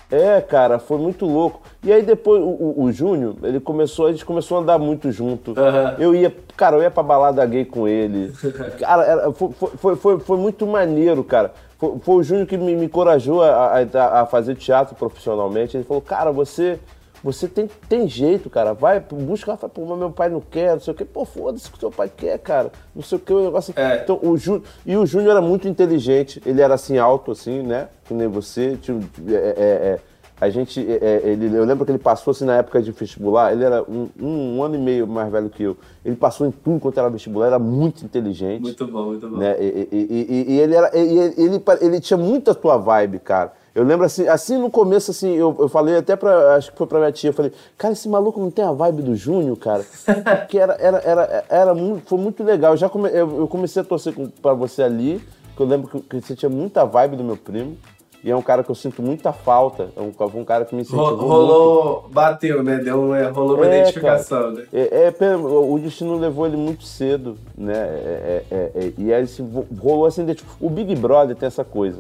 É, 0.10 0.40
cara, 0.40 0.80
foi 0.80 0.98
muito 0.98 1.26
louco. 1.26 1.62
E 1.84 1.92
aí 1.92 2.02
depois 2.02 2.42
o, 2.42 2.46
o, 2.46 2.84
o 2.84 2.92
Júnior, 2.92 3.36
ele 3.44 3.60
começou, 3.60 4.08
a 4.08 4.12
gente 4.12 4.26
começou 4.26 4.58
a 4.58 4.62
andar 4.62 4.80
muito 4.80 5.12
junto. 5.12 5.52
Uhum. 5.52 5.96
Eu 6.00 6.16
ia, 6.16 6.34
cara, 6.56 6.78
eu 6.78 6.82
ia 6.82 6.90
pra 6.90 7.04
balada 7.04 7.46
gay 7.46 7.66
com 7.66 7.88
ele. 7.88 8.32
Cara, 8.80 9.04
era, 9.04 9.32
foi, 9.34 9.50
foi, 9.52 9.96
foi, 9.96 10.20
foi, 10.20 10.38
muito 10.38 10.66
maneiro, 10.66 11.24
cara. 11.24 11.52
Foi, 11.78 11.98
foi 12.00 12.16
o 12.16 12.24
Júnior 12.24 12.48
que 12.48 12.58
me, 12.58 12.76
me 12.76 12.86
encorajou 12.86 13.44
a, 13.44 13.80
a, 13.80 14.22
a, 14.22 14.26
fazer 14.26 14.56
teatro 14.56 14.96
profissionalmente. 14.96 15.76
Ele 15.76 15.84
falou, 15.84 16.02
cara, 16.02 16.32
você 16.32 16.80
você 17.28 17.46
tem, 17.46 17.70
tem 17.90 18.08
jeito, 18.08 18.50
cara. 18.50 18.74
Vai, 18.74 19.02
busca 19.02 19.52
lá, 19.52 19.58
fala, 19.58 19.70
pô, 19.70 19.96
meu 19.98 20.12
pai 20.12 20.30
não 20.30 20.40
quer, 20.40 20.72
não 20.72 20.80
sei 20.80 20.94
o 20.94 20.96
quê. 20.96 21.04
Pô, 21.04 21.26
foda-se 21.26 21.70
que 21.70 21.76
o 21.76 21.80
seu 21.80 21.92
pai 21.92 22.10
quer, 22.16 22.40
cara. 22.40 22.72
Não 22.96 23.04
sei 23.04 23.18
o 23.18 23.22
que, 23.22 23.34
o 23.34 23.44
negócio. 23.44 23.74
É. 23.76 24.02
Então, 24.02 24.18
o 24.24 24.38
Jú... 24.38 24.64
E 24.86 24.96
o 24.96 25.06
Júnior 25.06 25.32
era 25.32 25.42
muito 25.42 25.68
inteligente. 25.68 26.42
Ele 26.46 26.62
era 26.62 26.76
assim, 26.76 26.98
alto, 26.98 27.32
assim, 27.32 27.62
né? 27.64 27.90
Que 28.06 28.14
nem 28.14 28.30
você. 28.30 28.78
Tinha, 28.82 28.98
é, 29.28 29.34
é, 29.34 29.40
é 29.58 30.00
a 30.40 30.50
gente, 30.50 30.80
é, 30.80 31.22
é, 31.24 31.30
ele, 31.30 31.54
eu 31.54 31.66
lembro 31.66 31.84
que 31.84 31.92
ele 31.92 31.98
passou 31.98 32.30
assim 32.30 32.46
na 32.46 32.58
época 32.58 32.80
de 32.80 32.92
vestibular, 32.92 33.52
ele 33.52 33.64
era 33.64 33.82
um, 33.82 34.08
um, 34.22 34.58
um, 34.58 34.64
ano 34.64 34.76
e 34.76 34.78
meio 34.78 35.08
mais 35.08 35.32
velho 35.32 35.50
que 35.50 35.64
eu. 35.64 35.76
Ele 36.06 36.16
passou 36.16 36.46
em 36.46 36.52
tudo 36.52 36.80
quanto 36.80 37.00
era 37.00 37.10
vestibular, 37.10 37.48
era 37.48 37.60
muito 37.60 38.06
inteligente. 38.06 38.62
Muito 38.62 38.86
bom, 38.86 39.06
muito 39.06 39.28
bom. 39.28 39.38
Né? 39.38 39.56
E, 39.60 39.88
e, 39.92 39.98
e, 39.98 40.54
e 40.54 40.60
ele, 40.60 40.76
era, 40.76 40.96
ele, 40.96 41.34
ele, 41.38 41.64
ele, 41.82 42.00
tinha 42.00 42.18
muito 42.18 42.52
a 42.52 42.54
tua 42.54 42.78
vibe, 42.78 43.18
cara. 43.18 43.52
Eu 43.78 43.84
lembro 43.84 44.08
assim, 44.08 44.28
assim 44.28 44.58
no 44.58 44.72
começo, 44.72 45.12
assim, 45.12 45.36
eu, 45.36 45.56
eu 45.60 45.70
falei 45.70 45.98
até 45.98 46.16
pra, 46.16 46.56
acho 46.56 46.72
que 46.72 46.78
foi 46.80 46.88
pra 46.88 46.98
minha 46.98 47.12
tia, 47.12 47.30
eu 47.30 47.34
falei, 47.34 47.52
cara, 47.78 47.94
esse 47.94 48.10
maluco 48.10 48.40
não 48.40 48.50
tem 48.50 48.66
a 48.66 48.72
vibe 48.72 49.04
do 49.04 49.16
Júnior, 49.16 49.56
cara? 49.56 49.86
que 50.50 50.58
era, 50.58 50.74
era, 50.80 50.98
era, 50.98 51.46
era 51.48 51.76
muito, 51.76 52.10
foi 52.10 52.18
muito 52.18 52.44
legal. 52.44 52.74
Eu, 52.74 52.78
já 52.78 52.90
come, 52.90 53.08
eu, 53.10 53.42
eu 53.42 53.48
comecei 53.48 53.84
a 53.84 53.86
torcer 53.86 54.16
com, 54.16 54.30
pra 54.30 54.56
você 54.56 54.82
ali, 54.82 55.22
que 55.56 55.62
eu 55.62 55.68
lembro 55.68 55.90
que, 55.92 56.02
que 56.20 56.22
você 56.22 56.36
tinha 56.36 56.50
muita 56.50 56.86
vibe 56.86 57.18
do 57.18 57.24
meu 57.24 57.38
primo. 57.38 57.78
E 58.24 58.32
é 58.32 58.36
um 58.36 58.42
cara 58.42 58.64
que 58.64 58.72
eu 58.72 58.74
sinto 58.74 59.04
muita 59.04 59.32
falta. 59.32 59.90
É 59.96 60.02
um, 60.02 60.12
um 60.40 60.44
cara 60.44 60.66
que 60.66 60.74
me 60.74 60.82
incentivou 60.82 61.16
Rolou, 61.16 62.02
muito. 62.02 62.14
bateu, 62.16 62.64
né? 62.64 62.78
Deu, 62.80 63.14
é, 63.14 63.30
rolou 63.30 63.58
uma 63.58 63.68
é, 63.68 63.82
identificação, 63.82 64.40
cara, 64.40 64.52
né? 64.54 64.66
É, 64.74 65.14
é, 65.20 65.36
o 65.38 65.78
destino 65.78 66.18
levou 66.18 66.48
ele 66.48 66.58
muito 66.58 66.84
cedo, 66.84 67.38
né? 67.56 67.76
É, 67.76 68.44
é, 68.50 68.72
é 68.74 68.94
e 68.98 69.14
aí 69.14 69.22
assim, 69.22 69.48
rolou 69.80 70.08
assim, 70.08 70.26
o 70.60 70.68
Big 70.68 70.96
Brother 70.96 71.36
tem 71.36 71.46
essa 71.46 71.64
coisa 71.64 72.00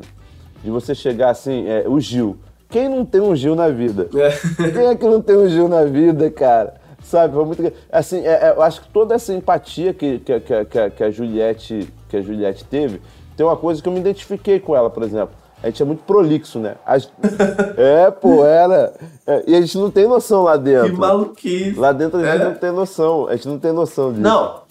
de 0.63 0.69
você 0.69 0.93
chegar 0.95 1.29
assim, 1.29 1.65
o 1.87 1.99
Gil. 1.99 2.37
Quem 2.69 2.89
não 2.89 3.05
tem 3.05 3.21
um 3.21 3.35
Gil 3.35 3.55
na 3.55 3.69
vida? 3.69 4.09
Quem 4.57 4.85
é 4.87 4.95
que 4.95 5.05
não 5.05 5.21
tem 5.21 5.37
um 5.37 5.47
Gil 5.47 5.67
na 5.69 5.83
vida, 5.85 6.29
cara? 6.29 6.75
Sabe, 7.03 7.33
foi 7.33 7.45
muito. 7.45 7.73
Assim, 7.91 8.21
eu 8.55 8.61
acho 8.61 8.81
que 8.81 8.89
toda 8.89 9.15
essa 9.15 9.33
empatia 9.33 9.93
que, 9.93 10.19
que, 10.19 10.39
que, 10.41 10.89
que, 10.89 11.03
a 11.03 11.09
Juliette, 11.11 11.87
que 12.09 12.17
a 12.17 12.21
Juliette 12.21 12.65
teve 12.65 12.99
tem 13.37 13.45
uma 13.45 13.55
coisa 13.55 13.81
que 13.81 13.87
eu 13.87 13.93
me 13.93 13.99
identifiquei 13.99 14.59
com 14.59 14.75
ela, 14.75 14.89
por 14.89 15.03
exemplo. 15.03 15.29
A 15.63 15.67
gente 15.67 15.81
é 15.81 15.85
muito 15.85 16.03
prolixo, 16.03 16.59
né? 16.59 16.75
As- 16.85 17.09
É, 17.77 18.11
pô, 18.11 18.43
era. 18.43 18.93
É, 19.25 19.43
e 19.47 19.55
a 19.55 19.61
gente 19.61 19.77
não 19.77 19.89
tem 19.89 20.05
noção 20.07 20.43
lá 20.43 20.57
dentro. 20.57 20.91
Que 20.91 20.99
maluquice. 20.99 21.79
Lá 21.79 21.91
dentro 21.93 22.19
a 22.19 22.23
gente 22.25 22.41
É. 22.41 22.45
não 22.45 22.55
tem 22.55 22.71
noção. 22.71 23.27
A 23.27 23.35
gente 23.35 23.47
não 23.47 23.59
tem 23.59 23.71
noção 23.71 24.09
disso. 24.11 24.21
Não, 24.23 24.61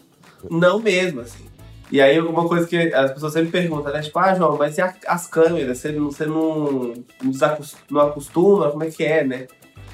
não 0.50 0.78
mesmo, 0.78 1.20
assim. 1.22 1.45
E 1.90 2.00
aí, 2.00 2.18
uma 2.20 2.48
coisa 2.48 2.66
que 2.66 2.76
as 2.92 3.12
pessoas 3.12 3.32
sempre 3.32 3.50
perguntam, 3.50 3.92
né? 3.92 4.00
Tipo, 4.00 4.18
ah, 4.18 4.34
João, 4.34 4.56
mas 4.56 4.76
e 4.76 4.82
as 5.06 5.26
câmeras? 5.26 5.78
Você 5.78 5.92
não, 5.92 6.10
você 6.10 6.26
não, 6.26 6.94
não 7.90 8.00
acostuma? 8.00 8.70
Como 8.70 8.82
é 8.82 8.90
que 8.90 9.04
é, 9.04 9.24
né? 9.24 9.46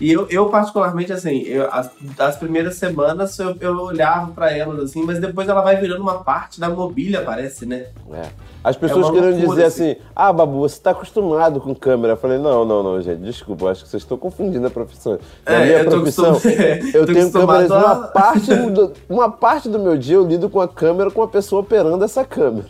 E 0.03 0.11
eu, 0.11 0.27
eu 0.29 0.49
particularmente, 0.49 1.13
assim, 1.13 1.43
eu, 1.43 1.69
as, 1.73 1.89
as 2.19 2.35
primeiras 2.37 2.75
semanas 2.75 3.39
eu, 3.39 3.55
eu 3.61 3.79
olhava 3.79 4.33
pra 4.33 4.51
elas, 4.51 4.81
assim, 4.81 5.05
mas 5.05 5.21
depois 5.21 5.49
ela 5.49 5.61
vai 5.61 5.77
virando 5.77 6.03
uma 6.03 6.25
parte 6.25 6.59
da 6.59 6.69
mobília, 6.69 7.23
parece, 7.23 7.65
né? 7.65 7.87
É. 8.13 8.27
As 8.65 8.77
pessoas 8.77 9.07
É 9.07 9.13
querendo 9.13 9.49
dizer 9.49 9.65
assim, 9.65 9.95
ah, 10.15 10.33
Babu, 10.33 10.59
você 10.59 10.81
tá 10.81 10.91
acostumado 10.91 11.61
com 11.61 11.73
câmera. 11.73 12.15
Eu 12.15 12.17
falei, 12.17 12.39
não, 12.39 12.65
não, 12.65 12.83
não, 12.83 13.01
gente, 13.01 13.21
desculpa, 13.21 13.71
acho 13.71 13.85
que 13.85 13.91
vocês 13.91 14.03
estão 14.03 14.19
confundindo 14.19 14.67
a 14.67 14.71
profissão. 14.71 15.21
Na 15.47 15.53
É, 15.53 15.65
minha 15.67 15.79
eu 15.83 15.91
profissão, 15.91 16.33
eu 16.95 17.07
tenho 17.07 17.31
câmeras, 17.31 17.71
a- 17.71 17.77
uma 17.77 17.97
parte, 18.09 18.55
do, 18.55 18.93
uma 19.09 19.31
parte 19.31 19.69
do 19.69 19.79
meu 19.79 19.97
dia 19.97 20.17
eu 20.17 20.27
lido 20.27 20.51
com 20.51 20.61
a 20.61 20.67
câmera, 20.67 21.13
com 21.13 21.23
a 21.23 21.29
pessoa 21.29 21.63
operando 21.63 22.05
essa 22.05 22.25
câmera. 22.25 22.67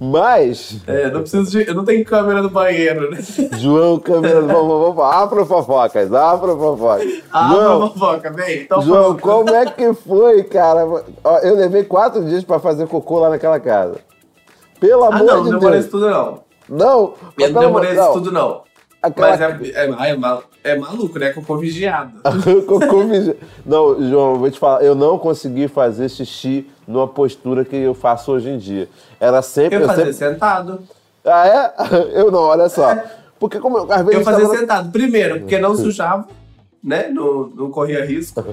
Mas, 0.00 0.76
É, 0.86 1.10
não 1.10 1.20
preciso 1.20 1.50
de. 1.50 1.68
Eu 1.68 1.74
não 1.74 1.84
tenho 1.84 2.04
câmera 2.04 2.42
no 2.42 2.50
banheiro, 2.50 3.10
né? 3.10 3.18
João, 3.58 3.98
câmera, 3.98 4.40
vamos, 4.42 4.94
vamos, 4.96 4.98
abra 5.14 5.44
fofocas, 5.44 6.12
abra 6.12 6.56
fofocas. 6.56 7.22
Ah, 7.32 7.48
João, 7.52 7.90
fofoca, 7.92 8.30
vem. 8.32 8.62
Então, 8.62 8.82
João, 8.82 9.16
como 9.16 9.50
é 9.50 9.66
que 9.66 9.92
foi, 9.94 10.42
cara? 10.44 10.84
Ó, 11.24 11.38
Eu 11.38 11.54
levei 11.56 11.84
quatro 11.84 12.24
dias 12.24 12.42
pra 12.44 12.58
fazer 12.58 12.86
cocô 12.88 13.18
lá 13.20 13.30
naquela 13.30 13.60
casa. 13.60 13.96
Pelo 14.80 15.04
Ah, 15.04 15.08
amor 15.08 15.26
não, 15.26 15.36
não 15.36 15.42
de 15.44 15.50
demorei 15.50 15.70
Deus. 15.70 15.82
isso 15.84 15.90
tudo, 15.90 16.10
não. 16.10 16.40
Não, 16.68 17.14
Eu 17.38 17.50
não 17.50 17.60
demorei 17.60 17.90
isso 17.92 18.00
não. 18.00 18.12
tudo, 18.12 18.32
não. 18.32 18.62
Aquela- 19.02 19.30
Mas 19.30 19.40
é, 19.40 19.70
é, 19.84 20.10
é, 20.10 20.16
mal- 20.16 20.44
é 20.62 20.76
maluco, 20.76 21.18
né? 21.18 21.30
Cocô 21.32 21.56
vigiado. 21.56 22.12
Cocô 22.66 23.04
vigi- 23.04 23.34
Não, 23.66 24.00
João, 24.08 24.36
vou 24.36 24.48
te 24.50 24.58
falar, 24.58 24.82
eu 24.84 24.94
não 24.94 25.18
consegui 25.18 25.66
fazer 25.66 26.08
xixi 26.08 26.70
numa 26.86 27.08
postura 27.08 27.64
que 27.64 27.74
eu 27.76 27.94
faço 27.94 28.30
hoje 28.30 28.48
em 28.50 28.58
dia. 28.58 28.88
Era 29.18 29.42
sempre. 29.42 29.76
Eu 29.76 29.80
Eu 29.82 29.86
fazia 29.88 30.12
sempre... 30.12 30.34
sentado. 30.34 30.82
Ah, 31.24 31.46
é? 31.48 31.72
Eu 32.20 32.30
não, 32.30 32.40
olha 32.40 32.68
só. 32.68 32.96
Porque 33.38 33.58
como 33.58 33.78
eu, 33.78 33.92
às 33.92 34.02
vezes. 34.02 34.14
Eu 34.20 34.24
fazia 34.24 34.44
tava- 34.46 34.58
sentado. 34.58 34.90
Primeiro, 34.92 35.40
porque 35.40 35.58
não 35.58 35.76
sujava, 35.76 36.26
né? 36.82 37.08
Não, 37.08 37.48
não 37.48 37.70
corria 37.70 38.04
risco. 38.04 38.44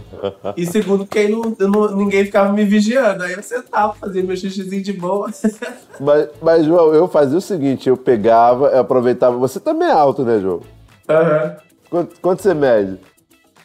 E 0.55 0.65
segundo, 0.65 0.99
porque 1.05 1.19
aí 1.19 1.29
não, 1.31 1.41
não- 1.67 1.95
ninguém 1.95 2.25
ficava 2.25 2.51
me 2.53 2.63
vigiando. 2.63 3.23
Aí 3.23 3.33
eu 3.33 3.41
sentava, 3.43 3.93
fazia 3.95 4.23
meu 4.23 4.35
xixizinho 4.37 4.83
de 4.83 4.93
boa. 4.93 5.29
Mas, 5.99 6.29
mas, 6.41 6.65
João, 6.65 6.93
eu 6.93 7.07
fazia 7.09 7.37
o 7.37 7.41
seguinte: 7.41 7.89
eu 7.89 7.97
pegava, 7.97 8.67
eu 8.67 8.79
aproveitava. 8.79 9.35
Você 9.37 9.59
também 9.59 9.87
é 9.89 9.91
alto, 9.91 10.23
né, 10.23 10.39
João? 10.39 10.61
Aham. 11.09 11.55
Quanto, 11.89 12.21
quanto 12.21 12.41
você 12.41 12.53
mede? 12.53 12.97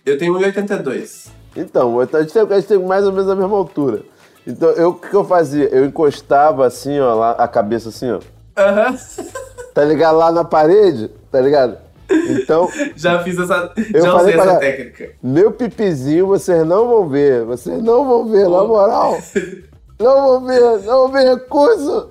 Eu 0.04 0.18
tenho 0.18 0.34
1,82. 0.34 1.28
Então, 1.56 2.00
a 2.00 2.04
gente, 2.22 2.32
tem, 2.32 2.42
a 2.42 2.54
gente 2.56 2.66
tem 2.66 2.78
mais 2.78 3.06
ou 3.06 3.12
menos 3.12 3.28
a 3.30 3.36
mesma 3.36 3.56
altura. 3.56 4.02
Então, 4.46 4.70
eu- 4.70 4.88
o 4.90 4.94
que, 4.94 5.14
eu 5.14 5.24
fazia? 5.24 5.66
Eu 5.68 5.84
encostava 5.84 6.66
assim, 6.66 6.98
ó, 6.98 7.14
lá, 7.14 7.30
a 7.32 7.46
cabeça 7.46 7.90
assim, 7.90 8.10
ó. 8.10 8.18
Aham. 8.56 8.96
Tá 9.72 9.84
ligado? 9.84 10.18
Lá 10.18 10.32
na 10.32 10.44
parede, 10.44 11.08
tá 11.30 11.40
ligado? 11.40 11.78
Então, 12.10 12.68
Já 12.96 13.22
fiz 13.22 13.38
essa. 13.38 13.72
Eu 13.92 14.02
já 14.04 14.12
falei 14.12 14.34
usei 14.36 14.40
essa 14.48 14.58
técnica. 14.58 15.10
meu 15.22 15.50
pipizinho 15.52 16.26
vocês 16.26 16.66
não 16.66 16.86
vão 16.88 17.08
ver. 17.08 17.44
Vocês 17.44 17.82
não 17.82 18.06
vão 18.06 18.28
ver, 18.28 18.44
na 18.48 18.64
moral. 18.64 19.18
Não 19.98 20.22
vão 20.40 20.44
ver, 20.46 20.60
não 20.60 21.08
vão 21.08 21.08
ver 21.08 21.24
recurso. 21.34 22.10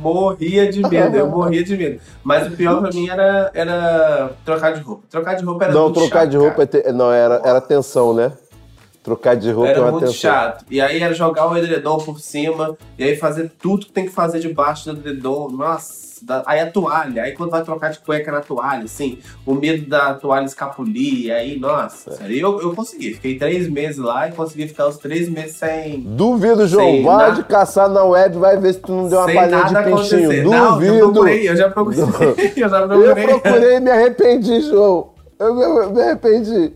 Morria 0.00 0.70
de 0.72 0.82
medo, 0.88 1.16
eu 1.16 1.28
morria 1.28 1.62
de 1.62 1.76
medo. 1.76 2.00
Mas 2.24 2.48
o 2.48 2.56
pior 2.56 2.80
pra 2.80 2.90
mim 2.90 3.08
era, 3.08 3.50
era 3.54 4.30
trocar 4.44 4.72
de 4.72 4.80
roupa. 4.80 5.02
Trocar 5.08 5.34
de 5.34 5.44
roupa 5.44 5.64
era 5.64 5.72
Não, 5.74 5.92
trocar 5.92 6.20
chato, 6.22 6.30
de 6.30 6.36
roupa 6.36 6.62
é 6.62 6.66
ter- 6.66 6.92
Não, 6.92 7.12
era, 7.12 7.40
era 7.44 7.60
tensão, 7.60 8.12
né? 8.12 8.32
Trocar 9.02 9.36
de 9.36 9.50
roupa 9.50 9.68
é 9.68 9.72
Era 9.72 9.80
uma 9.82 9.92
muito 9.92 10.06
tensão. 10.06 10.14
chato. 10.32 10.64
E 10.68 10.80
aí 10.80 11.00
era 11.00 11.14
jogar 11.14 11.46
o 11.48 11.56
edredom 11.56 11.98
por 11.98 12.18
cima, 12.20 12.76
e 12.98 13.04
aí 13.04 13.16
fazer 13.16 13.52
tudo 13.62 13.86
que 13.86 13.92
tem 13.92 14.06
que 14.06 14.12
fazer 14.12 14.40
debaixo 14.40 14.92
do 14.92 14.98
edredom. 14.98 15.48
Nossa, 15.50 16.09
dá- 16.24 16.42
aí 16.46 16.60
a 16.60 16.70
toalha, 16.70 17.22
aí 17.22 17.32
quando 17.32 17.50
vai 17.50 17.62
trocar 17.62 17.90
de 17.90 17.98
cueca 18.00 18.30
na 18.32 18.40
toalha, 18.40 18.84
assim, 18.84 19.18
o 19.46 19.54
medo 19.54 19.88
da 19.88 20.14
toalha 20.14 20.44
escapulir, 20.44 21.32
aí, 21.32 21.58
nossa. 21.58 22.18
É. 22.24 22.26
Eu, 22.32 22.60
eu 22.60 22.74
consegui. 22.74 23.14
Fiquei 23.14 23.38
três 23.38 23.68
meses 23.68 23.98
lá 23.98 24.28
e 24.28 24.32
consegui 24.32 24.68
ficar 24.68 24.86
os 24.88 24.96
três 24.98 25.28
meses 25.28 25.56
sem. 25.56 26.00
Duvido, 26.00 26.66
João. 26.66 27.02
Vai 27.02 27.34
de 27.34 27.44
caçar 27.44 27.88
na 27.88 28.04
web, 28.04 28.38
vai 28.38 28.56
ver 28.58 28.74
se 28.74 28.80
tu 28.80 28.92
não 28.92 29.08
deu 29.08 29.18
uma 29.18 29.26
palhinha 29.32 29.64
de 29.64 29.74
peixinho. 29.74 29.94
acontecer. 29.96 30.44
Não, 30.44 30.72
Duvido. 30.74 30.94
eu 30.94 31.12
procurei, 31.12 31.48
eu 31.48 31.56
já 31.56 31.70
procurei. 31.70 32.00
eu 32.56 32.68
já 32.68 32.78
Eu 32.80 32.88
procurei. 32.88 33.24
procurei 33.26 33.76
e 33.76 33.80
me 33.80 33.90
arrependi, 33.90 34.60
João. 34.62 35.10
Eu 35.38 35.54
me, 35.54 35.62
eu 35.62 35.90
me 35.90 36.02
arrependi. 36.02 36.72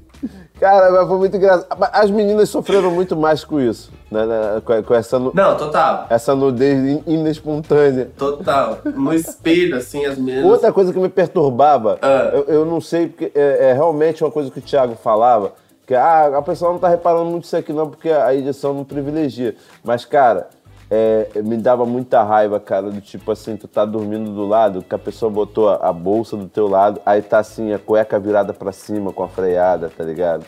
Cara, 0.58 0.90
mas 0.92 1.08
foi 1.08 1.18
muito 1.18 1.36
engraçado. 1.36 1.66
As 1.92 2.10
meninas 2.10 2.48
sofreram 2.48 2.90
muito 2.90 3.16
mais 3.16 3.44
com 3.44 3.60
isso, 3.60 3.90
né? 4.14 4.24
né, 4.26 4.62
Com, 4.64 4.82
com 4.82 4.94
essa, 4.94 5.18
Não, 5.18 5.56
total. 5.56 6.06
essa 6.08 6.34
nudez 6.34 6.78
in- 6.78 7.02
inespontânea. 7.06 8.10
Total. 8.16 8.78
No 8.94 9.12
espelho, 9.14 9.76
assim, 9.76 10.06
as 10.06 10.16
meninas. 10.16 10.44
Outra 10.50 10.72
coisa 10.72 10.92
que 10.92 10.98
me 10.98 11.08
perturbava, 11.08 11.98
Ah. 12.00 12.30
eu, 12.32 12.44
eu 12.44 12.64
não 12.64 12.80
sei, 12.80 13.08
porque 13.08 13.30
é, 13.34 13.70
é 13.70 13.72
realmente 13.72 14.24
uma 14.24 14.30
coisa 14.30 14.50
que 14.50 14.58
o 14.58 14.62
Thiago 14.62 14.94
falava, 14.94 15.52
que 15.86 15.94
ah, 15.94 16.38
a 16.38 16.42
pessoa 16.42 16.72
não 16.72 16.78
tá 16.78 16.88
reparando 16.88 17.26
muito 17.26 17.44
isso 17.44 17.56
aqui 17.56 17.72
não, 17.72 17.90
porque 17.90 18.08
a 18.10 18.34
edição 18.34 18.72
não 18.72 18.84
privilegia. 18.84 19.54
Mas, 19.84 20.04
cara, 20.06 20.48
é, 20.90 21.26
me 21.42 21.56
dava 21.56 21.84
muita 21.84 22.22
raiva, 22.22 22.58
cara, 22.60 22.90
do 22.90 23.00
tipo 23.00 23.30
assim, 23.32 23.56
tu 23.56 23.66
tá 23.68 23.84
dormindo 23.84 24.30
do 24.30 24.46
lado, 24.46 24.82
que 24.82 24.94
a 24.94 24.98
pessoa 24.98 25.30
botou 25.30 25.68
a, 25.68 25.76
a 25.76 25.92
bolsa 25.92 26.36
do 26.36 26.46
teu 26.46 26.68
lado, 26.68 27.00
aí 27.04 27.20
tá 27.20 27.38
assim, 27.38 27.72
a 27.72 27.78
cueca 27.78 28.18
virada 28.18 28.52
pra 28.54 28.70
cima 28.72 29.12
com 29.12 29.22
a 29.24 29.28
freada, 29.28 29.90
tá 29.94 30.04
ligado? 30.04 30.44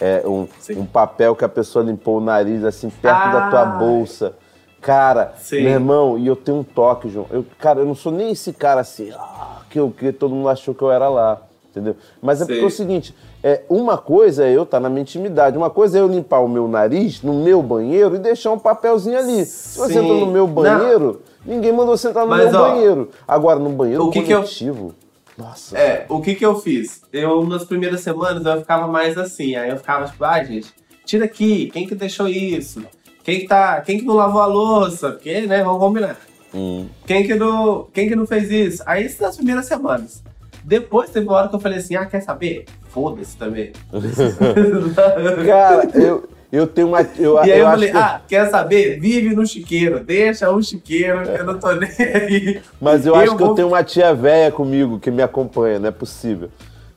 É 0.00 0.22
um, 0.26 0.46
um 0.76 0.84
papel 0.86 1.34
que 1.34 1.44
a 1.44 1.48
pessoa 1.48 1.84
limpou 1.84 2.18
o 2.18 2.20
nariz, 2.20 2.62
assim, 2.64 2.90
perto 2.90 3.32
da 3.32 3.48
tua 3.50 3.62
Ah. 3.62 3.64
bolsa. 3.66 4.34
Cara, 4.80 5.32
Sim. 5.38 5.62
meu 5.62 5.72
irmão, 5.72 6.18
e 6.18 6.26
eu 6.26 6.36
tenho 6.36 6.58
um 6.58 6.62
toque, 6.62 7.08
João. 7.08 7.26
Eu, 7.30 7.44
cara, 7.58 7.80
eu 7.80 7.86
não 7.86 7.94
sou 7.94 8.12
nem 8.12 8.30
esse 8.30 8.52
cara 8.52 8.80
assim, 8.82 9.10
ah, 9.18 9.62
que, 9.70 9.80
eu, 9.80 9.90
que 9.90 10.12
todo 10.12 10.34
mundo 10.34 10.48
achou 10.48 10.74
que 10.74 10.82
eu 10.82 10.92
era 10.92 11.08
lá, 11.08 11.40
entendeu? 11.70 11.96
Mas 12.22 12.40
é 12.40 12.44
Sim. 12.44 12.52
porque 12.52 12.62
é 12.64 12.66
o 12.66 12.70
seguinte, 12.70 13.14
é, 13.42 13.62
uma 13.68 13.96
coisa 13.98 14.44
é 14.44 14.52
eu 14.54 14.62
estar 14.62 14.78
na 14.78 14.88
minha 14.88 15.00
intimidade, 15.02 15.56
uma 15.56 15.70
coisa 15.70 15.98
é 15.98 16.00
eu 16.02 16.06
limpar 16.06 16.40
o 16.40 16.48
meu 16.48 16.68
nariz 16.68 17.20
no 17.22 17.32
meu 17.34 17.62
banheiro 17.62 18.14
e 18.14 18.18
deixar 18.18 18.52
um 18.52 18.58
papelzinho 18.58 19.18
ali. 19.18 19.44
Se 19.44 19.78
você 19.78 19.98
entra 19.98 20.14
no 20.14 20.26
meu 20.26 20.46
banheiro, 20.46 21.20
ninguém 21.44 21.72
mandou 21.72 21.96
você 21.96 22.08
entrar 22.08 22.22
no 22.22 22.28
Mas, 22.28 22.52
meu 22.52 22.60
ó, 22.60 22.68
banheiro. 22.70 23.10
Agora, 23.26 23.58
no 23.58 23.70
banheiro 23.70 24.04
o 24.06 24.10
que 24.10 24.22
que 24.22 24.30
eu- 24.32 24.38
coletivo, 24.40 24.94
nossa. 25.36 25.76
É, 25.76 26.06
o 26.08 26.20
que 26.20 26.34
que 26.34 26.44
eu 26.44 26.58
fiz? 26.58 27.02
Eu, 27.12 27.44
nas 27.44 27.64
primeiras 27.64 28.00
semanas, 28.00 28.44
eu 28.44 28.60
ficava 28.60 28.86
mais 28.86 29.18
assim. 29.18 29.54
Aí 29.54 29.68
eu 29.68 29.76
ficava 29.76 30.06
tipo, 30.06 30.24
ah, 30.24 30.42
gente, 30.42 30.72
tira 31.04 31.24
aqui, 31.24 31.70
quem 31.70 31.86
que 31.86 31.94
deixou 31.94 32.28
isso? 32.28 32.82
Quem 33.22 33.40
que 33.40 33.46
tá, 33.46 33.80
quem 33.80 33.98
que 33.98 34.04
não 34.04 34.14
lavou 34.14 34.40
a 34.40 34.46
louça? 34.46 35.10
Porque, 35.10 35.42
né, 35.42 35.62
vamos 35.62 35.80
combinar. 35.80 36.16
Hum. 36.54 36.88
Quem 37.06 37.26
que 37.26 37.34
não, 37.34 37.88
quem 37.92 38.08
que 38.08 38.16
não 38.16 38.26
fez 38.26 38.50
isso? 38.50 38.82
Aí 38.86 39.04
isso 39.04 39.20
nas 39.22 39.36
primeiras 39.36 39.66
semanas. 39.66 40.22
Depois 40.64 41.10
teve 41.10 41.26
uma 41.26 41.36
hora 41.36 41.48
que 41.48 41.54
eu 41.54 41.60
falei 41.60 41.78
assim, 41.78 41.96
ah, 41.96 42.06
quer 42.06 42.20
saber? 42.20 42.64
Foda-se 42.88 43.36
também. 43.36 43.72
Cara, 45.46 45.90
eu, 45.94 46.28
eu 46.52 46.66
tenho 46.66 46.88
uma... 46.88 47.00
Eu, 47.18 47.36
e 47.44 47.52
aí 47.52 47.58
eu, 47.60 47.66
acho 47.66 47.74
falei, 47.76 47.90
que- 47.90 47.96
ah, 47.96 48.20
quer 48.28 48.48
saber? 48.50 48.98
Vive 49.00 49.34
no 49.34 49.46
chiqueiro, 49.46 50.00
deixa 50.00 50.50
o 50.50 50.62
chiqueiro, 50.62 51.22
que 51.22 51.40
eu 51.40 51.44
não 51.44 51.58
tô 51.58 51.72
nem 51.72 51.90
aí. 51.98 52.60
Mas 52.80 53.04
eu, 53.06 53.14
acho 53.14 53.36
que 53.36 53.42
eu 53.42 53.46
vou- 53.46 53.54
tenho 53.54 53.68
uma 53.68 53.82
tia 53.84 54.14
velha 54.14 54.50
comigo 54.52 54.98
que 55.00 55.10
me 55.10 55.22
acompanha, 55.22 55.78
não 55.78 55.88
é 55.88 55.92
possível. 55.92 56.48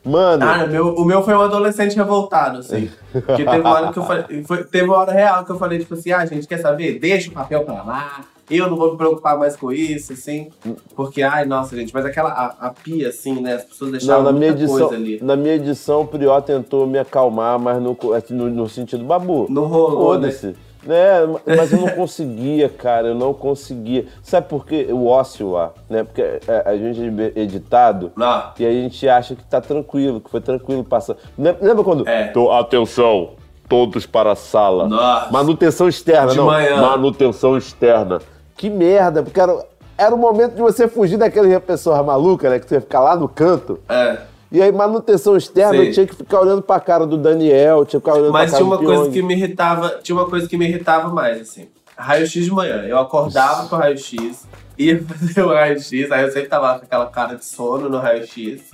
Mano, 0.04 0.44
Ah, 0.46 0.64
o 0.64 0.68
meu, 0.68 0.88
o 0.96 1.06
meu 1.06 1.22
foi 1.24 1.34
um 1.36 1.42
adolescente 1.42 1.96
revoltado, 1.96 2.60
assim. 2.60 2.90
Porque 3.12 3.44
teve 3.44 3.60
uma 3.60 3.70
hora 3.72 3.92
que 3.92 4.00
eu 4.00 4.04
falei. 4.06 4.44
foi- 4.46 4.64
teve 4.64 4.86
uma 4.86 4.98
hora 4.98 5.12
real 5.12 5.44
que 5.44 5.52
eu 5.52 5.58
falei, 5.60 5.78
tipo 5.80 5.94
assim, 5.94 6.12
ah, 6.14 6.26
gente, 6.26 6.48
quer 6.48 6.60
saber? 6.60 6.98
Deixa 7.00 7.30
o 7.30 7.34
papel 7.34 7.64
pra 7.64 7.84
lá. 7.84 8.22
Eu 8.50 8.70
não 8.70 8.76
vou 8.78 8.92
me 8.92 8.98
preocupar 8.98 9.38
mais 9.38 9.56
com 9.56 9.72
isso, 9.72 10.14
assim. 10.14 10.50
Porque, 10.96 11.22
ai, 11.22 11.46
nossa, 11.46 11.76
gente, 11.76 11.94
mas 11.94 12.06
aquela 12.06 12.30
a, 12.30 12.68
a 12.68 12.70
pia, 12.72 13.10
assim, 13.10 13.40
né? 13.42 13.54
As 13.56 13.64
pessoas 13.64 13.92
Não, 13.92 13.98
deixavam 13.98 14.24
na 14.24 14.32
minha, 14.32 14.52
edição, 14.52 14.78
coisa 14.88 14.96
ali. 14.96 15.20
na 15.22 15.36
minha 15.36 15.54
edição, 15.56 16.02
o 16.02 16.08
Prió 16.08 16.40
tentou 16.42 16.88
me 16.88 16.98
acalmar, 16.98 17.60
mas 17.60 17.82
no, 17.82 17.96
assim, 18.16 18.34
no, 18.34 18.50
no 18.50 18.68
sentido 18.68 19.04
babu. 19.04 19.46
Não 19.50 19.66
rolou, 19.66 20.18
né? 20.20 20.32
Foda-se. 20.32 20.56
Né? 20.82 21.20
Mas 21.58 21.74
eu 21.74 21.80
não 21.82 21.90
conseguia, 21.94 22.70
cara, 22.70 23.10
eu 23.10 23.16
não 23.16 23.34
conseguia. 23.34 24.08
Sabe 24.24 24.48
por 24.48 24.66
quê? 24.66 24.88
O 24.90 25.08
ócio 25.08 25.52
lá, 25.52 25.72
né? 25.90 26.04
Porque 26.06 26.22
é, 26.22 26.42
a 26.66 26.76
gente 26.78 27.02
é 27.36 27.42
editado 27.42 28.12
Não. 28.16 28.44
e 28.58 28.66
a 28.66 28.72
gente 28.72 29.08
acha 29.10 29.36
que 29.36 29.44
tá 29.44 29.60
tranquilo, 29.60 30.22
que 30.22 30.30
foi 30.30 30.40
tranquilo 30.40 30.84
passar. 30.84 31.18
Lem- 31.38 31.58
Lembra 31.62 31.84
quando. 31.84 32.08
É. 32.08 32.28
Tô- 32.30 32.50
atenção, 32.52 33.32
todos 33.68 34.06
para 34.06 34.32
a 34.32 34.36
sala. 34.36 34.88
Nossa. 34.88 35.30
Manutenção 35.34 35.90
externa, 35.90 36.32
De 36.32 36.38
não. 36.38 36.46
manhã. 36.46 36.82
Manutenção 36.82 37.58
externa. 37.58 38.20
Que 38.60 38.70
merda, 38.70 39.24
porque 39.24 39.40
era, 39.40 39.66
era 39.98 40.14
o 40.14 40.18
momento 40.18 40.56
de 40.56 40.62
você 40.62 40.86
fugir 40.86 41.16
daquele 41.16 41.58
pessoa 41.62 42.04
maluca, 42.04 42.50
né? 42.50 42.60
Que 42.60 42.68
você 42.68 42.76
ia 42.76 42.82
ficar 42.82 43.00
lá 43.00 43.16
no 43.16 43.30
canto. 43.30 43.80
É. 43.88 44.18
E 44.52 44.62
aí, 44.62 44.70
manutenção 44.70 45.38
externa, 45.38 45.80
Sim. 45.80 45.86
eu 45.86 45.94
tinha 45.94 46.06
que 46.06 46.14
ficar 46.14 46.42
olhando 46.42 46.62
pra 46.62 46.78
cara 46.78 47.08
do 47.08 47.18
Daniel, 47.18 47.86
tinha 47.86 48.02
que 48.02 48.06
ficar 48.06 48.20
olhando 48.20 48.34
Mas 48.34 48.52
pra 48.52 48.60
cara 48.60 48.64
tinha 48.66 48.76
uma 48.76 48.86
coisa 48.86 49.12
que 49.12 49.22
me 49.22 49.34
irritava, 49.34 50.00
tinha 50.04 50.14
uma 50.14 50.30
coisa 50.30 50.50
que 50.50 50.58
me 50.58 50.68
irritava 50.68 51.08
mais, 51.08 51.40
assim. 51.40 51.70
Raio-X 51.96 52.44
de 52.44 52.52
manhã. 52.52 52.84
Eu 52.84 53.00
acordava 53.00 53.70
pro 53.70 53.78
raio-x 53.78 54.46
ia 54.78 55.02
fazer 55.08 55.42
o 55.42 55.54
raio-x, 55.54 56.12
aí 56.12 56.24
eu 56.26 56.32
sempre 56.32 56.50
tava 56.50 56.80
com 56.80 56.86
aquela 56.86 57.06
cara 57.06 57.36
de 57.36 57.46
sono 57.46 57.88
no 57.88 57.98
raio-x. 57.98 58.72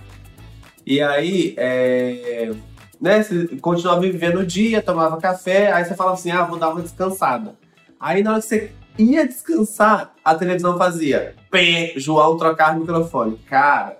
E 0.83 0.99
aí, 0.99 1.53
é, 1.57 2.51
né, 2.99 3.21
você 3.21 3.45
continuava 3.61 4.01
vivendo 4.01 4.39
o 4.39 4.45
dia, 4.45 4.81
tomava 4.81 5.17
café, 5.17 5.71
aí 5.71 5.85
você 5.85 5.93
falava 5.93 6.15
assim, 6.15 6.31
ah, 6.31 6.43
vou 6.43 6.57
dar 6.57 6.69
uma 6.69 6.81
descansada. 6.81 7.53
Aí 7.99 8.23
na 8.23 8.31
hora 8.31 8.41
que 8.41 8.47
você 8.47 8.71
ia 8.97 9.27
descansar, 9.27 10.13
a 10.23 10.35
televisão 10.35 10.77
fazia, 10.77 11.33
pé, 11.51 11.93
João 11.97 12.37
trocar 12.37 12.75
o 12.75 12.79
microfone. 12.79 13.37
Cara, 13.49 13.97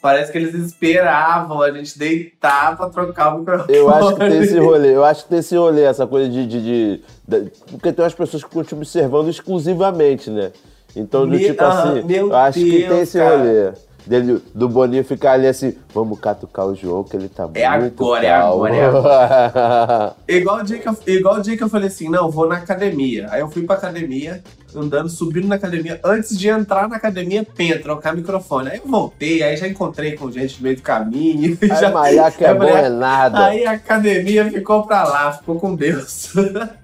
parece 0.00 0.32
que 0.32 0.38
eles 0.38 0.54
esperavam 0.54 1.62
a 1.62 1.70
gente 1.70 1.98
deitar 1.98 2.76
pra 2.76 2.88
trocar 2.88 3.34
o 3.34 3.38
microfone. 3.40 3.76
Eu 3.76 3.88
acho 3.88 4.14
que 4.14 4.18
tem 4.18 4.38
esse 4.38 4.58
rolê, 4.58 4.94
eu 4.94 5.04
acho 5.04 5.22
que 5.24 5.28
tem 5.30 5.38
esse 5.38 5.56
rolê, 5.56 5.82
essa 5.82 6.06
coisa 6.06 6.28
de. 6.28 6.46
de, 6.46 6.60
de- 6.62 7.02
de- 7.28 7.52
porque 7.70 7.92
tem 7.92 8.04
umas 8.04 8.14
pessoas 8.14 8.42
que 8.42 8.48
ficam 8.48 8.64
te 8.64 8.74
observando 8.74 9.28
exclusivamente, 9.28 10.28
né? 10.30 10.52
Então, 10.94 11.22
do 11.26 11.32
Me- 11.32 11.38
tipo 11.46 11.62
ah, 11.64 11.68
assim, 11.84 12.04
eu 12.12 12.36
acho 12.36 12.58
que 12.58 12.70
tem 12.70 12.88
Deus, 12.88 13.00
esse 13.00 13.18
cara. 13.18 13.36
rolê. 13.38 13.72
Dele, 14.06 14.42
do 14.54 14.68
Boninho 14.68 15.04
ficar 15.04 15.32
ali 15.32 15.46
assim, 15.46 15.76
vamos 15.94 16.18
catucar 16.18 16.66
o 16.66 16.74
João, 16.74 17.04
que 17.04 17.16
ele 17.16 17.28
tá 17.28 17.48
É 17.54 17.78
muito 17.78 18.02
agora, 18.02 18.26
é 18.26 18.30
calmo. 18.30 18.64
agora, 18.64 20.16
Igual 20.26 20.58
o, 20.58 20.62
dia 20.64 20.78
que 20.78 20.88
eu, 20.88 20.96
igual 21.06 21.36
o 21.36 21.40
dia 21.40 21.56
que 21.56 21.62
eu 21.62 21.68
falei 21.68 21.86
assim, 21.88 22.08
não, 22.08 22.30
vou 22.30 22.48
na 22.48 22.56
academia. 22.56 23.28
Aí 23.30 23.40
eu 23.40 23.48
fui 23.48 23.62
pra 23.62 23.76
academia, 23.76 24.42
andando, 24.74 25.08
subindo 25.08 25.46
na 25.46 25.54
academia. 25.54 26.00
Antes 26.04 26.36
de 26.36 26.48
entrar 26.48 26.88
na 26.88 26.96
academia, 26.96 27.46
pem, 27.56 27.78
trocar 27.78 28.14
microfone. 28.14 28.70
Aí 28.70 28.78
eu 28.78 28.90
voltei, 28.90 29.42
aí 29.42 29.56
já 29.56 29.68
encontrei 29.68 30.16
com 30.16 30.30
gente 30.30 30.56
no 30.56 30.64
meio 30.64 30.76
do 30.76 30.82
caminho. 30.82 31.56
Ai, 31.94 32.14
já, 32.16 32.30
que 32.30 32.44
é 32.44 32.54
bom 32.54 32.64
é 32.64 32.88
nada. 32.88 33.46
Aí 33.46 33.64
a 33.64 33.72
academia 33.72 34.50
ficou 34.50 34.84
pra 34.84 35.04
lá, 35.04 35.32
ficou 35.32 35.60
com 35.60 35.74
Deus. 35.74 36.32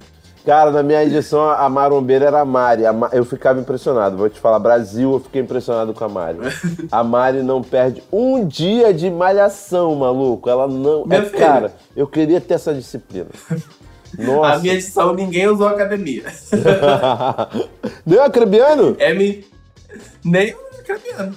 Cara, 0.49 0.71
na 0.71 0.83
minha 0.83 1.05
edição, 1.05 1.47
a 1.51 1.69
marombeira 1.69 2.25
era 2.25 2.41
a 2.41 2.45
Mari. 2.47 2.85
Eu 3.13 3.23
ficava 3.27 3.61
impressionado. 3.61 4.17
Vou 4.17 4.31
te 4.31 4.41
falar, 4.41 4.59
Brasil, 4.59 5.13
eu 5.13 5.21
fiquei 5.21 5.43
impressionado 5.43 5.93
com 5.93 6.03
a 6.03 6.09
Mari. 6.09 6.39
A 6.91 7.05
Mari 7.05 7.43
não 7.43 7.63
perde 7.63 8.03
um 8.11 8.47
dia 8.47 8.95
de 8.95 9.11
malhação, 9.11 9.95
maluco. 9.95 10.49
Ela 10.49 10.67
não. 10.67 11.05
Meu 11.05 11.21
é, 11.21 11.25
filho. 11.27 11.39
cara, 11.39 11.73
eu 11.95 12.07
queria 12.07 12.41
ter 12.41 12.55
essa 12.55 12.73
disciplina. 12.73 13.27
Nossa. 14.19 14.55
A 14.55 14.59
minha 14.61 14.73
edição, 14.73 15.13
ninguém 15.13 15.47
usou 15.49 15.69
academia. 15.69 16.25
Deu 18.07 18.23
acrebiano? 18.23 18.97
É 18.99 19.13
me... 19.13 19.47
Nem 20.25 20.55
o 20.55 20.59
acrebiano. 20.81 21.35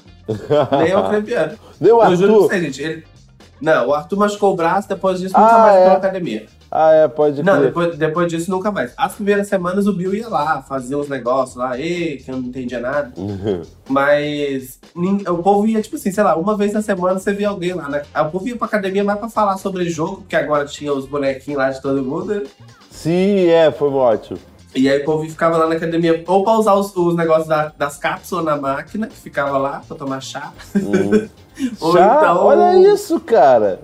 Nem 0.86 0.96
o 0.96 1.00
acrebiano. 1.04 1.58
Nem 1.82 1.92
o 1.92 2.02
Eu 2.02 2.16
juro 2.16 2.28
pra 2.28 2.34
Arthur? 2.36 2.48
você, 2.48 2.62
gente. 2.62 2.82
Ele... 2.82 3.04
Não, 3.60 3.90
o 3.90 3.94
Arthur 3.94 4.18
machucou 4.18 4.54
o 4.54 4.56
braço, 4.56 4.88
depois 4.88 5.20
disso 5.20 5.38
nunca 5.38 5.54
Ah, 5.54 5.58
mais 5.60 5.76
é? 5.76 5.92
academia. 5.92 6.46
Ah, 6.74 6.92
é, 6.94 7.08
pode 7.10 7.44
Não, 7.44 7.54
crer. 7.56 7.66
depois, 7.66 7.98
depois 7.98 8.28
disso 8.32 8.50
nunca 8.50 8.72
mais. 8.72 8.94
As 8.96 9.14
primeiras 9.16 9.48
semanas 9.50 9.88
o 9.88 9.94
Bill 9.94 10.16
ia 10.16 10.30
lá, 10.30 10.62
fazia 10.62 10.98
uns 10.98 11.10
negócios 11.10 11.58
lá, 11.58 11.78
ei, 11.78 12.16
que 12.18 12.32
eu 12.32 12.38
não 12.38 12.44
entendia 12.48 12.80
nada. 12.80 13.12
Mas 13.90 14.80
nin- 14.96 15.24
o 15.28 15.38
povo 15.40 15.68
ia, 15.68 15.82
tipo 15.82 15.96
assim, 15.98 16.12
sei 16.12 16.24
lá, 16.24 16.36
uma 16.36 16.56
vez 16.56 16.72
na 16.74 16.82
semana 16.82 17.20
você 17.20 17.34
via 17.34 17.50
alguém 17.50 17.74
lá. 17.74 17.90
Né? 17.90 18.04
O 18.22 18.26
povo 18.30 18.48
ia 18.48 18.56
pra 18.56 18.68
academia 18.68 19.04
mais 19.04 19.20
pra 19.20 19.30
falar 19.30 19.58
sobre 19.58 19.90
jogo, 19.90 20.18
porque 20.22 20.36
agora 20.36 20.66
tinha 20.66 20.94
os 20.94 21.06
bonequinhos 21.06 21.58
lá 21.58 21.70
de 21.70 21.82
todo 21.82 22.02
mundo. 22.02 22.36
né? 22.36 22.44
Sim, 22.90 23.48
é, 23.48 23.72
foi 23.72 23.90
ótimo. 23.90 24.40
E 24.74 24.90
aí 24.90 25.02
o 25.02 25.06
povo 25.06 25.28
ficava 25.30 25.58
lá 25.58 25.68
na 25.68 25.76
academia, 25.76 26.24
ou 26.26 26.44
pra 26.46 26.54
usar 26.54 26.74
os, 26.76 26.96
os 26.96 27.16
negócios 27.16 27.48
da- 27.48 27.74
das 27.78 27.98
cápsulas 27.98 28.46
na 28.46 28.56
máquina, 28.56 29.08
que 29.08 29.16
ficava 29.18 29.58
lá 29.58 29.82
pra 29.86 29.98
tomar 29.98 30.22
chá. 30.22 30.54
Hum. 30.76 31.28
Ou 31.82 31.92
Chá, 31.92 32.16
então- 32.22 32.46
olha 32.46 32.78
isso, 32.94 33.20
cara. 33.20 33.82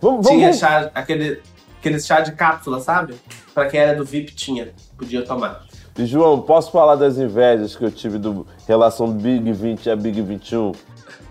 Vamos, 0.00 0.26
Tinha 0.26 0.46
vamos, 0.46 0.58
chá, 0.58 0.90
aquele, 0.94 1.40
aquele 1.84 2.00
chá 2.00 2.20
de 2.20 2.32
cápsula, 2.32 2.80
sabe? 2.80 3.14
Pra 3.52 3.66
quem 3.66 3.78
era 3.78 3.94
do 3.94 4.04
VIP 4.04 4.34
tinha, 4.34 4.68
podia 4.96 5.22
tomar. 5.22 5.62
E, 5.98 6.06
João, 6.06 6.40
posso 6.40 6.72
falar 6.72 6.96
das 6.96 7.18
invejas 7.18 7.76
que 7.76 7.84
eu 7.84 7.90
tive 7.90 8.18
do 8.18 8.46
relação 8.66 9.12
Big 9.12 9.52
20 9.52 9.90
a 9.90 9.94
Big 9.96 10.20
21? 10.22 10.72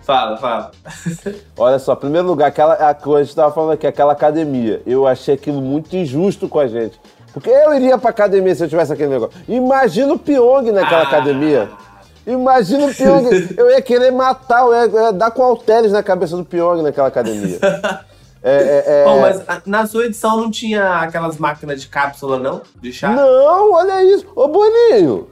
Fala, 0.04 0.38
fala. 0.38 0.72
Olha 1.58 1.80
só, 1.80 1.94
em 1.94 1.98
primeiro 1.98 2.28
lugar, 2.28 2.48
aquela, 2.48 2.74
a 2.76 2.90
a 2.92 3.24
gente 3.24 3.36
tava 3.36 3.54
falando 3.54 3.72
aqui, 3.72 3.88
aquela 3.88 4.14
academia. 4.14 4.82
Eu 4.86 5.08
achei 5.08 5.34
aquilo 5.34 5.62
muito 5.62 5.96
injusto 5.96 6.48
com 6.48 6.60
a 6.60 6.68
gente. 6.68 7.00
Porque 7.34 7.50
eu 7.50 7.74
iria 7.74 7.98
pra 7.98 8.12
academia 8.12 8.54
se 8.54 8.64
eu 8.64 8.70
tivesse 8.70 8.94
aquele 8.94 9.10
negócio. 9.10 9.34
Imagina 9.48 10.14
o 10.14 10.20
Pyong 10.20 10.72
naquela 10.72 11.02
Ah. 11.02 11.08
academia. 11.08 11.70
Imagina 12.28 12.86
o 12.86 12.94
Pyong. 12.94 13.30
eu 13.58 13.72
ia 13.72 13.82
querer 13.82 14.12
matar, 14.12 14.62
eu 14.62 14.74
ia, 14.74 14.86
eu 14.86 15.04
ia 15.06 15.14
dar 15.14 15.32
com 15.32 15.42
halteres 15.42 15.92
na 15.92 16.04
cabeça 16.04 16.38
do 16.38 16.46
Pyong 16.46 16.84
naquela 16.84 17.08
academia. 17.08 17.58
É, 18.44 18.56
é, 18.56 18.84
é- 19.02 19.06
Bom, 19.06 19.22
mas 19.22 19.42
a- 19.48 19.62
na 19.66 19.88
sua 19.88 20.06
edição 20.06 20.38
não 20.38 20.52
tinha 20.52 20.98
aquelas 21.02 21.38
máquinas 21.38 21.82
de 21.82 21.88
cápsula, 21.88 22.38
não? 22.38 22.62
De 22.82 22.92
chá? 22.92 23.10
Não, 23.10 23.72
olha 23.74 24.04
isso. 24.04 24.26
Ô, 24.36 24.48
Boninho, 24.48 25.30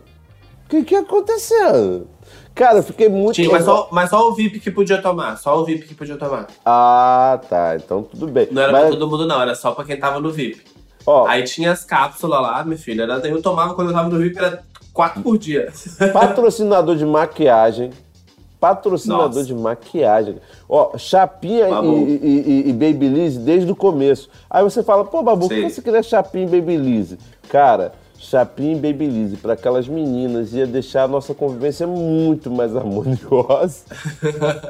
o 0.65 0.69
que 0.69 0.84
que 0.84 0.95
aconteceu? 0.95 2.08
Cara, 2.56 2.78
eu 2.80 2.84
fiquei 2.84 3.08
muito... 3.10 3.36
Tinha, 3.36 3.50
mas 3.50 3.63
só, 3.65 3.88
mas 3.91 4.10
só 4.10 4.30
o 4.30 4.34
VIP 4.34 4.60
que 4.60 4.69
podia 4.71 5.02
tomar. 5.02 5.38
Só 5.38 5.60
o 5.60 5.65
VIP 5.65 5.88
que 5.88 5.95
podia 5.95 6.17
tomar. 6.17 6.47
Ah, 6.65 7.39
tá. 7.50 7.76
Então 7.76 8.04
tudo 8.04 8.28
bem. 8.28 8.47
Não 8.52 8.62
era 8.62 8.71
Mas, 8.71 8.82
pra 8.82 8.91
todo 8.91 9.10
mundo, 9.10 9.26
não. 9.26 9.41
Era 9.41 9.56
só 9.56 9.71
pra 9.71 9.84
quem 9.86 9.97
tava 9.97 10.19
no 10.19 10.32
VIP. 10.32 10.62
ó, 11.06 11.26
Aí 11.28 11.43
tinha 11.43 11.71
as 11.71 11.84
cápsulas 11.86 12.41
lá, 12.41 12.63
meu 12.63 12.78
filho. 12.78 13.04
Era, 13.04 13.15
eu 13.28 13.41
tomava 13.41 13.74
quando 13.74 13.89
eu 13.89 13.93
tava 13.93 14.10
no 14.10 14.19
VIP, 14.19 14.38
era 14.38 14.63
quatro 14.93 15.21
por 15.21 15.38
dia. 15.38 15.71
Patrocinador 16.13 16.95
de 16.95 17.06
maquiagem. 17.06 17.91
Patrocinador 18.62 19.26
Nossa. 19.28 19.43
de 19.43 19.56
maquiagem. 19.56 20.36
Ó, 20.69 20.95
Chapinha 20.97 21.67
e, 21.67 22.63
e, 22.63 22.69
e- 22.69 22.74
Babyliss 22.74 23.36
desde 23.38 23.71
o 23.71 23.76
começo. 23.76 24.30
Aí 24.47 24.63
você 24.63 24.84
fala, 24.84 25.04
pô, 25.04 25.24
Babu, 25.24 25.47
por 25.50 25.56
que 25.56 25.67
você 25.69 25.82
queria 25.82 26.04
Chapinha 26.04 26.45
e 26.45 26.62
Babyliss? 26.62 27.17
Cara, 27.50 27.91
Chapinha 28.19 28.74
e 28.74 28.76
Babyliss 28.76 29.39
para 29.39 29.54
aquelas 29.54 29.88
meninas 29.88 30.54
ia 30.54 30.67
deixar 30.67 31.06
a 31.06 31.08
nossa 31.08 31.34
convivência 31.34 31.88
muito 31.88 32.52
mais 32.52 32.74
harmoniosa. 32.78 33.80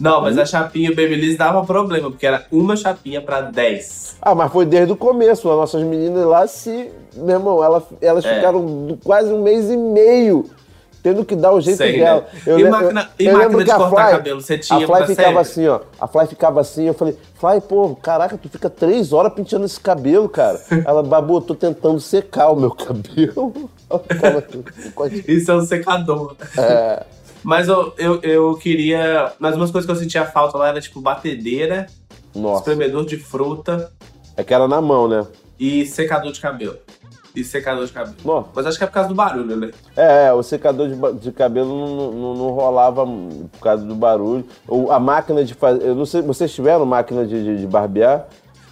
Não, 0.00 0.20
mas 0.22 0.38
a 0.38 0.44
chapinha 0.44 0.90
e 0.90 0.94
Babyliss 0.94 1.36
dava 1.36 1.64
problema, 1.64 2.10
porque 2.10 2.26
era 2.26 2.44
uma 2.50 2.76
chapinha 2.76 3.20
pra 3.20 3.40
10. 3.42 4.16
Ah, 4.20 4.34
mas 4.34 4.52
foi 4.52 4.64
desde 4.66 4.92
o 4.92 4.96
começo. 4.96 5.48
As 5.50 5.56
nossas 5.56 5.82
meninas 5.82 6.24
lá 6.26 6.46
se. 6.46 6.90
Meu 7.16 7.36
irmão, 7.36 7.62
ela- 7.62 7.82
elas 8.00 8.24
É. 8.24 8.34
ficaram 8.34 8.98
quase 9.04 9.32
um 9.32 9.42
mês 9.42 9.70
e 9.70 9.76
meio 9.76 10.46
tendo 11.04 11.22
que 11.22 11.36
dar 11.36 11.52
o 11.52 11.60
jeito 11.60 11.76
Sei, 11.76 11.98
dela. 11.98 12.22
né? 12.32 12.40
Eu 12.46 12.58
E 12.58 12.64
máquina- 12.70 13.10
eu- 13.18 13.26
e 13.26 13.28
eu 13.28 13.36
máquina 13.38 13.62
de 13.64 13.70
cortar 13.70 13.90
Fly- 13.90 14.10
cabelo, 14.16 14.40
você 14.40 14.56
tinha 14.58 14.78
A 14.78 14.86
Fly 14.86 15.06
ficava 15.06 15.14
sério? 15.14 15.38
assim, 15.38 15.68
ó. 15.68 15.80
A 16.00 16.08
Fly 16.08 16.26
ficava 16.26 16.60
assim. 16.62 16.84
Eu 16.86 16.94
falei, 16.94 17.14
Fly, 17.38 17.60
pô, 17.60 17.94
caraca, 17.94 18.38
tu 18.38 18.48
fica 18.48 18.70
três 18.70 19.12
horas 19.12 19.32
penteando 19.34 19.66
esse 19.66 19.78
cabelo, 19.78 20.28
cara. 20.30 20.58
Ela, 20.84 21.02
Babu, 21.02 21.36
eu 21.36 21.40
tô 21.42 21.54
tentando 21.54 22.00
secar 22.00 22.48
o 22.50 22.56
meu 22.56 22.70
cabelo. 22.70 23.70
Calma, 24.18 24.42
Isso 25.28 25.50
é 25.52 25.54
um 25.54 25.60
secador. 25.64 26.34
É. 26.56 27.02
Mas 27.44 27.68
eu, 27.68 27.92
eu, 27.98 28.20
eu 28.22 28.54
queria. 28.56 29.30
Mas 29.38 29.54
umas 29.54 29.70
coisas 29.70 29.84
que 29.84 29.92
eu 29.94 30.00
sentia 30.00 30.24
falta 30.24 30.56
lá 30.56 30.68
era 30.68 30.80
tipo 30.80 31.02
batedeira, 31.02 31.86
Nossa. 32.34 32.60
espremedor 32.60 33.04
de 33.04 33.18
fruta 33.18 33.92
É 34.34 34.42
que 34.42 34.54
era 34.54 34.66
na 34.66 34.80
mão, 34.80 35.06
né? 35.06 35.26
e 35.60 35.84
secador 35.86 36.32
de 36.32 36.40
cabelo. 36.40 36.76
E 37.34 37.42
secador 37.42 37.84
de 37.84 37.92
cabelo. 37.92 38.14
Nossa. 38.24 38.48
Mas 38.54 38.66
acho 38.66 38.78
que 38.78 38.84
é 38.84 38.86
por 38.86 38.92
causa 38.92 39.08
do 39.08 39.14
barulho, 39.14 39.56
né? 39.56 39.70
É, 39.96 40.32
o 40.32 40.42
secador 40.42 40.88
de, 40.88 41.18
de 41.18 41.32
cabelo 41.32 41.68
não, 41.68 42.12
não- 42.12 42.34
não 42.34 42.50
rolava 42.50 43.04
por 43.04 43.60
causa 43.60 43.84
do 43.84 43.94
barulho. 43.94 44.44
Ou 44.68 44.92
a 44.92 45.00
máquina 45.00 45.44
de 45.44 45.52
fazer. 45.54 45.84
Eu 45.84 45.94
não 45.96 46.06
sei, 46.06 46.22
vocês 46.22 46.52
tiveram 46.54 46.86
máquina 46.86 47.26
de, 47.26 47.42
de, 47.42 47.56
de 47.58 47.66
barbear? 47.66 48.26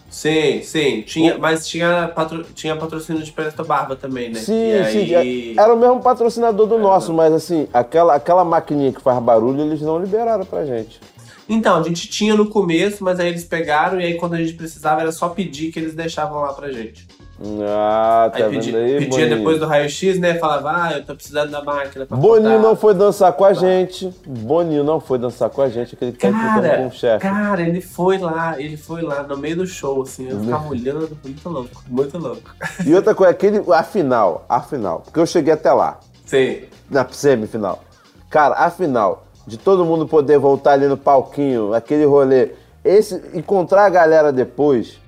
Sim, 0.09 0.61
sim. 0.63 1.03
Tinha, 1.03 1.39
mas 1.39 1.67
tinha, 1.67 2.13
patro, 2.15 2.45
tinha 2.55 2.77
patrocínio 2.77 3.23
de 3.23 3.33
Presto 3.33 3.65
Barba 3.65 3.97
também, 3.97 4.29
né? 4.29 4.39
Sim, 4.41 4.53
E 4.73 4.85
sim. 4.85 5.15
aí- 5.15 5.55
é- 5.57 5.61
Era 5.61 5.73
o 5.75 5.77
mesmo 5.79 6.01
patrocinador 6.01 6.67
do 6.67 6.79
nosso, 6.79 7.13
mas 7.15 7.33
assim, 7.33 7.67
aquela, 7.73 8.15
aquela 8.15 8.45
maquininha 8.45 8.93
que 8.93 9.01
faz 9.01 9.19
barulho, 9.23 9.63
eles 9.63 9.81
não 9.81 9.99
liberaram 9.99 10.45
pra 10.45 10.65
gente. 10.67 11.01
Então, 11.49 11.77
a 11.79 11.83
gente 11.83 12.09
tinha 12.09 12.35
no 12.37 12.47
começo, 12.47 13.03
mas 13.03 13.19
aí 13.19 13.29
eles 13.29 13.45
pegaram 13.45 14.01
e 14.01 14.05
aí 14.05 14.15
quando 14.15 14.35
a 14.35 14.39
gente 14.39 14.53
precisava 14.53 15.01
era 15.01 15.11
só 15.11 15.29
pedir 15.31 15.73
que 15.73 15.79
eles 15.81 15.95
deixavam 15.95 16.41
lá 16.43 16.53
pra 16.53 16.71
gente. 16.71 17.09
Ah, 17.41 18.31
tá 18.31 18.37
Aí 18.39 18.43
vendo 18.51 18.65
pedi- 18.65 18.77
aí, 18.77 18.93
pedia 19.01 19.09
Boninho? 19.09 19.37
depois 19.37 19.59
do 19.59 19.67
raio-x, 19.67 20.19
né? 20.21 20.35
Falava, 20.35 20.71
ah, 20.75 20.93
eu 20.99 21.05
tô 21.05 21.15
precisando 21.15 21.51
da 21.51 21.63
máquina 21.63 22.07
pra 22.07 22.17
Boninho 22.17 22.51
cortar. 22.53 22.69
não 22.69 22.77
foi 22.77 22.95
dançar 22.95 23.33
com 23.33 23.45
a 23.45 23.53
gente. 23.53 24.15
Boninho 24.27 24.85
não 24.85 25.01
foi 25.01 25.19
dançar 25.19 25.51
com 25.51 25.61
a 25.63 25.69
gente, 25.69 25.95
aquele 25.95 26.13
que 26.13 26.19
tá 26.19 26.29
implicando 26.29 26.55
com 26.55 26.69
Cara, 26.69 26.87
o 26.87 26.91
chefe. 26.93 27.19
cara, 27.23 27.63
ele 27.63 27.81
foi 27.81 28.19
lá, 28.19 28.61
ele 28.61 28.77
foi 28.77 29.03
lá 29.03 29.23
no 29.25 29.37
meio 29.37 29.57
do 29.57 29.67
show, 29.67 30.03
assim, 30.03 30.29
eu 30.29 30.39
ficava 30.41 30.69
olhando, 30.69 31.19
muito 31.25 31.49
louco, 31.49 31.83
muito 31.89 32.19
louco. 32.19 32.51
E 32.87 32.95
outra 32.95 33.15
coisa, 33.15 33.33
aquele, 33.33 33.63
a 33.73 33.83
final, 33.83 34.45
a 34.49 34.61
final, 34.61 35.01
porque 35.01 35.19
eu 35.19 35.27
cheguei 35.27 35.53
até 35.55 35.73
lá. 35.73 35.99
Sim. 36.25 36.63
na 36.89 37.07
semifinal. 37.11 37.83
Cara, 38.31 38.55
a 38.55 38.71
final, 38.71 39.27
de 39.47 39.59
todo 39.59 39.85
mundo 39.85 40.07
poder 40.07 40.39
voltar 40.39 40.73
ali 40.73 40.87
no 40.87 40.97
palquinho, 40.97 41.75
aquele 41.75 42.05
rolê, 42.07 42.53
esse 42.85 43.21
encontrar 43.35 43.85
a 43.85 43.91
galera 43.91 44.33
depois, 44.33 44.99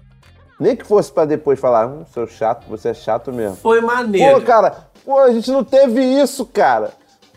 nem 0.58 0.76
que 0.76 0.84
fosse 0.86 1.10
pra 1.12 1.24
depois 1.24 1.58
falar, 1.58 1.86
hum, 1.86 2.04
seu 2.12 2.26
chato, 2.26 2.66
você 2.68 2.90
é 2.90 2.94
chato 2.94 3.32
mesmo. 3.32 3.56
Foi 3.56 3.80
maneiro. 3.80 4.40
Pô, 4.40 4.46
cara, 4.46 4.76
pô, 5.04 5.18
a 5.18 5.30
gente 5.32 5.50
não 5.50 5.64
teve 5.64 6.00
isso, 6.02 6.44
cara. 6.46 6.92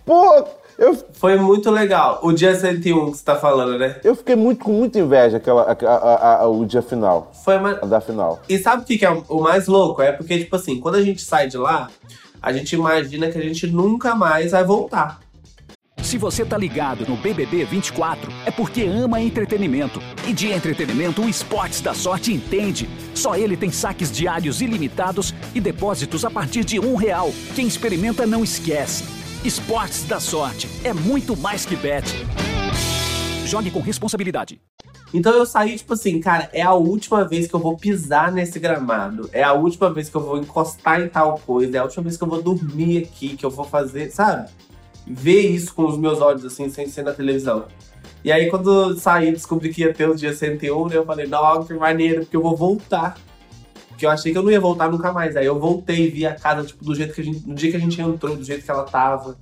Pô, 0.05 0.45
eu, 0.77 0.95
Foi 1.13 1.35
muito 1.37 1.71
legal. 1.71 2.19
O 2.21 2.31
dia 2.31 2.53
101 2.55 3.11
que 3.11 3.17
você 3.17 3.23
tá 3.25 3.35
falando, 3.35 3.77
né? 3.79 3.99
eu 4.03 4.15
fiquei 4.15 4.35
muito 4.35 4.63
com 4.63 4.71
muita 4.71 4.99
inveja 4.99 5.37
aquela, 5.37 5.63
a- 5.63 5.75
a- 5.85 6.41
a- 6.43 6.47
o 6.47 6.65
dia 6.65 6.81
final, 6.83 7.31
Foi 7.43 7.57
ma... 7.57 7.71
a 7.81 7.85
da 7.85 7.99
final. 7.99 8.39
E 8.47 8.57
sabe 8.59 8.83
o 8.83 8.85
que, 8.85 8.97
que 8.97 9.05
é 9.05 9.09
o 9.27 9.41
mais 9.41 9.67
louco? 9.67 10.01
É 10.01 10.11
porque, 10.11 10.37
tipo 10.37 10.55
assim, 10.55 10.79
quando 10.79 10.95
a 10.95 11.01
gente 11.01 11.21
sai 11.21 11.47
de 11.47 11.57
lá, 11.57 11.89
a 12.41 12.53
gente 12.53 12.75
imagina 12.75 13.29
que 13.31 13.37
a 13.37 13.41
gente 13.41 13.65
nunca 13.67 14.13
mais 14.15 14.51
vai 14.51 14.63
voltar. 14.63 15.19
Se 16.07 16.17
você 16.17 16.45
tá 16.45 16.57
ligado 16.57 17.05
no 17.05 17.17
BBB 17.17 17.65
24, 17.65 18.31
é 18.45 18.49
porque 18.49 18.83
ama 18.83 19.19
entretenimento. 19.19 19.99
E 20.25 20.31
de 20.31 20.47
entretenimento, 20.47 21.21
o 21.21 21.27
Esportes 21.27 21.81
da 21.81 21.93
Sorte 21.93 22.31
entende. 22.31 22.89
Só 23.13 23.35
ele 23.35 23.57
tem 23.57 23.69
saques 23.69 24.09
diários 24.09 24.61
ilimitados 24.61 25.33
e 25.53 25.59
depósitos 25.59 26.23
a 26.23 26.31
partir 26.31 26.63
de 26.63 26.79
um 26.79 26.95
real. 26.95 27.33
Quem 27.53 27.67
experimenta 27.67 28.25
não 28.25 28.41
esquece. 28.41 29.03
Esportes 29.43 30.03
da 30.03 30.17
Sorte 30.17 30.69
é 30.81 30.93
muito 30.93 31.35
mais 31.35 31.65
que 31.65 31.75
bet. 31.75 32.05
Jogue 33.45 33.69
com 33.69 33.81
responsabilidade. 33.81 34.61
Então 35.13 35.33
eu 35.33 35.45
saí, 35.45 35.75
tipo 35.75 35.91
assim, 35.91 36.21
cara, 36.21 36.49
é 36.53 36.61
a 36.61 36.73
última 36.73 37.25
vez 37.25 37.47
que 37.47 37.53
eu 37.53 37.59
vou 37.59 37.75
pisar 37.75 38.31
nesse 38.31 38.59
gramado. 38.59 39.29
É 39.33 39.43
a 39.43 39.51
última 39.51 39.91
vez 39.91 40.07
que 40.07 40.15
eu 40.15 40.21
vou 40.21 40.37
encostar 40.37 41.01
em 41.01 41.09
tal 41.09 41.37
coisa. 41.45 41.75
É 41.75 41.79
a 41.81 41.83
última 41.83 42.03
vez 42.03 42.15
que 42.15 42.23
eu 42.23 42.29
vou 42.29 42.41
dormir 42.41 42.99
aqui, 43.03 43.35
que 43.35 43.45
eu 43.45 43.49
vou 43.49 43.65
fazer, 43.65 44.09
sabe? 44.09 44.49
Ver 45.09 45.41
isso 45.41 45.73
com 45.73 45.85
os 45.85 45.97
meus 45.97 46.19
olhos, 46.19 46.43
assim, 46.43 46.69
sem 46.69 46.87
ser 46.87 47.03
na 47.03 47.13
televisão. 47.13 47.65
E 48.23 48.31
aí, 48.31 48.49
quando 48.49 48.97
saí, 48.99 49.31
descobri 49.31 49.73
que 49.73 49.81
ia 49.81 49.93
ter 49.93 50.09
o 50.09 50.15
dia 50.15 50.33
101, 50.33 50.89
eu 50.91 51.05
falei, 51.05 51.27
não, 51.27 51.63
que 51.63 51.73
maneiro, 51.73 52.21
porque 52.21 52.35
eu 52.35 52.41
vou 52.41 52.55
voltar. 52.55 53.17
Porque 53.87 54.05
eu 54.05 54.09
achei 54.09 54.31
que 54.31 54.37
eu 54.37 54.43
não 54.43 54.51
ia 54.51 54.59
voltar 54.59 54.91
nunca 54.91 55.11
mais. 55.11 55.35
Aí 55.35 55.45
eu 55.45 55.59
voltei 55.59 56.05
e 56.05 56.09
vi 56.09 56.25
a 56.25 56.35
casa, 56.35 56.63
tipo, 56.63 56.83
do 56.83 56.93
jeito 56.93 57.13
que 57.13 57.21
a 57.21 57.23
gente. 57.23 57.47
No 57.47 57.55
dia 57.55 57.71
que 57.71 57.77
a 57.77 57.79
gente 57.79 57.99
entrou, 57.99 58.35
do 58.35 58.43
jeito 58.43 58.63
que 58.63 58.69
ela 58.69 58.83
tava. 58.83 59.35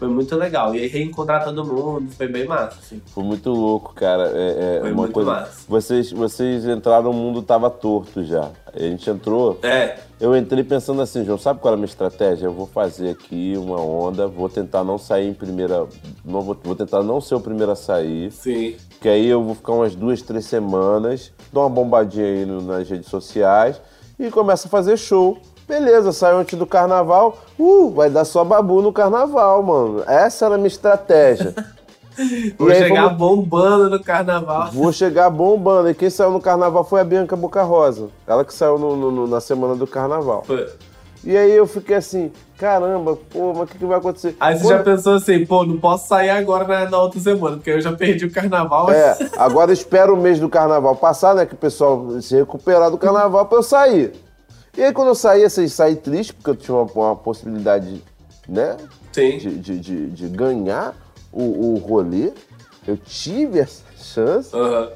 Foi 0.00 0.08
muito 0.08 0.34
legal. 0.34 0.74
E 0.74 0.78
aí 0.78 0.86
reencontrar 0.88 1.44
todo 1.44 1.62
mundo, 1.62 2.10
foi 2.16 2.26
bem 2.26 2.46
massa, 2.46 2.78
assim. 2.80 3.02
Foi 3.14 3.22
muito 3.22 3.50
louco, 3.50 3.92
cara. 3.94 4.32
É, 4.34 4.76
é 4.76 4.80
Foi 4.80 4.92
uma 4.92 5.02
muito 5.02 5.12
coisa. 5.12 5.30
massa. 5.30 5.64
Vocês, 5.68 6.10
vocês 6.10 6.64
entraram, 6.64 7.10
o 7.10 7.12
mundo 7.14 7.42
tava 7.42 7.68
torto 7.68 8.24
já. 8.24 8.48
A 8.74 8.78
gente 8.78 9.10
entrou. 9.10 9.58
É, 9.62 9.98
Eu 10.18 10.34
entrei 10.34 10.64
pensando 10.64 11.02
assim, 11.02 11.22
João, 11.22 11.36
sabe 11.36 11.60
qual 11.60 11.72
era 11.72 11.76
a 11.76 11.78
minha 11.78 11.84
estratégia? 11.86 12.46
Eu 12.46 12.52
vou 12.54 12.66
fazer 12.66 13.10
aqui 13.10 13.54
uma 13.58 13.78
onda, 13.78 14.26
vou 14.26 14.48
tentar 14.48 14.82
não 14.84 14.96
sair 14.96 15.28
em 15.28 15.34
primeira. 15.34 15.86
Não 16.24 16.40
vou, 16.40 16.56
vou 16.64 16.74
tentar 16.74 17.02
não 17.02 17.20
ser 17.20 17.34
o 17.34 17.40
primeiro 17.40 17.70
a 17.70 17.76
sair. 17.76 18.30
sim. 18.32 18.76
Que 19.02 19.08
aí 19.08 19.26
eu 19.26 19.42
vou 19.42 19.54
ficar 19.54 19.72
umas 19.72 19.94
duas, 19.94 20.20
três 20.22 20.44
semanas, 20.46 21.30
dou 21.52 21.62
uma 21.62 21.70
bombadinha 21.70 22.24
aí 22.26 22.44
nas 22.46 22.88
redes 22.88 23.08
sociais 23.08 23.80
e 24.18 24.30
começo 24.30 24.66
a 24.66 24.70
fazer 24.70 24.96
show. 24.98 25.38
Beleza, 25.70 26.10
saiu 26.10 26.38
antes 26.38 26.58
do 26.58 26.66
carnaval. 26.66 27.38
Uh, 27.56 27.90
vai 27.90 28.10
dar 28.10 28.24
só 28.24 28.42
babu 28.42 28.82
no 28.82 28.92
carnaval, 28.92 29.62
mano. 29.62 30.02
Essa 30.04 30.46
era 30.46 30.56
a 30.56 30.58
minha 30.58 30.66
estratégia. 30.66 31.54
Vou 32.58 32.68
chegar 32.74 33.04
vamos- 33.04 33.16
bombando 33.18 33.88
no 33.88 34.02
carnaval. 34.02 34.68
Vou 34.72 34.92
chegar 34.92 35.30
bombando. 35.30 35.88
E 35.88 35.94
quem 35.94 36.10
saiu 36.10 36.32
no 36.32 36.40
carnaval 36.40 36.82
foi 36.82 37.00
a 37.00 37.04
Bianca 37.04 37.36
Boca 37.36 37.62
Rosa. 37.62 38.08
Ela 38.26 38.44
que 38.44 38.52
saiu 38.52 38.78
no- 38.78 38.96
no- 38.96 39.10
no- 39.12 39.26
na 39.28 39.40
semana 39.40 39.76
do 39.76 39.86
carnaval. 39.86 40.42
Foi. 40.44 40.68
E 41.22 41.36
aí 41.36 41.52
eu 41.52 41.68
fiquei 41.68 41.96
assim, 41.96 42.32
caramba, 42.58 43.16
pô, 43.30 43.52
mas 43.54 43.62
o 43.62 43.66
que, 43.66 43.78
que 43.78 43.86
vai 43.86 43.98
acontecer? 43.98 44.36
Aí 44.40 44.56
você 44.58 44.64
Quando- 44.64 44.76
já 44.78 44.82
pensou 44.82 45.14
assim, 45.14 45.46
pô, 45.46 45.64
não 45.64 45.78
posso 45.78 46.08
sair 46.08 46.30
agora 46.30 46.66
na, 46.66 46.90
na 46.90 46.98
outra 46.98 47.20
semana, 47.20 47.56
porque 47.58 47.70
eu 47.70 47.80
já 47.80 47.92
perdi 47.92 48.24
o 48.26 48.32
carnaval. 48.32 48.90
É, 48.90 49.16
agora 49.36 49.72
espera 49.72 50.12
o 50.12 50.16
mês 50.16 50.40
do 50.40 50.48
carnaval 50.48 50.96
passar, 50.96 51.34
né? 51.36 51.46
Que 51.46 51.54
o 51.54 51.58
pessoal 51.58 52.20
se 52.20 52.34
recuperar 52.34 52.90
do 52.90 52.98
carnaval 52.98 53.46
pra 53.46 53.58
eu 53.58 53.62
sair. 53.62 54.12
E 54.76 54.82
aí 54.82 54.92
quando 54.92 55.08
eu 55.08 55.14
saí, 55.14 55.44
assim, 55.44 55.66
saí 55.68 55.96
triste, 55.96 56.32
porque 56.34 56.50
eu 56.50 56.56
tinha 56.56 56.76
uma, 56.76 56.90
uma 56.92 57.16
possibilidade, 57.16 58.02
né? 58.48 58.76
Sim. 59.12 59.38
De, 59.38 59.58
de, 59.58 59.78
de, 59.80 60.06
de 60.10 60.28
ganhar 60.28 60.94
o, 61.32 61.74
o 61.74 61.78
rolê. 61.78 62.32
Eu 62.86 62.96
tive 62.96 63.58
essa 63.60 63.82
chance. 63.96 64.54
Aham. 64.56 64.88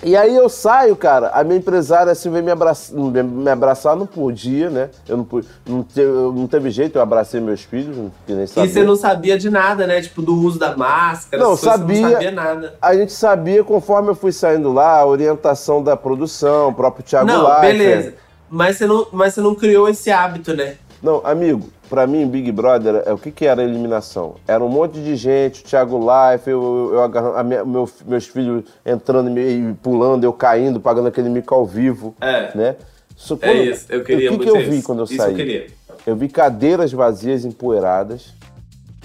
E 0.00 0.16
aí 0.16 0.32
eu 0.36 0.48
saio, 0.48 0.94
cara, 0.94 1.30
a 1.34 1.42
minha 1.42 1.56
empresária 1.58 2.12
assim 2.12 2.30
veio 2.30 2.44
me 2.44 2.52
abraçar, 2.52 2.96
me 2.96 3.50
abraçar, 3.50 3.96
não 3.96 4.06
podia, 4.06 4.70
né? 4.70 4.90
Eu 5.08 5.16
não, 5.16 5.24
pude, 5.24 5.48
não, 5.66 5.82
teve, 5.82 6.08
não 6.08 6.46
teve 6.46 6.70
jeito, 6.70 6.96
eu 6.96 7.02
abracei 7.02 7.40
meus 7.40 7.62
filhos, 7.62 7.96
nem 8.28 8.44
E 8.44 8.46
sabendo. 8.46 8.72
você 8.72 8.82
não 8.84 8.94
sabia 8.94 9.36
de 9.36 9.50
nada, 9.50 9.88
né? 9.88 10.00
Tipo, 10.00 10.22
do 10.22 10.36
uso 10.36 10.56
da 10.56 10.76
máscara, 10.76 11.42
Não, 11.42 11.56
sabia. 11.56 12.00
Não 12.02 12.12
sabia 12.12 12.30
nada. 12.30 12.74
A 12.80 12.94
gente 12.94 13.12
sabia, 13.12 13.64
conforme 13.64 14.10
eu 14.10 14.14
fui 14.14 14.30
saindo 14.30 14.72
lá, 14.72 14.98
a 15.00 15.04
orientação 15.06 15.82
da 15.82 15.96
produção, 15.96 16.68
o 16.68 16.72
próprio 16.74 17.02
Thiago 17.04 17.26
não, 17.26 17.42
Leifert. 17.42 17.60
beleza. 17.72 18.14
Mas 18.50 18.76
você, 18.76 18.86
não, 18.86 19.06
mas 19.12 19.34
você 19.34 19.40
não 19.40 19.54
criou 19.54 19.88
esse 19.88 20.10
hábito, 20.10 20.54
né? 20.54 20.76
Não, 21.02 21.20
amigo, 21.24 21.68
pra 21.88 22.06
mim, 22.06 22.26
Big 22.26 22.50
Brother, 22.50 23.02
é, 23.06 23.12
o 23.12 23.18
que, 23.18 23.30
que 23.30 23.46
era 23.46 23.60
a 23.62 23.64
eliminação? 23.64 24.34
Era 24.48 24.64
um 24.64 24.68
monte 24.68 24.98
de 25.00 25.14
gente, 25.14 25.60
o 25.60 25.64
Thiago 25.64 25.98
Life, 25.98 26.50
eu, 26.50 26.90
eu, 26.94 27.02
agarrando, 27.02 27.36
a 27.36 27.44
minha- 27.44 27.64
meu- 27.64 27.88
meus 28.06 28.26
filhos 28.26 28.64
entrando 28.84 29.38
e 29.38 29.74
pulando, 29.82 30.24
eu 30.24 30.32
caindo, 30.32 30.80
pagando 30.80 31.06
aquele 31.08 31.28
mico 31.28 31.54
ao 31.54 31.64
vivo. 31.64 32.14
É. 32.20 32.50
Né? 32.56 32.76
Isso, 33.16 33.38
É 33.42 33.52
isso, 33.52 33.86
eu 33.90 34.02
queria 34.02 34.32
O 34.32 34.38
que, 34.38 34.44
que 34.44 34.50
eu 34.50 34.56
vi 34.60 34.78
isso. 34.78 34.86
quando 34.86 34.98
eu 35.00 35.04
Isso 35.04 35.16
saí? 35.16 35.30
eu 35.32 35.36
queria. 35.36 35.66
Eu 36.06 36.16
vi 36.16 36.28
cadeiras 36.28 36.92
vazias, 36.92 37.44
empoeiradas. 37.44 38.32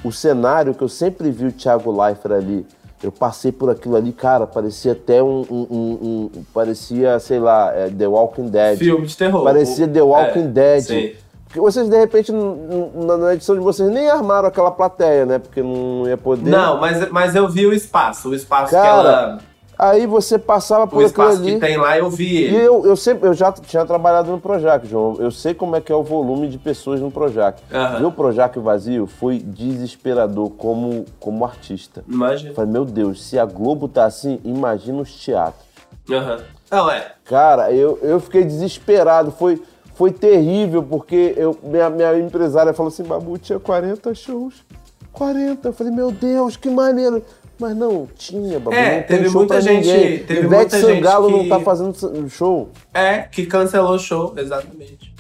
O 0.03 0.11
cenário 0.11 0.73
que 0.73 0.81
eu 0.83 0.89
sempre 0.89 1.29
vi 1.31 1.45
o 1.47 1.51
Thiago 1.51 1.91
Leifert 1.91 2.33
ali, 2.33 2.65
eu 3.03 3.11
passei 3.11 3.51
por 3.51 3.69
aquilo 3.69 3.95
ali, 3.95 4.11
cara, 4.13 4.47
parecia 4.47 4.93
até 4.93 5.21
um. 5.21 5.45
um- 5.51 5.67
um- 5.69 6.29
um- 6.37 6.43
parecia, 6.53 7.19
sei 7.19 7.37
lá, 7.39 7.71
é, 7.75 7.89
The 7.89 8.07
Walking 8.07 8.47
Dead. 8.47 8.77
Filme 8.77 9.05
de 9.05 9.17
terror. 9.17 9.43
Parecia 9.43 9.87
The 9.87 10.01
Walking 10.01 10.39
É, 10.39 10.47
Dead. 10.47 10.81
sim. 10.81 11.11
Porque 11.45 11.59
vocês, 11.59 11.87
de 11.87 11.95
repente, 11.99 12.31
na, 12.31 13.33
edição 13.35 13.53
de 13.53 13.61
vocês, 13.61 13.87
nem 13.91 14.09
armaram 14.09 14.47
aquela 14.47 14.71
plateia, 14.71 15.23
né? 15.23 15.37
Porque 15.37 15.61
não 15.61 16.07
ia 16.07 16.17
poder. 16.17 16.49
Não, 16.49 16.79
mas, 16.79 17.11
mas 17.11 17.35
eu 17.35 17.47
vi 17.47 17.67
o 17.67 17.73
espaço. 17.73 18.29
O 18.29 18.33
espaço 18.33 18.69
que 18.69 18.81
Cara, 18.81 19.09
ela. 19.09 19.39
Aí 19.77 20.05
você 20.05 20.37
passava 20.37 20.83
O 20.83 20.87
por 20.87 20.95
aquilo 21.03 21.07
espaço 21.07 21.41
ali. 21.41 21.53
que 21.55 21.59
tem 21.59 21.77
lá, 21.77 21.97
eu 21.97 22.09
vi 22.09 22.47
E 22.49 22.55
eu, 22.55 22.85
eu 22.85 22.95
sempre, 22.95 23.27
eu 23.27 23.33
já 23.33 23.51
tinha 23.51 23.83
trabalhado 23.85 24.31
no 24.31 24.39
Projac, 24.39 24.87
João. 24.87 25.15
Eu 25.19 25.31
sei 25.31 25.53
como 25.53 25.75
é 25.75 25.81
que 25.81 25.91
é 25.91 25.95
o 25.95 26.03
volume 26.03 26.47
de 26.47 26.57
pessoas 26.57 27.01
no 27.01 27.09
Projac. 27.11 27.61
Aham. 27.73 27.99
Ver 27.99 28.05
o 28.05 28.11
Projac 28.11 28.57
vazio 28.59 29.07
foi 29.07 29.39
desesperador 29.39 30.51
como, 30.51 31.05
como 31.19 31.43
artista. 31.43 32.03
Eu 32.07 32.13
Imagina. 32.13 32.53
falei, 32.53 32.71
meu 32.71 32.85
Deus, 32.85 33.23
se 33.23 33.37
a 33.39 33.45
Globo 33.45 33.87
tá 33.87 34.05
assim, 34.05 34.39
imagina 34.43 35.01
os 35.01 35.11
teatros. 35.13 35.65
Aham. 36.09 36.37
Não, 36.71 36.89
é. 36.91 37.11
Cara, 37.25 37.71
eu, 37.71 37.99
eu 38.01 38.19
fiquei 38.19 38.43
desesperado. 38.43 39.31
Foi, 39.31 39.61
foi 39.95 40.11
terrível, 40.11 40.81
porque 40.83 41.33
eu, 41.37 41.57
minha, 41.63 41.89
minha 41.89 42.17
empresária 42.19 42.73
falou 42.73 42.89
assim, 42.91 43.03
Babu, 43.03 43.37
tinha 43.37 43.59
40 43.59 44.13
shows. 44.13 44.63
40. 45.11 45.67
Eu 45.67 45.73
falei, 45.73 45.93
meu 45.93 46.11
Deus, 46.11 46.57
que 46.57 46.69
maneiro. 46.69 47.23
Mas 47.63 47.77
não, 47.77 48.09
tinha, 48.17 48.59
Babu. 48.59 48.75
É, 48.75 48.97
não 48.97 49.03
teve 49.07 49.29
muita 49.29 49.61
gente- 49.61 49.87
ninguém. 49.87 50.19
teve 50.25 50.39
Ivete 50.41 50.49
muita 50.73 50.81
gente 50.81 50.95
Sangalo 50.95 51.29
não 51.29 51.43
que- 51.43 51.49
tá 51.49 51.59
fazendo 51.61 52.29
show. 52.29 52.67
É, 52.93 53.19
que 53.19 53.45
cancelou 53.45 53.93
o 53.95 53.99
show, 53.99 54.33
exatamente. 54.35 55.13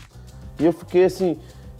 E 0.59 0.65
eu 0.65 0.73
fiquei 0.73 1.05
assim, 1.05 1.37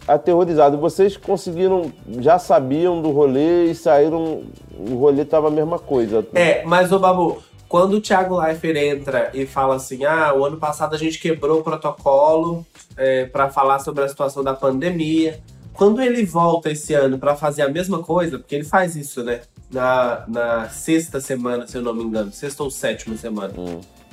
aterrorizado. 0.08 0.78
Vocês 0.78 1.18
conseguiram, 1.18 1.92
já 2.18 2.38
sabiam 2.38 3.02
do 3.02 3.10
rolê 3.10 3.66
e 3.66 3.74
saíram. 3.74 4.42
O 4.74 4.94
rolê 4.96 5.26
tava 5.26 5.48
a 5.48 5.50
mesma 5.50 5.78
coisa. 5.78 6.26
É, 6.34 6.64
mas 6.64 6.90
ô 6.92 6.98
Babu, 6.98 7.42
quando 7.68 7.98
o 7.98 8.00
Thiago 8.00 8.40
Leifert 8.40 8.76
entra 8.78 9.30
e 9.34 9.44
fala 9.44 9.74
assim, 9.76 10.06
ah, 10.06 10.32
o 10.34 10.46
ano 10.46 10.56
passado 10.56 10.94
a 10.94 10.98
gente 10.98 11.20
quebrou 11.20 11.60
o 11.60 11.62
protocolo 11.62 12.64
é, 12.96 13.26
para 13.26 13.50
falar 13.50 13.80
sobre 13.80 14.02
a 14.02 14.08
situação 14.08 14.42
da 14.42 14.54
pandemia. 14.54 15.40
Quando 15.74 16.00
ele 16.00 16.24
volta 16.24 16.70
esse 16.70 16.94
ano 16.94 17.18
para 17.18 17.34
fazer 17.34 17.62
a 17.62 17.68
mesma 17.68 18.00
coisa, 18.02 18.38
porque 18.38 18.54
ele 18.54 18.64
faz 18.64 18.94
isso, 18.94 19.24
né? 19.24 19.40
Na, 19.70 20.24
na 20.28 20.68
sexta 20.68 21.20
semana, 21.20 21.66
se 21.66 21.76
eu 21.76 21.82
não 21.82 21.92
me 21.92 22.04
engano, 22.04 22.32
sexta 22.32 22.62
ou 22.62 22.70
sétima 22.70 23.16
semana. 23.16 23.52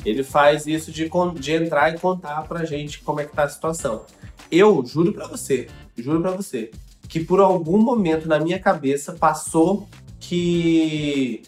Ele 0.03 0.24
faz 0.24 0.66
isso 0.66 0.91
de, 0.91 1.09
de 1.39 1.51
entrar 1.53 1.93
e 1.93 1.99
contar 1.99 2.41
pra 2.47 2.66
gente 2.66 3.01
como 3.01 3.20
é 3.20 3.26
que 3.26 3.36
tá 3.36 3.43
a 3.43 3.49
situação. 3.49 4.03
Eu 4.51 4.84
juro 4.84 5.14
pra 5.14 5.28
você, 5.28 5.68
juro 5.95 6.20
pra 6.20 6.32
você, 6.32 6.72
que 7.07 7.20
por 7.24 7.39
algum 7.39 7.78
momento 7.78 8.28
na 8.28 8.39
minha 8.39 8.57
cabeça 8.57 9.14
passou 9.14 9.88
que, 10.20 11.43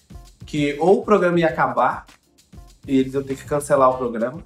que 0.46 0.78
ou 0.80 1.00
o 1.00 1.04
programa 1.04 1.40
ia 1.40 1.48
acabar 1.48 2.06
e 2.88 3.00
eles 3.00 3.14
iam 3.14 3.24
ter 3.24 3.36
que 3.36 3.46
cancelar 3.46 3.90
o 3.90 3.98
programa, 3.98 4.46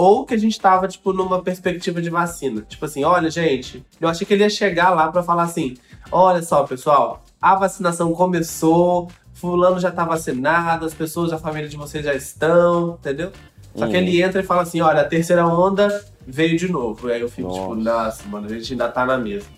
ou 0.00 0.24
que 0.24 0.32
a 0.32 0.38
gente 0.38 0.58
tava, 0.58 0.88
tipo, 0.88 1.12
numa 1.12 1.42
perspectiva 1.42 2.00
de 2.00 2.08
vacina. 2.08 2.62
Tipo 2.62 2.86
assim, 2.86 3.04
olha, 3.04 3.30
gente, 3.30 3.84
eu 4.00 4.08
achei 4.08 4.26
que 4.26 4.32
ele 4.32 4.42
ia 4.42 4.48
chegar 4.48 4.88
lá 4.90 5.12
pra 5.12 5.22
falar 5.22 5.42
assim: 5.42 5.76
olha 6.10 6.42
só, 6.42 6.64
pessoal, 6.64 7.22
a 7.40 7.54
vacinação 7.54 8.10
começou, 8.14 9.08
fulano 9.34 9.78
já 9.78 9.90
tá 9.90 10.02
vacinado, 10.04 10.86
as 10.86 10.94
pessoas 10.94 11.30
da 11.30 11.38
família 11.38 11.68
de 11.68 11.76
vocês 11.76 12.02
já 12.02 12.14
estão, 12.14 12.96
entendeu? 12.98 13.30
Só 13.74 13.86
que 13.86 13.96
ele 13.96 14.22
entra 14.22 14.40
e 14.40 14.44
fala 14.44 14.62
assim: 14.62 14.80
olha, 14.80 15.02
a 15.02 15.04
terceira 15.04 15.46
onda 15.46 16.02
veio 16.26 16.56
de 16.56 16.72
novo. 16.72 17.10
E 17.10 17.12
aí 17.12 17.20
eu 17.20 17.28
fico, 17.28 17.52
tipo, 17.52 17.74
nossa, 17.74 18.26
mano, 18.26 18.46
a 18.46 18.48
gente 18.48 18.72
ainda 18.72 18.88
tá 18.88 19.04
na 19.04 19.18
mesma. 19.18 19.50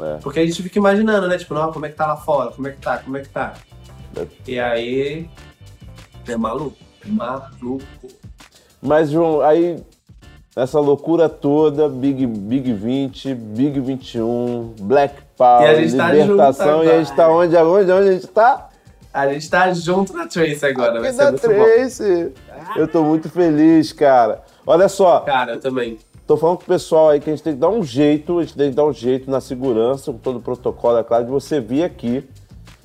É. 0.00 0.18
Porque 0.22 0.38
a 0.38 0.46
gente 0.46 0.62
fica 0.62 0.78
imaginando, 0.78 1.26
né? 1.26 1.36
Tipo, 1.36 1.52
não, 1.52 1.72
como 1.72 1.84
é 1.84 1.88
que 1.88 1.96
tá 1.96 2.06
lá 2.06 2.16
fora? 2.16 2.52
Como 2.52 2.68
é 2.68 2.70
que 2.70 2.80
tá? 2.80 2.98
Como 2.98 3.16
é 3.16 3.22
que 3.22 3.28
tá? 3.28 3.54
É. 4.16 4.26
E 4.46 4.60
aí. 4.60 5.28
É 6.28 6.36
maluco. 6.36 6.76
Maluco. 7.04 8.19
Mas, 8.82 9.10
João, 9.10 9.40
aí. 9.40 9.78
Essa 10.56 10.80
loucura 10.80 11.28
toda, 11.28 11.88
Big, 11.88 12.26
Big 12.26 12.72
20, 12.72 13.34
Big 13.34 13.78
21, 13.78 14.74
Black 14.80 15.14
Power, 15.36 15.80
E 15.80 15.96
tá 15.96 16.12
Libertação, 16.12 16.78
junto 16.78 16.84
e 16.86 16.90
a 16.90 16.98
gente 16.98 17.14
tá 17.14 17.24
agora. 17.26 17.38
onde? 17.46 17.56
Onde, 17.56 17.92
onde 17.92 18.08
a 18.08 18.12
gente 18.12 18.26
tá? 18.26 18.68
A 19.14 19.28
gente 19.32 19.48
tá 19.48 19.72
junto 19.72 20.12
na 20.12 20.26
Trace 20.26 20.66
agora, 20.66 21.00
vai 21.00 21.08
Aqui 21.10 21.12
ser 21.12 21.24
da 21.24 21.30
muito 21.30 21.48
bom. 21.48 21.64
Trace. 21.64 22.32
Eu 22.76 22.88
tô 22.88 23.04
muito 23.04 23.30
feliz, 23.30 23.92
cara. 23.92 24.42
Olha 24.66 24.88
só, 24.88 25.20
Cara, 25.20 25.52
eu 25.52 25.60
também. 25.60 25.98
Tô 26.26 26.36
falando 26.36 26.58
com 26.58 26.64
o 26.64 26.66
pessoal 26.66 27.10
aí 27.10 27.20
que 27.20 27.30
a 27.30 27.32
gente 27.32 27.42
tem 27.44 27.54
que 27.54 27.60
dar 27.60 27.70
um 27.70 27.82
jeito, 27.82 28.38
a 28.38 28.42
gente 28.42 28.56
tem 28.56 28.70
que 28.70 28.76
dar 28.76 28.84
um 28.84 28.92
jeito 28.92 29.30
na 29.30 29.40
segurança, 29.40 30.12
com 30.12 30.18
todo 30.18 30.38
o 30.38 30.42
protocolo, 30.42 30.98
é 30.98 31.02
claro, 31.04 31.24
de 31.24 31.30
você 31.30 31.60
vir 31.60 31.84
aqui. 31.84 32.24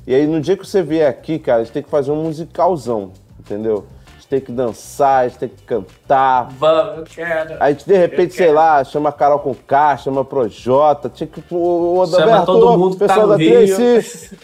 E 0.06 0.14
aí, 0.14 0.28
no 0.28 0.40
dia 0.40 0.56
que 0.56 0.66
você 0.66 0.84
vier 0.84 1.10
aqui, 1.10 1.40
cara, 1.40 1.62
a 1.62 1.64
gente 1.64 1.74
tem 1.74 1.84
que 1.84 1.90
fazer 1.90 2.12
um 2.12 2.24
musicalzão, 2.24 3.12
entendeu? 3.40 3.86
Gente 4.26 4.30
tem 4.30 4.42
que 4.42 4.52
dançar, 4.52 5.26
a 5.26 5.28
gente 5.28 5.38
tem 5.38 5.50
que 5.50 5.64
cantar. 5.64 6.50
Vamos, 6.58 6.98
eu 6.98 7.04
quero. 7.04 7.56
Aí 7.60 7.76
de 7.76 7.96
repente, 7.96 8.34
sei 8.34 8.52
lá, 8.52 8.84
chama 8.84 9.12
Carol 9.12 9.40
com 9.40 9.54
K, 9.54 9.98
chama 9.98 10.26
Projota, 10.26 11.10
tinha 11.10 11.28
que. 11.28 11.42
O, 11.52 12.00
o 12.00 12.08
chama 12.08 12.46
todo 12.46 12.78
mundo 12.78 12.98
pessoal 12.98 13.28
tá 13.28 13.38
da 13.38 13.38
Tracy. 13.38 14.38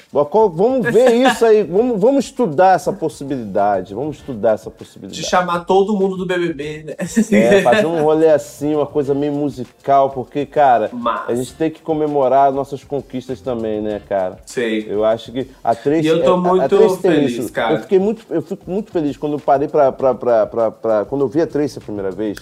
vamos 0.53 0.85
ver 0.91 1.13
isso 1.13 1.45
aí, 1.45 1.63
vamos, 1.63 1.99
vamos 1.99 2.25
estudar 2.25 2.75
essa 2.75 2.93
possibilidade. 2.93 3.93
Vamos 3.93 4.17
estudar 4.17 4.51
essa 4.53 4.69
possibilidade. 4.69 5.19
De 5.19 5.27
chamar 5.27 5.65
todo 5.65 5.95
mundo 5.95 6.15
do 6.15 6.25
BBB, 6.25 6.83
né? 6.83 6.95
É, 7.31 7.61
fazer 7.61 7.85
um 7.85 8.03
rolê 8.03 8.29
assim, 8.29 8.75
uma 8.75 8.85
coisa 8.85 9.13
meio 9.13 9.33
musical, 9.33 10.09
porque, 10.11 10.45
cara, 10.45 10.89
Mas... 10.91 11.29
a 11.29 11.35
gente 11.35 11.53
tem 11.53 11.71
que 11.71 11.81
comemorar 11.81 12.51
nossas 12.51 12.83
conquistas 12.83 13.41
também, 13.41 13.81
né, 13.81 14.01
cara? 14.07 14.37
Sei. 14.45 14.85
Eu 14.87 15.03
acho 15.03 15.31
que 15.31 15.49
a 15.63 15.73
Tracy. 15.73 16.05
E 16.05 16.07
eu 16.07 16.23
tô 16.23 16.37
muito 16.37 16.75
a, 16.75 16.85
a 16.85 16.97
feliz, 16.97 17.49
cara. 17.49 17.75
Eu 17.75 17.79
fiquei 17.79 17.99
muito, 17.99 18.25
eu 18.29 18.41
fico 18.41 18.69
muito 18.69 18.91
feliz 18.91 19.17
quando 19.17 19.33
eu 19.33 19.39
parei 19.39 19.70
pra, 19.71 19.91
pra, 19.91 20.13
pra, 20.13 20.45
pra, 20.45 20.71
pra, 20.71 21.05
Quando 21.05 21.21
eu 21.21 21.27
vi 21.27 21.41
a 21.41 21.47
Tracy 21.47 21.77
a 21.77 21.81
primeira 21.81 22.11
vez, 22.11 22.37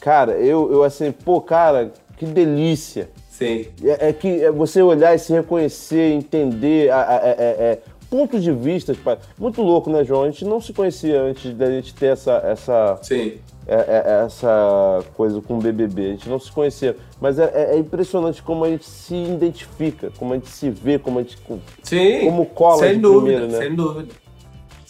cara, 0.00 0.32
eu, 0.32 0.70
eu 0.70 0.84
assim, 0.84 1.10
pô, 1.10 1.40
cara, 1.40 1.92
que 2.16 2.26
delícia. 2.26 3.10
Sim. 3.30 3.66
É, 3.82 4.08
é 4.08 4.12
que 4.12 4.44
é 4.44 4.50
você 4.52 4.82
olhar 4.82 5.14
e 5.14 5.18
se 5.18 5.32
reconhecer, 5.32 6.12
entender 6.12 6.90
a, 6.90 7.00
a, 7.00 7.16
a, 7.16 7.28
é, 7.28 7.78
pontos 8.12 8.42
de 8.42 8.52
vista, 8.52 8.92
tipo, 8.92 9.10
muito 9.38 9.62
louco, 9.62 9.88
né, 9.88 10.04
João? 10.04 10.24
A 10.24 10.30
gente 10.30 10.44
não 10.44 10.60
se 10.60 10.74
conhecia 10.74 11.22
antes 11.22 11.54
da 11.54 11.70
gente 11.70 11.94
ter 11.94 12.08
essa, 12.08 12.32
essa, 12.44 12.98
Sim. 13.02 13.38
É, 13.66 13.74
é, 13.74 14.24
essa 14.26 15.02
coisa 15.14 15.40
com 15.40 15.54
o 15.54 15.58
BBB. 15.58 16.02
A 16.02 16.10
gente 16.10 16.28
não 16.28 16.38
se 16.38 16.52
conhecia, 16.52 16.94
mas 17.20 17.38
é, 17.38 17.74
é, 17.74 17.78
impressionante 17.78 18.42
como 18.42 18.64
a 18.64 18.68
gente 18.68 18.84
se 18.84 19.14
identifica, 19.14 20.12
como 20.18 20.34
a 20.34 20.36
gente 20.36 20.48
se 20.48 20.68
vê, 20.68 20.98
como 20.98 21.20
a 21.20 21.22
gente 21.22 21.38
Sim, 21.82 22.20
como 22.26 22.44
cola 22.46 22.78
sem 22.78 22.94
de 22.94 23.00
dúvida, 23.00 23.46
né? 23.46 23.58
Sem 23.58 23.74
dúvida. 23.74 24.14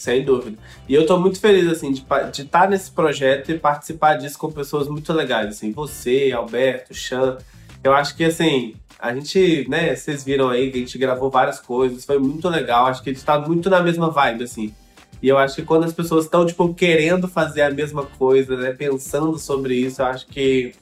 Sem 0.03 0.25
dúvida. 0.25 0.59
E 0.89 0.95
eu 0.97 1.07
tô 1.07 1.17
muito 1.17 1.39
feliz, 1.39 1.71
assim, 1.71 1.93
de 1.93 2.01
estar 2.01 2.45
tá 2.51 2.67
nesse 2.67 2.91
projeto 2.91 3.53
e 3.53 3.57
participar 3.57 4.15
disso 4.15 4.37
com 4.37 4.51
pessoas 4.51 4.89
muito 4.89 5.13
legais, 5.13 5.51
assim, 5.51 5.71
você, 5.71 6.33
Alberto, 6.35 6.93
Chan. 6.93 7.39
Eu 7.85 7.95
acho 7.95 8.17
que, 8.17 8.25
assim, 8.25 8.75
a 8.99 9.15
gente, 9.15 9.65
né, 9.69 9.95
vocês 9.95 10.25
viram 10.25 10.49
aí 10.49 10.73
que 10.73 10.79
a 10.79 10.81
gente 10.81 10.99
gravou 10.99 11.31
várias 11.31 11.61
coisas, 11.61 12.05
foi 12.05 12.19
muito 12.19 12.49
legal, 12.49 12.87
acho 12.87 13.01
que 13.01 13.11
a 13.11 13.13
gente 13.13 13.25
tá 13.25 13.39
muito 13.39 13.71
na 13.71 13.81
mesma 13.81 14.11
vibe, 14.11 14.43
assim. 14.43 14.75
E 15.23 15.29
eu 15.29 15.39
acho 15.39 15.55
que 15.55 15.63
quando 15.63 15.85
as 15.85 15.93
pessoas 15.93 16.25
estão, 16.25 16.45
tipo, 16.45 16.75
querendo 16.75 17.29
fazer 17.29 17.63
a 17.63 17.71
mesma 17.71 18.05
coisa, 18.05 18.57
né, 18.57 18.73
pensando 18.73 19.39
sobre 19.39 19.77
isso, 19.77 20.03
eu 20.03 20.07
acho 20.07 20.27
que 20.27 20.73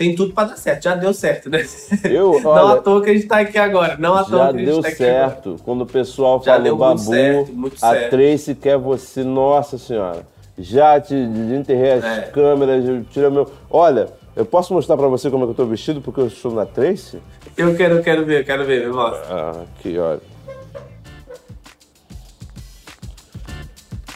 tem 0.00 0.14
tudo 0.14 0.32
para 0.32 0.48
dar 0.48 0.56
certo. 0.56 0.84
Já 0.84 0.94
deu 0.94 1.12
certo, 1.12 1.50
né? 1.50 1.62
Eu, 2.04 2.30
olha, 2.42 2.42
não 2.42 2.68
à 2.68 2.76
toa 2.78 3.02
que 3.02 3.10
a 3.10 3.12
gente 3.12 3.26
tá 3.26 3.40
aqui 3.40 3.58
agora. 3.58 3.98
Não 3.98 4.14
à 4.14 4.24
toa 4.24 4.48
que 4.48 4.56
a 4.56 4.58
gente 4.58 4.64
deu 4.64 4.80
tá 4.80 4.88
aqui 4.88 4.96
certo. 4.96 5.48
Agora. 5.50 5.62
Quando 5.62 5.80
o 5.82 5.86
pessoal 5.86 6.42
já 6.42 6.56
falou 6.56 6.76
Babu, 6.78 6.98
certo, 6.98 7.52
muito 7.52 7.76
a 7.84 7.90
certo. 7.90 8.10
Tracy 8.10 8.54
quer 8.54 8.78
você, 8.78 9.22
nossa 9.22 9.76
senhora. 9.76 10.26
Já 10.58 10.98
te 10.98 11.14
desenterrei 11.14 11.92
as 11.92 12.04
é. 12.04 12.20
câmeras, 12.32 12.82
tira 13.10 13.28
meu. 13.28 13.50
Olha, 13.70 14.08
eu 14.34 14.46
posso 14.46 14.72
mostrar 14.72 14.96
para 14.96 15.06
você 15.06 15.28
como 15.28 15.44
é 15.44 15.46
que 15.48 15.50
eu 15.50 15.56
tô 15.56 15.66
vestido 15.66 16.00
porque 16.00 16.20
eu 16.20 16.28
estou 16.28 16.50
na 16.50 16.64
Tracy? 16.64 17.18
Eu 17.54 17.76
quero, 17.76 17.96
eu 17.96 18.02
quero 18.02 18.24
ver, 18.24 18.42
quero 18.46 18.64
ver, 18.64 18.86
me 18.86 18.94
mostra. 18.94 19.22
Ah, 19.28 19.64
aqui, 19.78 19.98
olha. 19.98 20.20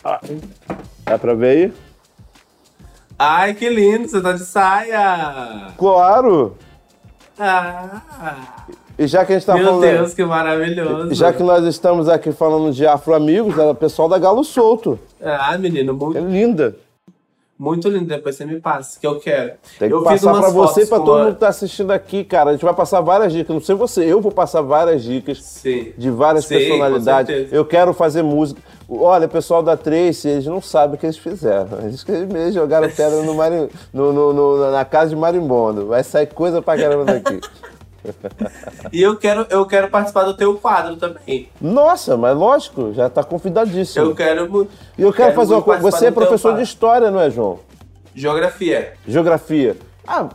Ah, 0.02 0.20
dá 1.04 1.18
pra 1.18 1.34
ver 1.34 1.48
aí? 1.48 1.72
Ai, 3.26 3.54
que 3.54 3.70
lindo, 3.70 4.06
você 4.06 4.20
tá 4.20 4.32
de 4.32 4.44
saia! 4.44 5.68
Claro! 5.78 6.58
Ah! 7.38 8.66
E 8.98 9.06
já 9.06 9.24
que 9.24 9.32
a 9.32 9.38
gente 9.38 9.46
tá 9.46 9.54
Meu 9.54 9.64
falando. 9.64 9.80
Meu 9.80 9.96
Deus, 9.96 10.12
que 10.12 10.22
maravilhoso! 10.22 11.14
Já 11.14 11.32
que 11.32 11.42
nós 11.42 11.64
estamos 11.64 12.06
aqui 12.06 12.32
falando 12.32 12.70
de 12.70 12.86
Afro 12.86 13.14
Amigos, 13.14 13.56
é 13.56 13.64
o 13.64 13.74
pessoal 13.74 14.10
da 14.10 14.18
Galo 14.18 14.44
Solto. 14.44 14.98
Ah, 15.22 15.56
menino, 15.56 15.94
muito. 15.94 16.18
É 16.18 16.20
linda. 16.20 16.76
Muito 17.58 17.88
lindo, 17.88 18.04
depois 18.04 18.36
você 18.36 18.44
me 18.44 18.60
passa, 18.60 19.00
que 19.00 19.06
eu 19.06 19.18
quero. 19.18 19.52
Tem 19.78 19.88
que 19.88 19.94
eu 19.94 20.02
passar 20.02 20.34
pra 20.34 20.50
você 20.50 20.82
e 20.82 20.86
pra 20.86 21.00
todo 21.00 21.24
mundo 21.24 21.34
que 21.34 21.40
tá 21.40 21.48
assistindo 21.48 21.92
aqui, 21.92 22.24
cara. 22.24 22.50
A 22.50 22.52
gente 22.52 22.64
vai 22.64 22.74
passar 22.74 23.00
várias 23.00 23.32
dicas. 23.32 23.54
Não 23.54 23.62
sei 23.62 23.74
você, 23.74 24.04
eu 24.04 24.20
vou 24.20 24.32
passar 24.32 24.60
várias 24.60 25.02
dicas 25.02 25.42
Sim. 25.42 25.94
de 25.96 26.10
várias 26.10 26.44
Sim, 26.44 26.58
personalidades. 26.58 27.50
Eu 27.50 27.64
quero 27.64 27.94
fazer 27.94 28.22
música. 28.22 28.60
Olha, 28.88 29.26
o 29.26 29.28
pessoal 29.28 29.62
da 29.62 29.76
Trace, 29.76 30.28
eles 30.28 30.46
não 30.46 30.60
sabem 30.60 30.96
o 30.96 30.98
que 30.98 31.06
eles 31.06 31.16
fizeram. 31.16 31.78
Eles, 31.80 32.04
eles 32.08 32.54
jogaram 32.54 32.88
pedra 32.88 33.22
no 33.22 33.34
marim, 33.34 33.68
no, 33.92 34.12
no, 34.12 34.32
no, 34.32 34.70
na 34.70 34.84
casa 34.84 35.10
de 35.10 35.16
marimbondo. 35.16 35.86
Vai 35.86 36.04
sair 36.04 36.26
coisa 36.26 36.60
pra 36.60 36.76
caramba 36.76 37.04
daqui. 37.04 37.40
e 38.92 39.00
eu 39.00 39.16
quero, 39.16 39.46
eu 39.48 39.64
quero 39.66 39.88
participar 39.88 40.24
do 40.24 40.36
teu 40.36 40.54
quadro 40.56 40.96
também. 40.96 41.48
Nossa, 41.60 42.16
mas 42.16 42.36
lógico, 42.36 42.92
já 42.92 43.08
tá 43.08 43.24
convidadíssimo. 43.24 44.04
Eu 44.04 44.14
quero 44.14 44.50
muito. 44.50 44.70
E 44.98 45.02
eu 45.02 45.12
quero, 45.12 45.28
quero 45.28 45.34
fazer 45.34 45.54
uma 45.54 45.62
coisa. 45.62 45.80
Você 45.80 46.06
é 46.06 46.10
professor 46.10 46.54
de 46.56 46.62
história, 46.62 47.10
não 47.10 47.20
é, 47.20 47.30
João? 47.30 47.60
Geografia. 48.14 48.92
Geografia. 49.06 49.76
Ah, 50.06 50.28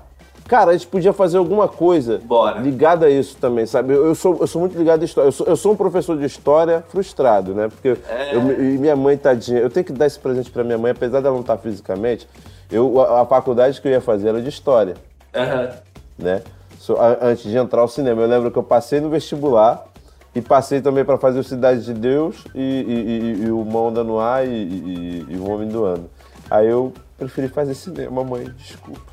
cara, 0.50 0.72
a 0.72 0.74
gente 0.74 0.88
podia 0.88 1.14
fazer 1.14 1.38
alguma 1.38 1.68
coisa 1.68 2.20
Bora. 2.24 2.60
ligada 2.60 3.06
a 3.06 3.10
isso 3.10 3.38
também, 3.38 3.68
sabe? 3.68 3.94
Eu, 3.94 4.08
eu, 4.08 4.16
sou, 4.16 4.38
eu 4.42 4.48
sou 4.48 4.60
muito 4.60 4.76
ligado 4.76 5.04
à 5.04 5.06
história. 5.06 5.28
Eu 5.28 5.32
sou, 5.32 5.46
eu 5.46 5.56
sou 5.56 5.74
um 5.74 5.76
professor 5.76 6.18
de 6.18 6.26
história 6.26 6.84
frustrado, 6.90 7.54
né? 7.54 7.70
Porque 7.70 7.96
é. 8.10 8.36
eu, 8.36 8.74
e 8.74 8.78
minha 8.80 8.96
mãe, 8.96 9.16
tadinha, 9.16 9.60
eu 9.60 9.70
tenho 9.70 9.86
que 9.86 9.94
dar 9.94 10.08
esse 10.08 10.20
presente 10.20 10.50
pra 10.50 10.64
minha 10.64 10.78
mãe, 10.78 10.92
apesar 10.92 11.22
dela 11.22 11.36
não 11.36 11.42
estar 11.42 11.58
fisicamente. 11.58 12.28
Eu, 12.72 13.00
a, 13.00 13.22
a 13.22 13.26
faculdade 13.28 13.80
que 13.80 13.88
eu 13.88 13.92
ia 13.92 14.02
fazer 14.02 14.30
era 14.30 14.42
de 14.42 14.50
história. 14.50 14.96
Uhum. 15.36 15.70
Né? 16.18 16.42
So, 16.80 16.96
a, 16.96 17.20
antes 17.22 17.44
de 17.44 17.56
entrar 17.56 17.82
ao 17.82 17.88
cinema. 17.88 18.24
Eu 18.24 18.28
lembro 18.28 18.50
que 18.50 18.58
eu 18.58 18.64
passei 18.64 19.00
no 19.00 19.10
vestibular 19.10 19.86
e 20.34 20.42
passei 20.42 20.82
também 20.82 21.06
para 21.06 21.20
fazer 21.20 21.40
o 21.40 21.44
Cidade 21.44 21.86
de 21.86 21.94
Deus 21.94 22.44
e, 22.56 22.60
e, 22.60 23.44
e, 23.44 23.46
e 23.46 23.52
o 23.52 23.64
Mão 23.64 23.94
da 23.94 24.04
Noir 24.04 24.50
e, 24.50 25.26
e, 25.30 25.38
o 25.38 25.48
Homem 25.48 25.68
do 25.68 25.86
Ano. 25.86 26.10
Aí 26.50 26.68
eu 26.68 26.92
preferi 27.20 27.50
fazer 27.50 27.76
cinema, 27.76 28.24
mãe, 28.24 28.46
desculpa. 28.58 29.09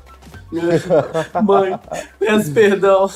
Mãe, 1.43 1.79
peço 2.19 2.53
perdão. 2.53 3.09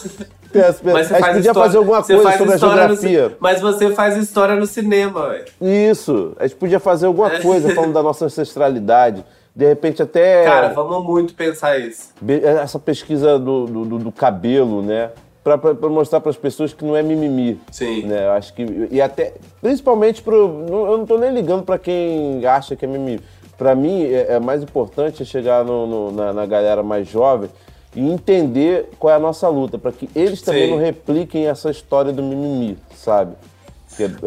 Peço 0.52 0.84
perdão. 0.84 0.94
Mas 0.94 1.08
você 1.08 1.14
a 1.14 1.18
gente 1.18 1.26
podia 1.26 1.40
história, 1.40 1.62
fazer 1.62 1.78
alguma 1.78 2.04
coisa 2.04 2.38
sobre 2.38 2.54
a 2.54 2.58
geografia. 2.58 3.30
No, 3.30 3.36
mas 3.40 3.62
você 3.62 3.92
faz 3.92 4.18
história 4.18 4.56
no 4.56 4.68
cinema, 4.68 5.30
velho. 5.30 5.46
Isso. 5.62 6.34
A 6.38 6.46
gente 6.46 6.58
podia 6.58 6.80
fazer 6.80 7.06
alguma 7.06 7.30
coisa 7.40 7.74
falando 7.74 7.94
da 7.94 8.04
nossa 8.04 8.26
ancestralidade. 8.26 9.24
De 9.56 9.68
repente 9.68 10.02
até... 10.02 10.46
Cara, 10.46 10.70
vamos 10.70 11.04
muito 11.06 11.34
pensar 11.34 11.78
isso. 11.78 12.14
Essa 12.62 12.80
pesquisa 12.80 13.38
do, 13.38 13.66
do, 13.66 14.00
do 14.00 14.12
cabelo, 14.12 14.82
né? 14.82 15.10
Pra, 15.44 15.58
pra, 15.58 15.74
pra 15.74 15.90
mostrar 15.90 16.22
para 16.22 16.30
as 16.30 16.38
pessoas 16.38 16.72
que 16.72 16.86
não 16.86 16.96
é 16.96 17.04
mimimi. 17.04 17.60
Sim. 17.72 18.04
Né? 18.04 18.28
Eu 18.28 18.32
acho 18.32 18.54
que... 18.54 18.88
E 18.92 19.02
até... 19.02 19.34
Principalmente 19.62 20.22
pro... 20.22 20.66
Eu 20.70 20.98
não 20.98 21.06
tô 21.06 21.18
nem 21.18 21.34
ligando 21.34 21.64
para 21.64 21.78
quem 21.78 22.46
acha 22.46 22.76
que 22.76 22.86
é 22.86 22.88
mimimi 22.88 23.20
para 23.62 23.76
mim, 23.76 24.06
é, 24.06 24.26
é, 24.28 24.40
mais 24.40 24.64
importante 24.64 25.24
chegar 25.24 25.64
no, 25.64 25.86
no, 25.86 26.12
na, 26.12 26.34
na, 26.34 26.46
galera 26.48 26.82
mais 26.82 27.08
jovem 27.08 27.48
e 27.96 28.10
entender 28.10 28.90
qual 28.98 29.14
é 29.14 29.18
a 29.18 29.20
nossa 29.20 29.48
luta, 29.50 29.78
para 29.78 29.92
que 29.92 30.10
eles 30.16 30.42
também 30.42 30.66
Sim. 30.66 30.72
não 30.72 30.80
repliquem 30.80 31.46
essa 31.46 31.70
história 31.70 32.12
do 32.12 32.24
mimimi, 32.24 32.76
sabe? 32.96 33.36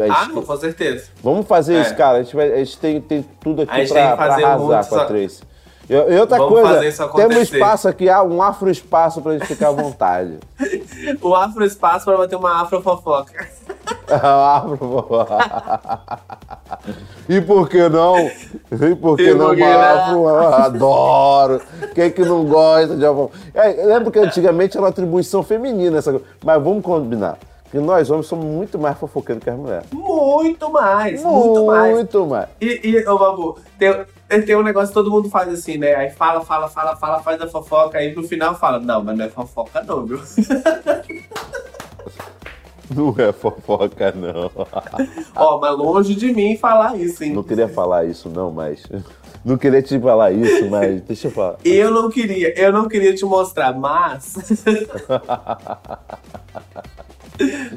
ah, 0.09 0.29
não, 0.29 0.41
com 0.41 0.55
certeza. 0.55 1.09
Vamos 1.21 1.45
fazer 1.47 1.75
é. 1.75 1.81
isso, 1.81 1.93
cara. 1.97 2.19
A 2.19 2.23
gente, 2.23 2.33
vai, 2.33 2.53
a 2.53 2.63
gente 2.63 2.77
tem, 2.77 3.01
tem 3.01 3.25
tudo 3.41 3.63
aqui 3.63 3.87
para 3.89 4.13
arrasar 4.13 4.87
com 4.87 4.95
a 4.95 5.05
Tracy. 5.05 5.41
E, 5.87 6.19
outra 6.19 6.37
Vamos 6.37 6.61
coisa, 6.61 7.07
temos 7.15 7.37
espaço 7.37 7.87
aqui, 7.87 8.09
ah, 8.09 8.23
um 8.23 8.41
afro 8.41 8.69
espaço 8.71 9.21
pra 9.21 9.33
gente 9.33 9.45
ficar 9.45 9.69
à 9.69 9.71
vontade. 9.71 10.39
o 11.21 11.35
afro 11.35 11.63
espaço 11.63 12.05
para 12.05 12.17
bater 12.17 12.35
uma 12.35 12.61
afro 12.61 12.81
fofoca. 12.81 13.47
afro 14.09 14.77
fofoca. 14.77 15.37
e 17.29 17.39
por 17.39 17.69
que 17.69 17.87
não? 17.87 18.17
E 18.17 18.95
por 18.95 19.15
que 19.15 19.31
não 19.33 19.53
uma 19.53 19.75
afro? 19.75 20.27
Adoro. 20.27 21.61
Quem 21.93 22.09
que 22.09 22.23
não 22.23 22.45
gosta 22.45 22.95
de 22.95 23.05
afro? 23.05 23.29
É, 23.53 23.85
lembro 23.85 24.11
que 24.11 24.17
antigamente 24.17 24.75
era 24.75 24.83
uma 24.83 24.89
atribuição 24.89 25.43
feminina 25.43 25.99
essa 25.99 26.11
coisa. 26.11 26.25
Mas 26.43 26.63
vamos 26.63 26.83
combinar. 26.83 27.37
Que 27.69 27.77
nós 27.77 28.09
homens 28.09 28.27
somos 28.27 28.45
muito 28.45 28.79
mais 28.79 28.97
fofoqueiros 28.97 29.43
que 29.43 29.49
as 29.49 29.57
mulheres. 29.57 29.85
Muito 29.91 30.71
mais, 30.71 31.21
muito, 31.21 31.45
muito 31.45 31.65
mais. 31.65 31.93
Muito 31.93 32.25
mais. 32.25 32.47
E, 32.59 32.79
e 32.83 33.07
ô 33.07 33.17
Babu, 33.17 33.59
tem, 33.77 34.05
tem 34.27 34.55
um 34.55 34.63
negócio 34.63 34.89
que 34.89 34.93
todo 34.93 35.11
mundo 35.11 35.29
faz 35.29 35.49
assim, 35.49 35.77
né? 35.77 35.95
Aí 35.95 36.09
fala, 36.09 36.41
fala, 36.41 36.67
fala, 36.67 36.95
fala, 36.95 37.21
faz 37.21 37.41
a 37.41 37.47
fofoca, 37.47 37.97
aí 37.97 38.13
no 38.15 38.23
final 38.23 38.55
fala, 38.55 38.79
não, 38.79 39.03
mas 39.03 39.17
não 39.17 39.25
é 39.25 39.29
fofoca 39.29 39.81
não, 39.83 40.05
viu? 40.05 40.19
Não 42.93 43.15
é 43.17 43.31
fofoca, 43.31 44.11
não. 44.11 44.51
Ó, 45.35 45.59
mas 45.59 45.77
longe 45.77 46.13
de 46.13 46.33
mim 46.33 46.55
falar 46.55 46.95
isso, 46.97 47.23
hein? 47.23 47.33
Não 47.33 47.43
queria 47.43 47.67
falar 47.67 48.05
isso, 48.05 48.29
não, 48.29 48.51
mas. 48.51 48.83
Não 49.43 49.57
queria 49.59 49.79
te 49.79 49.99
falar 49.99 50.31
isso, 50.31 50.67
mas 50.71 51.01
deixa 51.03 51.27
eu 51.27 51.31
falar. 51.31 51.57
Eu 51.63 51.91
não 51.91 52.09
queria, 52.09 52.59
eu 52.59 52.73
não 52.73 52.87
queria 52.87 53.13
te 53.13 53.23
mostrar, 53.23 53.77
mas. 53.77 54.33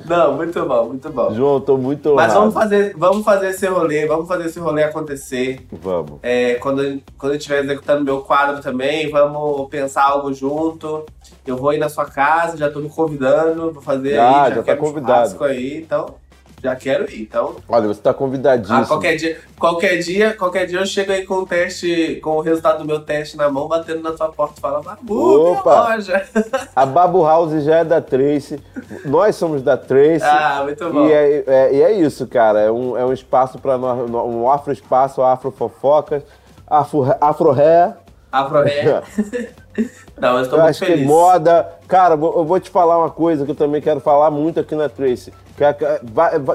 Não, 0.06 0.34
muito 0.34 0.64
bom, 0.64 0.86
muito 0.86 1.10
bom. 1.10 1.34
João, 1.34 1.60
tô 1.60 1.76
muito 1.76 2.10
honrado. 2.10 2.28
Mas 2.28 2.34
vamos 2.34 2.54
fazer, 2.54 2.94
vamos 2.96 3.24
fazer 3.24 3.48
esse 3.50 3.66
rolê, 3.66 4.06
vamos 4.06 4.26
fazer 4.28 4.46
esse 4.46 4.58
rolê 4.58 4.84
acontecer. 4.84 5.66
Vamos. 5.70 6.18
É, 6.22 6.54
quando, 6.54 7.00
quando 7.16 7.32
eu 7.32 7.38
estiver 7.38 7.64
executando 7.64 8.04
meu 8.04 8.20
quadro 8.22 8.62
também, 8.62 9.10
vamos 9.10 9.68
pensar 9.68 10.04
algo 10.04 10.32
junto. 10.32 11.04
Eu 11.46 11.56
vou 11.56 11.72
ir 11.72 11.78
na 11.78 11.88
sua 11.88 12.04
casa, 12.04 12.56
já 12.56 12.70
tô 12.70 12.80
me 12.80 12.88
convidando, 12.88 13.72
vou 13.72 13.82
fazer 13.82 14.14
Já, 14.14 14.44
aí, 14.44 14.50
já 14.50 14.56
tá 14.56 14.62
quero 14.62 14.80
um 14.80 14.84
convidado. 14.84 15.44
aí, 15.44 15.78
então 15.78 16.14
já 16.62 16.74
quero 16.76 17.10
ir. 17.10 17.22
Então, 17.22 17.56
Olha, 17.68 17.86
você 17.88 18.00
tá 18.00 18.12
convidadíssimo. 18.12 18.78
ah, 18.78 18.86
qualquer 18.86 19.16
dia, 19.16 19.38
qualquer 19.58 19.98
dia, 19.98 20.34
qualquer 20.34 20.66
dia 20.66 20.78
eu 20.80 20.86
chego 20.86 21.12
aí 21.12 21.24
com 21.24 21.34
o 21.36 21.46
teste, 21.46 22.16
com 22.22 22.36
o 22.36 22.40
resultado 22.40 22.78
do 22.78 22.84
meu 22.84 23.00
teste 23.00 23.36
na 23.36 23.48
mão, 23.48 23.68
batendo 23.68 24.02
na 24.02 24.12
tua 24.12 24.28
porta 24.30 24.54
e 24.58 24.60
falando, 24.60 24.84
Babu, 24.84 25.52
Opa! 25.52 25.90
loja. 25.94 26.24
A 26.74 26.84
Babu 26.86 27.24
House 27.24 27.62
já 27.64 27.76
é 27.78 27.84
da 27.84 28.00
Trace. 28.00 28.60
Nós 29.04 29.36
somos 29.36 29.62
da 29.62 29.76
Trace. 29.76 30.24
ah, 30.24 30.60
muito 30.64 30.88
bom. 30.92 31.06
E 31.06 31.12
é, 31.12 31.44
é- 31.46 31.74
e 31.74 31.82
é 31.82 31.92
isso, 31.92 32.26
cara. 32.26 32.60
É 32.60 32.70
um, 32.70 32.96
é 32.96 33.04
um 33.04 33.12
espaço 33.12 33.58
para 33.58 33.78
nós, 33.78 33.98
um 34.10 34.50
afro 34.50 34.72
espaço, 34.72 35.22
afro 35.22 35.50
fofocas, 35.50 36.22
afro, 36.66 37.06
afro 37.20 37.50
hair. 37.52 37.94
Afro 38.30 38.58
Hair. 38.58 39.02
Não, 40.20 40.40
estou 40.40 40.58
Eu 40.58 40.62
muito 40.64 40.70
acho 40.70 40.80
que 40.80 40.86
feliz. 40.86 41.06
moda. 41.06 41.68
Cara, 41.86 42.14
eu 42.14 42.44
vou 42.44 42.58
te 42.60 42.70
falar 42.70 42.98
uma 42.98 43.10
coisa 43.10 43.44
que 43.44 43.50
eu 43.52 43.54
também 43.54 43.80
quero 43.80 44.00
falar 44.00 44.30
muito 44.30 44.58
aqui 44.60 44.74
na 44.74 44.88
Trace. 44.88 45.32
Que 45.56 45.64
é, 45.64 45.72
que 45.72 45.84
é- 45.84 46.00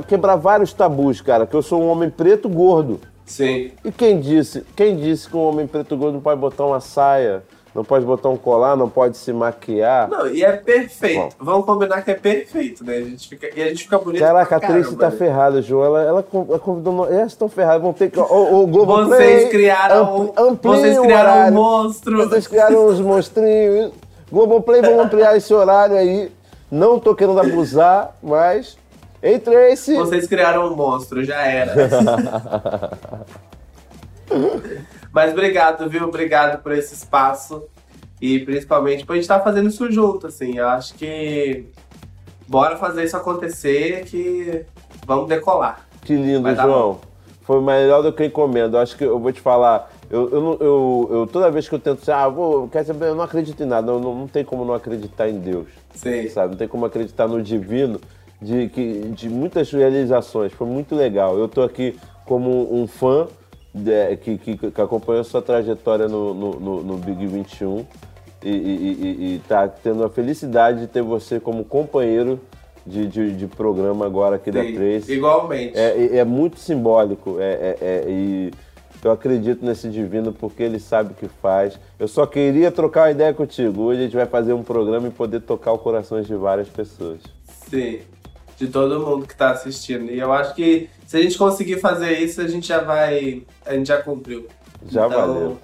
quebrar 0.08 0.36
vários 0.36 0.74
tabus, 0.74 1.22
cara. 1.22 1.46
Que 1.48 1.56
eu 1.56 1.62
sou 1.62 1.82
um 1.82 1.88
homem 1.90 2.10
preto 2.10 2.48
gordo. 2.50 3.00
Sim. 3.26 3.72
E 3.84 3.92
quem 3.92 4.20
disse? 4.20 4.66
Quem 4.76 4.98
disse 4.98 5.30
que 5.30 5.38
um 5.38 5.42
homem 5.48 5.66
preto 5.66 5.96
gordo 5.96 6.16
não 6.16 6.22
pode 6.22 6.40
botar 6.40 6.66
uma 6.66 6.80
saia, 6.82 7.42
não 7.74 7.84
pode 7.84 8.06
botar 8.06 8.30
um 8.30 8.38
colar, 8.38 8.76
não 8.76 8.88
pode 8.88 9.18
se 9.18 9.34
maquiar? 9.34 10.08
Não, 10.08 10.28
e 10.28 10.44
é 10.44 10.52
perfeito. 10.52 11.36
Vamos 11.40 11.66
combinar 11.66 12.04
que 12.04 12.12
é 12.12 12.14
perfeito, 12.14 12.84
né? 12.84 12.98
A 12.98 13.02
gente 13.02 13.28
fica, 13.28 13.50
e 13.56 13.64
a 13.64 13.70
gente 13.70 13.84
fica 13.84 13.98
bonito. 13.98 14.22
Caraca, 14.22 14.56
a 14.56 14.60
Tracy 14.60 14.84
caramba, 14.84 15.00
tá 15.00 15.10
né? 15.10 15.18
ferrada, 15.18 15.62
João. 15.62 15.86
Ela, 15.86 16.04
ela, 16.04 16.26
ela 16.32 16.60
convidou. 16.60 17.12
Elas 17.12 17.32
estão 17.32 17.50
ferradas, 17.50 17.82
vão 17.82 17.92
ter 17.92 18.12
que. 18.12 18.20
O, 18.20 18.62
o 18.62 18.68
Globo 18.68 19.06
Vocês 19.06 19.50
criaram, 19.50 20.34
vocês 20.62 21.00
criaram 21.00 21.48
um 21.48 21.52
monstro. 21.52 22.18
Vocês 22.18 22.48
criaram 22.48 22.88
uns 22.88 23.00
monstrinhos. 23.00 23.92
Globoplay, 24.32 24.82
vamos 24.82 25.06
ampliar 25.06 25.36
esse 25.36 25.54
horário 25.54 25.96
aí. 25.96 26.32
Não 26.70 27.00
tô 27.00 27.16
querendo 27.16 27.40
abusar, 27.40 28.16
mas. 28.22 28.78
Ei, 29.22 29.40
Tracy! 29.40 29.96
Vocês 29.96 30.28
criaram 30.28 30.72
um 30.72 30.76
monstro, 30.76 31.24
já 31.24 31.42
era. 31.42 31.74
Mas 35.14 35.32
obrigado, 35.32 35.88
viu? 35.88 36.06
Obrigado 36.06 36.62
por 36.64 36.72
esse 36.72 36.94
espaço. 36.96 37.64
E 38.22 38.40
principalmente 38.40 39.06
por 39.06 39.14
a 39.14 39.16
gente 39.16 39.24
estar 39.24 39.42
fazendo 39.42 39.70
isso 39.70 39.92
junto, 39.92 40.28
assim. 40.28 40.58
Eu 40.58 40.68
acho 40.70 40.94
que. 40.96 41.66
Bora 42.48 42.76
fazer 42.78 43.04
isso 43.04 43.16
acontecer 43.16 44.06
que 44.06 44.66
vamos 45.06 45.28
decolar. 45.28 45.86
Que 46.02 46.16
lindo, 46.16 46.54
João. 46.56 47.00
Foi 47.44 47.62
melhor 47.62 48.02
do 48.02 48.12
que 48.12 48.24
eu 48.24 48.28
encomendo. 48.28 48.78
Eu 48.78 48.82
acho 48.82 48.98
que 48.98 49.04
eu 49.04 49.20
vou 49.20 49.32
te 49.32 49.42
falar. 49.42 49.92
Eu, 50.10 50.30
eu, 50.30 50.58
eu, 50.60 51.10
eu- 51.12 51.28
toda 51.28 51.50
vez 51.52 51.68
que 51.68 51.76
eu 51.76 51.80
tento, 51.80 52.08
ah, 52.12 52.28
vou, 52.30 52.68
quer 52.70 52.86
saber, 52.86 53.08
eu 53.08 53.16
não 53.16 53.24
acredito 53.24 53.62
em 53.62 53.66
nada. 53.66 53.92
Não, 53.92 54.00
não, 54.00 54.16
não 54.16 54.28
tem 54.28 54.44
como 54.46 54.64
não 54.64 54.74
acreditar 54.74 55.28
em 55.30 55.40
Deus. 55.40 55.68
Sim. 55.96 56.28
sabe? 56.30 56.52
Não 56.52 56.58
tem 56.58 56.68
como 56.68 56.86
acreditar 56.86 57.28
no 57.28 57.42
divino 57.42 58.00
de, 58.42 58.70
que, 58.70 59.00
de 59.10 59.30
muitas 59.30 59.72
realizações. 59.72 60.54
Foi 60.54 60.68
muito 60.68 60.96
legal. 60.96 61.38
Eu 61.38 61.48
tô 61.48 61.62
aqui 61.62 61.98
como 62.26 62.74
um 62.74 62.88
fã 62.88 63.28
de- 63.74 64.16
que, 64.18 64.38
que, 64.38 64.72
que 64.72 64.82
acompanhou 64.82 65.24
sua 65.24 65.42
trajetória 65.42 66.08
no, 66.08 66.34
no, 66.34 66.52
no- 66.60 66.84
no 66.84 66.98
Big 66.98 67.26
21 67.26 67.86
e, 68.44 68.50
e, 68.50 68.52
e, 68.52 69.36
e 69.36 69.42
tá 69.48 69.68
tendo 69.68 70.04
a 70.04 70.10
felicidade 70.10 70.82
de 70.82 70.88
ter 70.88 71.02
você 71.02 71.40
como 71.40 71.64
companheiro 71.64 72.40
de, 72.86 73.08
de, 73.08 73.32
de 73.34 73.48
programa 73.48 74.06
agora 74.06 74.36
aqui 74.36 74.52
da 74.52 74.62
Sim, 74.64 74.74
Trace. 74.74 75.14
Igualmente. 75.14 75.78
É, 75.78 75.98
é- 75.98 76.18
é 76.18 76.24
muito 76.26 76.60
simbólico. 76.60 77.38
É, 77.40 77.54
é- 77.54 77.78
é- 77.82 78.06
e 78.10 78.52
eu 79.04 79.12
acredito 79.12 79.66
nesse 79.66 79.90
divino 79.90 80.32
porque 80.34 80.62
ele 80.64 80.80
sabe 80.80 81.12
o 81.12 81.16
que 81.16 81.28
faz. 81.28 81.80
Eu 81.98 82.08
só 82.08 82.26
queria 82.26 82.72
trocar 82.72 83.04
uma 83.06 83.12
ideia 83.12 83.34
contigo. 83.34 83.84
Hoje 83.84 84.02
a 84.02 84.04
gente 84.04 84.16
vai 84.16 84.26
fazer 84.26 84.54
um 84.54 84.64
programa 84.64 85.08
e 85.08 85.12
poder 85.12 85.40
tocar 85.42 85.72
o 85.72 85.78
corações 85.78 86.28
de 86.28 86.36
várias 86.36 86.68
pessoas. 86.70 87.20
Sim. 87.70 88.00
De 88.66 88.72
todo 88.72 89.06
mundo 89.06 89.28
que 89.28 89.36
tá 89.36 89.52
assistindo. 89.52 90.10
E 90.10 90.18
eu 90.20 90.32
acho 90.32 90.56
que 90.56 90.90
se 91.06 91.18
a 91.18 91.22
gente 91.22 91.38
conseguir 91.38 91.80
fazer 91.82 92.18
isso, 92.20 92.40
a 92.40 92.48
gente 92.48 92.66
já 92.68 92.80
vai. 92.80 93.44
A 93.66 93.74
gente 93.74 93.88
já 93.88 94.02
cumpriu. 94.02 94.48
Já 94.90 95.08
Então, 95.08 95.20
valeu. 95.28 95.58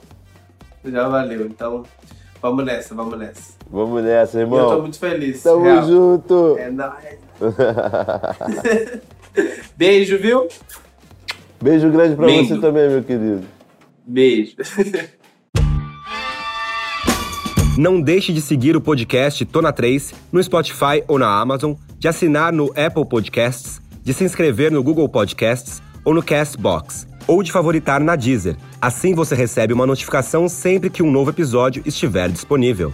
Já 0.85 1.07
valeu. 1.07 1.45
Então, 1.45 1.83
vamos 2.41 2.65
nessa, 2.65 2.93
vamos 2.93 3.17
nessa. 3.17 3.53
Vamos 3.71 4.03
nessa, 4.03 4.37
E 4.37 4.41
irmão. 4.41 4.59
eu 4.59 4.67
tô 4.75 4.81
muito 4.81 4.99
feliz. 4.99 5.41
Tamo 5.43 5.63
real. 5.63 5.87
junto. 5.87 6.57
É 6.57 6.69
nóis. 6.69 7.19
Beijo, 9.77 10.17
viu? 10.17 10.47
Beijo 11.61 11.89
grande 11.89 12.15
pra 12.15 12.25
Lindo. 12.25 12.55
você 12.55 12.61
também, 12.61 12.89
meu 12.89 13.03
querido. 13.03 13.43
Beijo. 14.05 14.55
Não 17.79 18.01
deixe 18.01 18.33
de 18.33 18.41
seguir 18.41 18.75
o 18.75 18.81
podcast 18.81 19.45
Tona 19.45 19.71
3 19.71 20.13
no 20.33 20.43
Spotify 20.43 21.01
ou 21.07 21.17
na 21.17 21.39
Amazon, 21.39 21.75
de 21.97 22.09
assinar 22.09 22.51
no 22.51 22.73
Apple 22.75 23.05
Podcasts, 23.05 23.81
de 24.03 24.13
se 24.13 24.25
inscrever 24.25 24.69
no 24.69 24.83
Google 24.83 25.07
Podcasts 25.07 25.81
ou 26.03 26.13
no 26.13 26.21
Castbox, 26.21 27.07
ou 27.25 27.41
de 27.41 27.53
favoritar 27.53 28.01
na 28.01 28.17
Deezer. 28.17 28.57
Assim 28.81 29.15
você 29.15 29.33
recebe 29.33 29.73
uma 29.73 29.87
notificação 29.87 30.49
sempre 30.49 30.89
que 30.89 31.01
um 31.01 31.09
novo 31.09 31.29
episódio 31.29 31.81
estiver 31.85 32.27
disponível. 32.27 32.93